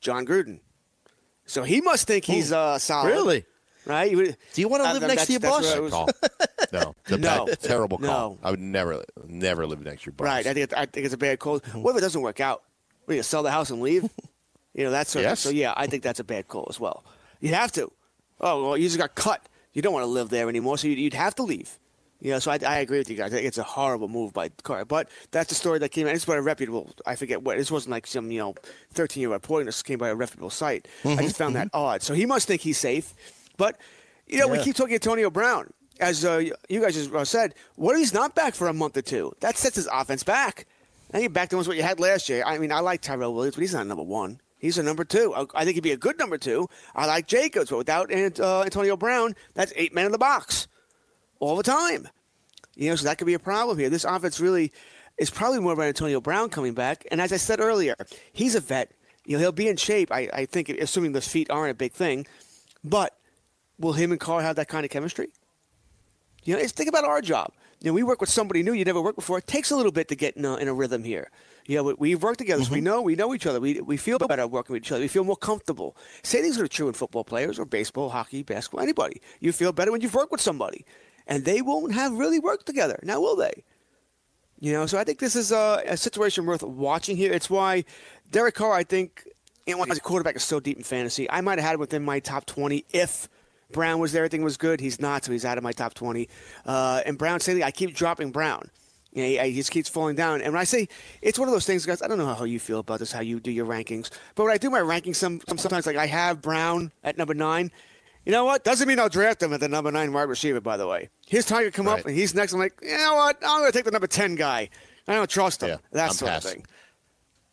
Jon 0.00 0.24
Gruden. 0.26 0.60
So 1.44 1.62
he 1.62 1.80
must 1.80 2.06
think 2.06 2.24
he's 2.24 2.50
uh, 2.52 2.78
solid. 2.78 3.10
Really? 3.10 3.44
Right? 3.84 4.10
Do 4.10 4.60
you 4.60 4.66
want 4.68 4.82
to 4.82 4.88
Uh, 4.88 4.92
live 4.94 5.02
that- 5.02 5.08
next 5.08 5.26
to 5.26 5.32
your 5.32 5.40
boss? 5.40 5.64
that's 5.66 5.78
was- 5.80 5.92
Call. 5.92 6.08
No, 6.72 6.94
It's 7.04 7.12
a 7.12 7.18
No. 7.18 7.46
bad- 7.46 7.60
terrible 7.60 7.98
call. 7.98 8.30
No. 8.30 8.38
I 8.42 8.50
would 8.50 8.58
never, 8.58 9.04
never 9.26 9.64
live 9.66 9.80
next 9.82 10.02
to 10.02 10.06
your 10.06 10.14
boss. 10.14 10.24
Right. 10.24 10.46
I 10.46 10.54
think, 10.54 10.72
it, 10.72 10.76
I 10.76 10.86
think 10.86 11.04
it's 11.04 11.14
a 11.14 11.18
bad 11.18 11.38
call. 11.38 11.60
What 11.74 11.92
if 11.92 11.98
it 11.98 12.00
doesn't 12.00 12.20
work 12.22 12.40
out? 12.40 12.64
We 13.06 13.14
you 13.14 13.18
gonna 13.18 13.22
sell 13.24 13.44
the 13.44 13.52
house 13.52 13.70
and 13.70 13.80
leave? 13.80 14.02
you 14.74 14.82
know, 14.82 14.90
that's 14.90 15.10
sort 15.12 15.24
of, 15.24 15.30
Yes. 15.30 15.40
so 15.40 15.50
yeah, 15.50 15.72
I 15.76 15.86
think 15.86 16.02
that's 16.02 16.18
a 16.18 16.24
bad 16.24 16.48
call 16.48 16.66
as 16.68 16.80
well. 16.80 17.04
You'd 17.40 17.54
have 17.54 17.70
to. 17.72 17.92
Oh, 18.40 18.64
well, 18.64 18.76
you 18.76 18.86
just 18.88 18.98
got 18.98 19.14
cut. 19.14 19.46
You 19.72 19.82
don't 19.82 19.92
want 19.92 20.02
to 20.02 20.08
live 20.10 20.28
there 20.30 20.48
anymore, 20.48 20.76
so 20.78 20.88
you'd, 20.88 20.98
you'd 20.98 21.14
have 21.14 21.36
to 21.36 21.44
leave. 21.44 21.78
You 22.20 22.30
know, 22.32 22.38
so 22.38 22.50
I, 22.50 22.58
I 22.66 22.78
agree 22.78 22.98
with 22.98 23.10
you 23.10 23.16
guys. 23.16 23.32
I 23.32 23.36
think 23.36 23.46
it's 23.46 23.58
a 23.58 23.62
horrible 23.62 24.08
move 24.08 24.32
by 24.32 24.48
Carr. 24.62 24.84
But 24.86 25.08
that's 25.32 25.50
the 25.50 25.54
story 25.54 25.78
that 25.80 25.90
came 25.90 26.06
out. 26.06 26.14
It's 26.14 26.24
by 26.24 26.36
a 26.36 26.42
reputable, 26.42 26.90
I 27.04 27.14
forget 27.16 27.42
what, 27.42 27.58
this 27.58 27.70
wasn't 27.70 27.90
like 27.92 28.06
some, 28.06 28.30
you 28.30 28.38
know, 28.38 28.54
13 28.94 29.20
year 29.20 29.30
reporting. 29.30 29.66
This 29.66 29.82
came 29.82 29.98
by 29.98 30.08
a 30.08 30.14
reputable 30.14 30.48
site. 30.50 30.88
I 31.04 31.16
just 31.16 31.36
found 31.36 31.56
that 31.56 31.68
odd. 31.74 32.02
So 32.02 32.14
he 32.14 32.24
must 32.24 32.48
think 32.48 32.62
he's 32.62 32.78
safe. 32.78 33.12
But, 33.58 33.76
you 34.26 34.38
know, 34.38 34.48
we 34.48 34.58
keep 34.64 34.76
talking 34.76 34.94
Antonio 34.94 35.28
Brown. 35.30 35.72
as 36.00 36.24
uh, 36.24 36.42
you 36.68 36.80
guys 36.80 36.94
just 36.94 37.12
uh, 37.12 37.24
said, 37.24 37.54
what 37.76 37.92
if 37.94 37.98
he's 37.98 38.14
not 38.14 38.34
back 38.34 38.54
for 38.54 38.68
a 38.68 38.72
month 38.72 38.96
or 38.96 39.02
two? 39.02 39.32
That 39.40 39.56
sets 39.58 39.76
his 39.76 39.88
offense 39.92 40.22
back. 40.22 40.66
Now 41.12 41.20
you're 41.20 41.30
back 41.30 41.50
to 41.50 41.56
what 41.58 41.76
you 41.76 41.82
had 41.82 42.00
last 42.00 42.28
year. 42.30 42.42
I 42.46 42.58
mean, 42.58 42.72
I 42.72 42.80
like 42.80 43.00
Tyrell 43.02 43.34
Williams, 43.34 43.56
but 43.56 43.60
he's 43.60 43.74
not 43.74 43.86
number 43.86 44.02
one. 44.02 44.40
He's 44.58 44.78
a 44.78 44.82
number 44.82 45.04
two. 45.04 45.34
I- 45.34 45.44
I 45.54 45.64
think 45.64 45.74
he'd 45.74 45.82
be 45.82 45.92
a 45.92 45.96
good 45.98 46.18
number 46.18 46.38
two. 46.38 46.66
I 46.94 47.04
like 47.06 47.26
Jacobs, 47.26 47.68
but 47.70 47.76
without 47.76 48.10
uh, 48.12 48.62
Antonio 48.62 48.96
Brown, 48.96 49.34
that's 49.54 49.72
eight 49.76 49.94
men 49.94 50.06
in 50.06 50.12
the 50.12 50.18
box 50.18 50.66
all 51.40 51.56
the 51.56 51.62
time. 51.62 52.08
You 52.74 52.90
know, 52.90 52.96
so 52.96 53.04
that 53.04 53.18
could 53.18 53.26
be 53.26 53.34
a 53.34 53.38
problem 53.38 53.78
here. 53.78 53.88
This 53.88 54.04
offense 54.04 54.38
really 54.38 54.72
is 55.18 55.30
probably 55.30 55.60
more 55.60 55.72
about 55.72 55.86
Antonio 55.86 56.20
Brown 56.20 56.50
coming 56.50 56.74
back. 56.74 57.06
And 57.10 57.20
as 57.20 57.32
I 57.32 57.38
said 57.38 57.60
earlier, 57.60 57.96
he's 58.32 58.54
a 58.54 58.60
vet. 58.60 58.92
You 59.24 59.36
know, 59.36 59.40
he'll 59.40 59.52
be 59.52 59.68
in 59.68 59.76
shape. 59.76 60.12
I, 60.12 60.28
I 60.32 60.46
think, 60.46 60.68
assuming 60.68 61.12
those 61.12 61.26
feet 61.26 61.50
aren't 61.50 61.70
a 61.70 61.74
big 61.74 61.92
thing. 61.92 62.26
But 62.84 63.16
will 63.78 63.94
him 63.94 64.12
and 64.12 64.20
Carr 64.20 64.42
have 64.42 64.56
that 64.56 64.68
kind 64.68 64.84
of 64.84 64.90
chemistry? 64.90 65.28
You 66.44 66.54
know, 66.54 66.60
it's, 66.60 66.72
think 66.72 66.88
about 66.88 67.04
our 67.04 67.20
job. 67.20 67.52
You 67.80 67.90
know, 67.90 67.94
we 67.94 68.02
work 68.02 68.20
with 68.20 68.30
somebody 68.30 68.62
new 68.62 68.72
you 68.72 68.84
never 68.84 69.00
worked 69.00 69.16
before. 69.16 69.38
It 69.38 69.46
takes 69.46 69.70
a 69.70 69.76
little 69.76 69.92
bit 69.92 70.08
to 70.08 70.16
get 70.16 70.36
in 70.36 70.44
a, 70.44 70.56
in 70.56 70.68
a 70.68 70.74
rhythm 70.74 71.02
here. 71.02 71.30
You 71.66 71.76
know, 71.76 71.82
we- 71.82 71.94
we've 71.94 72.22
worked 72.22 72.38
together, 72.38 72.62
so 72.62 72.70
we 72.70 72.78
mm-hmm. 72.78 72.84
know 72.84 73.02
we 73.02 73.16
know 73.16 73.34
each 73.34 73.46
other. 73.46 73.58
We, 73.58 73.80
we 73.80 73.96
feel 73.96 74.18
better 74.18 74.46
working 74.46 74.74
with 74.74 74.84
each 74.84 74.92
other. 74.92 75.00
We 75.00 75.08
feel 75.08 75.24
more 75.24 75.36
comfortable. 75.36 75.96
Same 76.22 76.42
things 76.42 76.58
are 76.60 76.68
true 76.68 76.88
in 76.88 76.94
football 76.94 77.24
players 77.24 77.58
or 77.58 77.64
baseball, 77.64 78.08
hockey, 78.10 78.42
basketball, 78.44 78.80
anybody. 78.80 79.20
You 79.40 79.52
feel 79.52 79.72
better 79.72 79.90
when 79.90 80.00
you've 80.00 80.14
worked 80.14 80.30
with 80.30 80.40
somebody, 80.40 80.86
and 81.26 81.44
they 81.44 81.62
won't 81.62 81.92
have 81.92 82.12
really 82.12 82.38
worked 82.38 82.66
together. 82.66 82.98
Now, 83.02 83.20
will 83.20 83.36
they? 83.36 83.64
You 84.58 84.72
know, 84.72 84.86
so 84.86 84.98
I 84.98 85.04
think 85.04 85.18
this 85.18 85.36
is 85.36 85.52
a, 85.52 85.82
a 85.86 85.96
situation 85.96 86.46
worth 86.46 86.62
watching 86.62 87.16
here. 87.16 87.32
It's 87.32 87.50
why 87.50 87.84
Derek 88.30 88.54
Carr, 88.54 88.72
I 88.72 88.84
think, 88.84 89.28
know, 89.66 89.84
as 89.84 89.98
a 89.98 90.00
quarterback 90.00 90.36
is 90.36 90.44
so 90.44 90.60
deep 90.60 90.78
in 90.78 90.84
fantasy. 90.84 91.30
I 91.30 91.40
might 91.40 91.58
have 91.58 91.68
had 91.68 91.78
within 91.78 92.04
my 92.04 92.20
top 92.20 92.46
20 92.46 92.84
if 92.92 93.28
Brown 93.72 93.98
was 93.98 94.12
there, 94.12 94.22
everything 94.22 94.44
was 94.44 94.56
good. 94.56 94.80
He's 94.80 95.00
not, 95.00 95.24
so 95.24 95.32
he's 95.32 95.44
out 95.44 95.58
of 95.58 95.64
my 95.64 95.72
top 95.72 95.94
20. 95.94 96.28
Uh, 96.64 97.02
and 97.04 97.18
Brown, 97.18 97.40
saying 97.40 97.62
I 97.62 97.70
keep 97.70 97.94
dropping 97.94 98.30
Brown. 98.30 98.70
You 99.12 99.22
know, 99.22 99.28
he, 99.28 99.50
he 99.50 99.56
just 99.56 99.70
keeps 99.70 99.88
falling 99.88 100.14
down. 100.14 100.40
And 100.40 100.52
when 100.52 100.60
I 100.60 100.64
say 100.64 100.88
it's 101.20 101.38
one 101.38 101.48
of 101.48 101.52
those 101.52 101.66
things, 101.66 101.84
guys, 101.84 102.00
I 102.02 102.06
don't 102.06 102.18
know 102.18 102.32
how 102.32 102.44
you 102.44 102.60
feel 102.60 102.80
about 102.80 103.00
this, 103.00 103.12
how 103.12 103.20
you 103.20 103.40
do 103.40 103.50
your 103.50 103.66
rankings. 103.66 104.10
But 104.34 104.44
when 104.44 104.52
I 104.52 104.58
do 104.58 104.70
my 104.70 104.80
rankings, 104.80 105.16
some 105.16 105.40
sometimes 105.48 105.86
like 105.86 105.96
I 105.96 106.06
have 106.06 106.40
Brown 106.40 106.92
at 107.02 107.18
number 107.18 107.34
nine. 107.34 107.72
You 108.26 108.32
know 108.32 108.44
what? 108.44 108.64
Doesn't 108.64 108.88
mean 108.88 108.98
I'll 108.98 109.08
draft 109.08 109.40
him 109.40 109.52
at 109.52 109.60
the 109.60 109.68
number 109.68 109.90
nine 109.92 110.12
wide 110.12 110.24
receiver. 110.24 110.60
By 110.60 110.76
the 110.76 110.86
way, 110.86 111.08
his 111.26 111.46
time 111.46 111.62
could 111.62 111.74
come 111.74 111.86
up 111.86 112.04
and 112.04 112.14
he's 112.14 112.34
next. 112.34 112.52
I'm 112.52 112.58
like, 112.58 112.74
you 112.82 112.96
know 112.96 113.14
what? 113.14 113.36
I'm 113.42 113.60
going 113.60 113.70
to 113.70 113.78
take 113.78 113.84
the 113.84 113.92
number 113.92 114.08
ten 114.08 114.34
guy. 114.34 114.68
I 115.06 115.14
don't 115.14 115.30
trust 115.30 115.62
him. 115.62 115.68
Yeah, 115.68 115.76
that 115.92 116.08
I'm 116.08 116.14
sort 116.14 116.32
passing. 116.32 116.50
of 116.50 116.56
thing. 116.56 116.66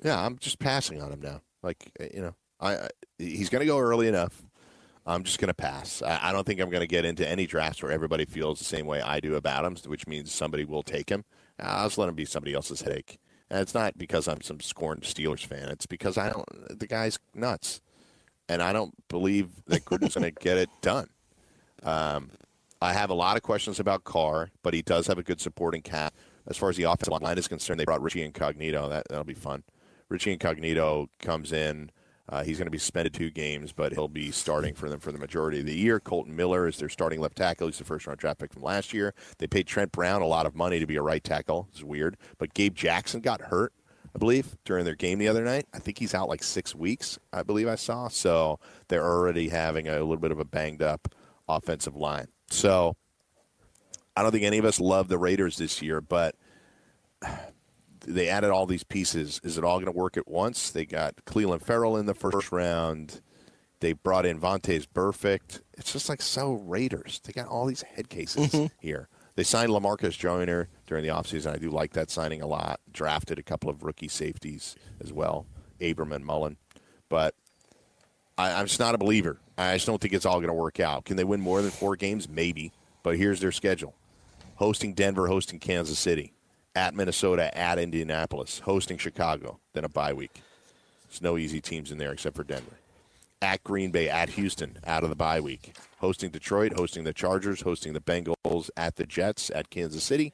Yeah, 0.04 0.26
I'm 0.26 0.38
just 0.40 0.58
passing 0.58 1.02
on 1.02 1.12
him 1.12 1.22
now. 1.22 1.42
Like 1.62 1.92
uh, 2.00 2.06
you 2.12 2.22
know, 2.22 2.36
I, 2.60 2.76
I 2.76 2.90
he's 3.20 3.50
going 3.50 3.60
to 3.62 3.68
go 3.68 3.78
early 3.78 4.08
enough. 4.08 4.42
I'm 5.06 5.24
just 5.24 5.38
going 5.38 5.50
to 5.50 5.54
pass. 5.54 6.02
I, 6.02 6.30
I 6.30 6.32
don't 6.32 6.46
think 6.46 6.60
I'm 6.60 6.70
going 6.70 6.82
to 6.82 6.88
get 6.88 7.06
into 7.06 7.28
any 7.28 7.46
drafts 7.46 7.84
where 7.84 7.92
everybody 7.92 8.26
feels 8.26 8.58
the 8.58 8.66
same 8.66 8.88
way 8.88 9.02
I 9.02 9.20
do 9.20 9.36
about 9.36 9.66
him, 9.66 9.76
which 9.86 10.08
means 10.08 10.32
somebody 10.32 10.66
will 10.66 10.82
take 10.82 11.10
him. 11.10 11.24
I'll 11.60 11.86
just 11.86 11.98
let 12.00 12.10
him 12.10 12.16
be 12.16 12.26
somebody 12.26 12.54
else's 12.54 12.82
headache. 12.82 13.20
And 13.52 13.62
it's 13.62 13.76
not 13.76 13.98
because 13.98 14.28
I'm 14.28 14.42
some 14.42 14.60
scorned 14.60 15.02
Steelers 15.02 15.46
fan. 15.46 15.70
It's 15.70 15.86
because 15.86 16.18
I 16.18 16.32
don't. 16.32 16.80
The 16.80 16.88
guy's 16.88 17.20
nuts, 17.36 17.82
and 18.50 18.62
I 18.62 18.74
don't 18.74 18.94
believe 19.08 19.50
that 19.68 19.86
Gruden's 19.86 20.16
going 20.16 20.24
to 20.24 20.32
get 20.32 20.58
it 20.58 20.70
done. 20.82 21.08
Um, 21.84 22.30
I 22.82 22.94
have 22.94 23.10
a 23.10 23.14
lot 23.14 23.38
of 23.38 23.44
questions 23.44 23.80
about 23.80 24.04
Carr, 24.04 24.50
but 24.62 24.74
he 24.74 24.82
does 24.82 25.08
have 25.08 25.18
a 25.18 25.24
good 25.24 25.40
supporting 25.40 25.82
cast. 25.82 26.14
As 26.48 26.58
far 26.58 26.70
as 26.70 26.76
the 26.76 26.84
offensive 26.84 27.22
line 27.22 27.38
is 27.38 27.48
concerned, 27.48 27.80
they 27.80 27.86
brought 27.86 28.02
Richie 28.02 28.24
Incognito. 28.24 28.90
That 28.90 29.06
that'll 29.10 29.24
be 29.24 29.34
fun. 29.34 29.64
Richie 30.10 30.34
Incognito 30.34 31.10
comes 31.20 31.54
in. 31.54 31.90
Uh, 32.30 32.44
he's 32.44 32.58
going 32.58 32.68
to 32.68 32.72
be 32.72 32.78
suspended 32.78 33.14
two 33.14 33.30
games, 33.30 33.74
but 33.74 33.92
he'll 33.94 34.08
be 34.08 34.32
starting 34.32 34.74
for 34.74 34.90
them 34.90 35.00
for 35.00 35.12
the 35.12 35.18
majority 35.18 35.60
of 35.60 35.66
the 35.66 35.76
year. 35.76 36.00
Kolton 36.00 36.36
Miller 36.36 36.68
is 36.68 36.78
their 36.78 36.90
starting 36.90 37.20
left 37.20 37.36
tackle. 37.36 37.68
He's 37.68 37.78
the 37.78 37.84
first 37.84 38.08
round 38.08 38.20
draft 38.20 38.40
pick 38.40 38.54
from 38.54 38.64
last 38.64 38.94
year. 38.94 39.14
They 39.40 39.48
paid 39.48 39.68
Trent 39.68 39.92
Brown 39.92 40.22
a 40.22 40.26
lot 40.28 40.46
of 40.46 40.56
money 40.56 40.80
to 40.80 40.86
be 40.86 40.96
a 40.96 41.02
right 41.02 41.24
tackle. 41.24 41.68
It's 41.72 41.84
weird, 41.84 42.18
but 42.38 42.54
Gabe 42.54 42.76
Jackson 42.76 43.20
got 43.20 43.42
hurt, 43.42 43.74
I 44.16 44.20
believe, 44.20 44.56
during 44.64 44.86
their 44.86 44.96
game 44.96 45.18
the 45.18 45.28
other 45.28 45.44
night. 45.44 45.66
I 45.74 45.80
think 45.80 45.98
he's 45.98 46.14
out 46.14 46.30
like 46.30 46.44
six 46.44 46.76
weeks. 46.76 47.18
I 47.32 47.44
believe 47.44 47.68
I 47.68 47.76
saw. 47.76 48.08
So 48.10 48.60
they're 48.88 49.06
already 49.06 49.50
having 49.50 49.88
a 49.88 49.94
little 49.94 50.18
bit 50.18 50.32
of 50.32 50.40
a 50.40 50.46
banged 50.46 50.84
up 50.84 51.14
offensive 51.48 51.96
line. 51.96 52.28
So 52.50 52.96
I 54.16 54.22
don't 54.22 54.32
think 54.32 54.44
any 54.44 54.60
of 54.60 54.66
us 54.66 54.80
love 54.80 55.08
the 55.08 55.18
Raiders 55.18 55.58
this 55.58 55.82
year, 55.82 56.00
but 56.00 56.36
they 58.06 58.30
added 58.30 58.52
all 58.52 58.66
these 58.66 58.84
pieces. 58.84 59.42
Is 59.44 59.58
it 59.58 59.64
all 59.64 59.78
going 59.78 59.92
to 59.92 59.98
work 59.98 60.18
at 60.18 60.28
once? 60.28 60.70
They 60.70 60.86
got 60.86 61.16
Clelin 61.26 61.62
Ferrell 61.62 61.98
in 61.98 62.06
the 62.06 62.14
first 62.14 62.52
round. 62.52 63.22
They 63.80 63.94
brought 63.94 64.26
in 64.26 64.40
Vontaze 64.40 64.86
Burfict. 64.94 65.62
It's 65.74 65.92
just 65.92 66.08
like 66.08 66.22
so 66.22 66.54
Raiders. 66.54 67.20
They 67.24 67.34
got 67.34 67.48
all 67.48 67.66
these 67.66 67.82
head 67.82 68.10
cases 68.10 68.52
mm-hmm. 68.52 68.68
here. 68.80 69.10
They 69.36 69.44
signed 69.44 69.72
Lamarcus 69.72 70.18
Joyner 70.18 70.70
during 70.86 71.04
the 71.04 71.10
offseason. 71.10 71.54
I 71.54 71.58
do 71.58 71.70
like 71.70 71.94
that 71.94 72.10
signing 72.12 72.42
a 72.42 72.48
lot. 72.48 72.80
Drafted 72.92 73.40
a 73.40 73.44
couple 73.44 73.70
of 73.70 73.84
rookie 73.84 74.08
safeties 74.08 74.76
as 75.02 75.12
well, 75.12 75.48
Abram 75.82 76.12
and 76.12 76.26
Mullen. 76.26 76.58
But 77.10 77.34
I, 78.38 78.54
I'm 78.54 78.68
just 78.68 78.80
not 78.80 78.96
a 78.96 79.00
believer. 79.00 79.40
I 79.58 79.74
just 79.76 79.88
don't 79.88 80.00
think 80.00 80.14
it's 80.14 80.26
all 80.26 80.40
going 80.40 80.48
to 80.48 80.54
work 80.54 80.80
out. 80.80 81.06
Can 81.06 81.18
they 81.18 81.24
win 81.24 81.42
more 81.42 81.62
than 81.62 81.72
four 81.72 81.96
games? 81.96 82.30
Maybe. 82.30 82.72
But 83.02 83.18
here's 83.18 83.40
their 83.40 83.52
schedule 83.52 83.96
hosting 84.56 84.94
Denver, 84.94 85.28
hosting 85.28 85.60
Kansas 85.60 86.00
City, 86.00 86.34
at 86.76 86.96
Minnesota, 86.96 87.56
at 87.58 87.80
Indianapolis, 87.80 88.60
hosting 88.60 88.98
Chicago, 88.98 89.60
then 89.74 89.84
a 89.84 89.90
bye 89.90 90.14
week. 90.14 90.42
There's 91.10 91.22
no 91.22 91.38
easy 91.38 91.60
teams 91.62 91.92
in 91.92 91.98
there 91.98 92.12
except 92.12 92.36
for 92.36 92.44
Denver. 92.44 92.78
At 93.42 93.64
Green 93.64 93.92
Bay, 93.92 94.10
at 94.10 94.30
Houston, 94.30 94.78
out 94.86 95.04
of 95.04 95.10
the 95.10 95.16
bye 95.16 95.40
week. 95.40 95.76
Hosting 96.04 96.32
Detroit, 96.32 96.74
hosting 96.76 97.06
the 97.06 97.14
Chargers, 97.14 97.62
hosting 97.62 97.94
the 97.94 98.02
Bengals, 98.02 98.70
at 98.76 98.98
the 98.98 99.06
Jets, 99.06 99.50
at 99.56 99.70
Kansas 99.70 100.04
City, 100.04 100.34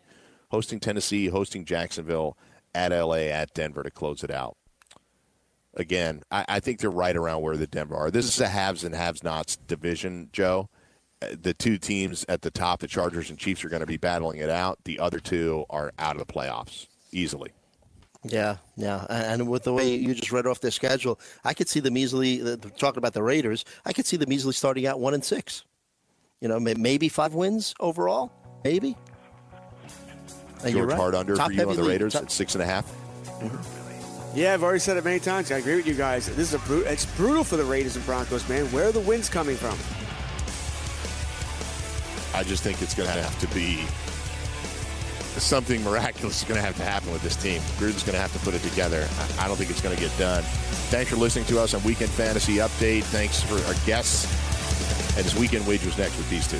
hosting 0.49 0.79
Tennessee, 0.79 1.27
hosting 1.27 1.63
Jacksonville, 1.63 2.35
at 2.73 2.91
LA, 2.91 3.27
at 3.29 3.53
Denver 3.53 3.83
to 3.83 3.91
close 3.91 4.23
it 4.23 4.31
out. 4.31 4.57
Again, 5.75 6.23
I, 6.31 6.43
I 6.49 6.59
think 6.59 6.79
they're 6.79 6.89
right 6.89 7.15
around 7.15 7.43
where 7.43 7.55
the 7.55 7.67
Denver 7.67 7.95
are. 7.95 8.09
This 8.09 8.25
is 8.25 8.41
a 8.41 8.47
haves 8.47 8.83
and 8.83 8.95
haves 8.95 9.23
nots 9.23 9.57
division, 9.57 10.29
Joe. 10.33 10.69
Uh, 11.21 11.35
The 11.39 11.53
two 11.53 11.77
teams 11.77 12.25
at 12.27 12.41
the 12.41 12.49
top, 12.49 12.79
the 12.79 12.87
Chargers 12.87 13.29
and 13.29 13.37
Chiefs, 13.37 13.63
are 13.63 13.69
going 13.69 13.81
to 13.81 13.85
be 13.85 13.97
battling 13.97 14.39
it 14.39 14.49
out. 14.49 14.79
The 14.85 14.99
other 14.99 15.19
two 15.19 15.65
are 15.69 15.91
out 15.99 16.19
of 16.19 16.25
the 16.25 16.33
playoffs 16.33 16.87
easily. 17.11 17.51
Yeah, 18.23 18.57
yeah, 18.75 19.05
and 19.09 19.47
with 19.47 19.63
the 19.63 19.73
way 19.73 19.95
you 19.95 20.13
just 20.13 20.31
read 20.33 20.45
off 20.45 20.59
their 20.59 20.71
schedule, 20.71 21.19
I 21.45 21.53
could 21.53 21.69
see 21.69 21.79
them 21.79 21.97
easily. 21.97 22.37
the- 22.37 22.57
the- 22.57 22.69
Talking 22.69 22.97
about 22.97 23.13
the 23.13 23.23
Raiders, 23.23 23.63
I 23.85 23.93
could 23.93 24.05
see 24.05 24.17
them 24.17 24.33
easily 24.33 24.53
starting 24.53 24.85
out 24.85 24.99
one 24.99 25.13
and 25.13 25.23
six. 25.23 25.63
You 26.41 26.47
know, 26.49 26.59
maybe 26.59 27.07
five 27.09 27.33
wins 27.33 27.73
overall, 27.79 28.31
maybe. 28.63 28.97
And 30.63 30.73
you're 30.75 30.81
George 30.83 30.89
right. 30.89 30.97
Hard 30.97 31.15
under 31.15 31.35
Top 31.35 31.47
for 31.47 31.53
you 31.53 31.61
on 31.61 31.67
heavy 31.67 31.75
the 31.77 31.81
league. 31.83 31.91
Raiders 31.91 32.13
Top- 32.13 32.23
at 32.23 32.31
six 32.31 32.55
and 32.55 32.61
a 32.61 32.65
half. 32.65 32.85
Yeah, 34.35 34.53
I've 34.53 34.63
already 34.63 34.79
said 34.79 34.97
it 34.97 35.03
many 35.05 35.19
times. 35.19 35.49
I 35.51 35.57
agree 35.57 35.77
with 35.77 35.87
you 35.87 35.93
guys. 35.95 36.27
This 36.27 36.49
is 36.49 36.53
a 36.53 36.59
bru- 36.59 36.81
it's 36.83 37.05
brutal 37.15 37.43
for 37.45 37.55
the 37.55 37.63
Raiders 37.63 37.95
and 37.95 38.05
Broncos, 38.05 38.47
man. 38.49 38.65
Where 38.73 38.89
are 38.89 38.91
the 38.91 38.99
wins 38.99 39.29
coming 39.29 39.55
from? 39.55 39.77
I 42.37 42.43
just 42.43 42.63
think 42.63 42.81
it's 42.81 42.93
going 42.93 43.09
to 43.09 43.21
have 43.21 43.39
to 43.39 43.47
be 43.55 43.79
something 45.37 45.83
miraculous 45.83 46.41
is 46.41 46.47
going 46.47 46.59
to 46.59 46.65
have 46.65 46.75
to 46.77 46.83
happen 46.83 47.11
with 47.11 47.21
this 47.21 47.35
team. 47.35 47.61
Gruden's 47.77 48.03
going 48.03 48.15
to 48.15 48.19
have 48.19 48.33
to 48.33 48.39
put 48.39 48.53
it 48.53 48.61
together. 48.61 49.07
I 49.39 49.47
don't 49.47 49.57
think 49.57 49.69
it's 49.69 49.81
going 49.81 49.95
to 49.95 50.01
get 50.01 50.15
done. 50.17 50.43
Thanks 50.89 51.09
for 51.11 51.17
listening 51.17 51.45
to 51.45 51.59
us 51.59 51.73
on 51.73 51.83
Weekend 51.83 52.09
Fantasy 52.11 52.55
Update. 52.55 53.03
Thanks 53.03 53.41
for 53.41 53.55
our 53.67 53.75
guests. 53.85 54.25
And 55.15 55.23
his 55.25 55.35
weekend 55.35 55.67
wagers 55.67 55.97
next 55.97 56.17
with 56.17 56.29
these 56.29 56.47
two. 56.47 56.59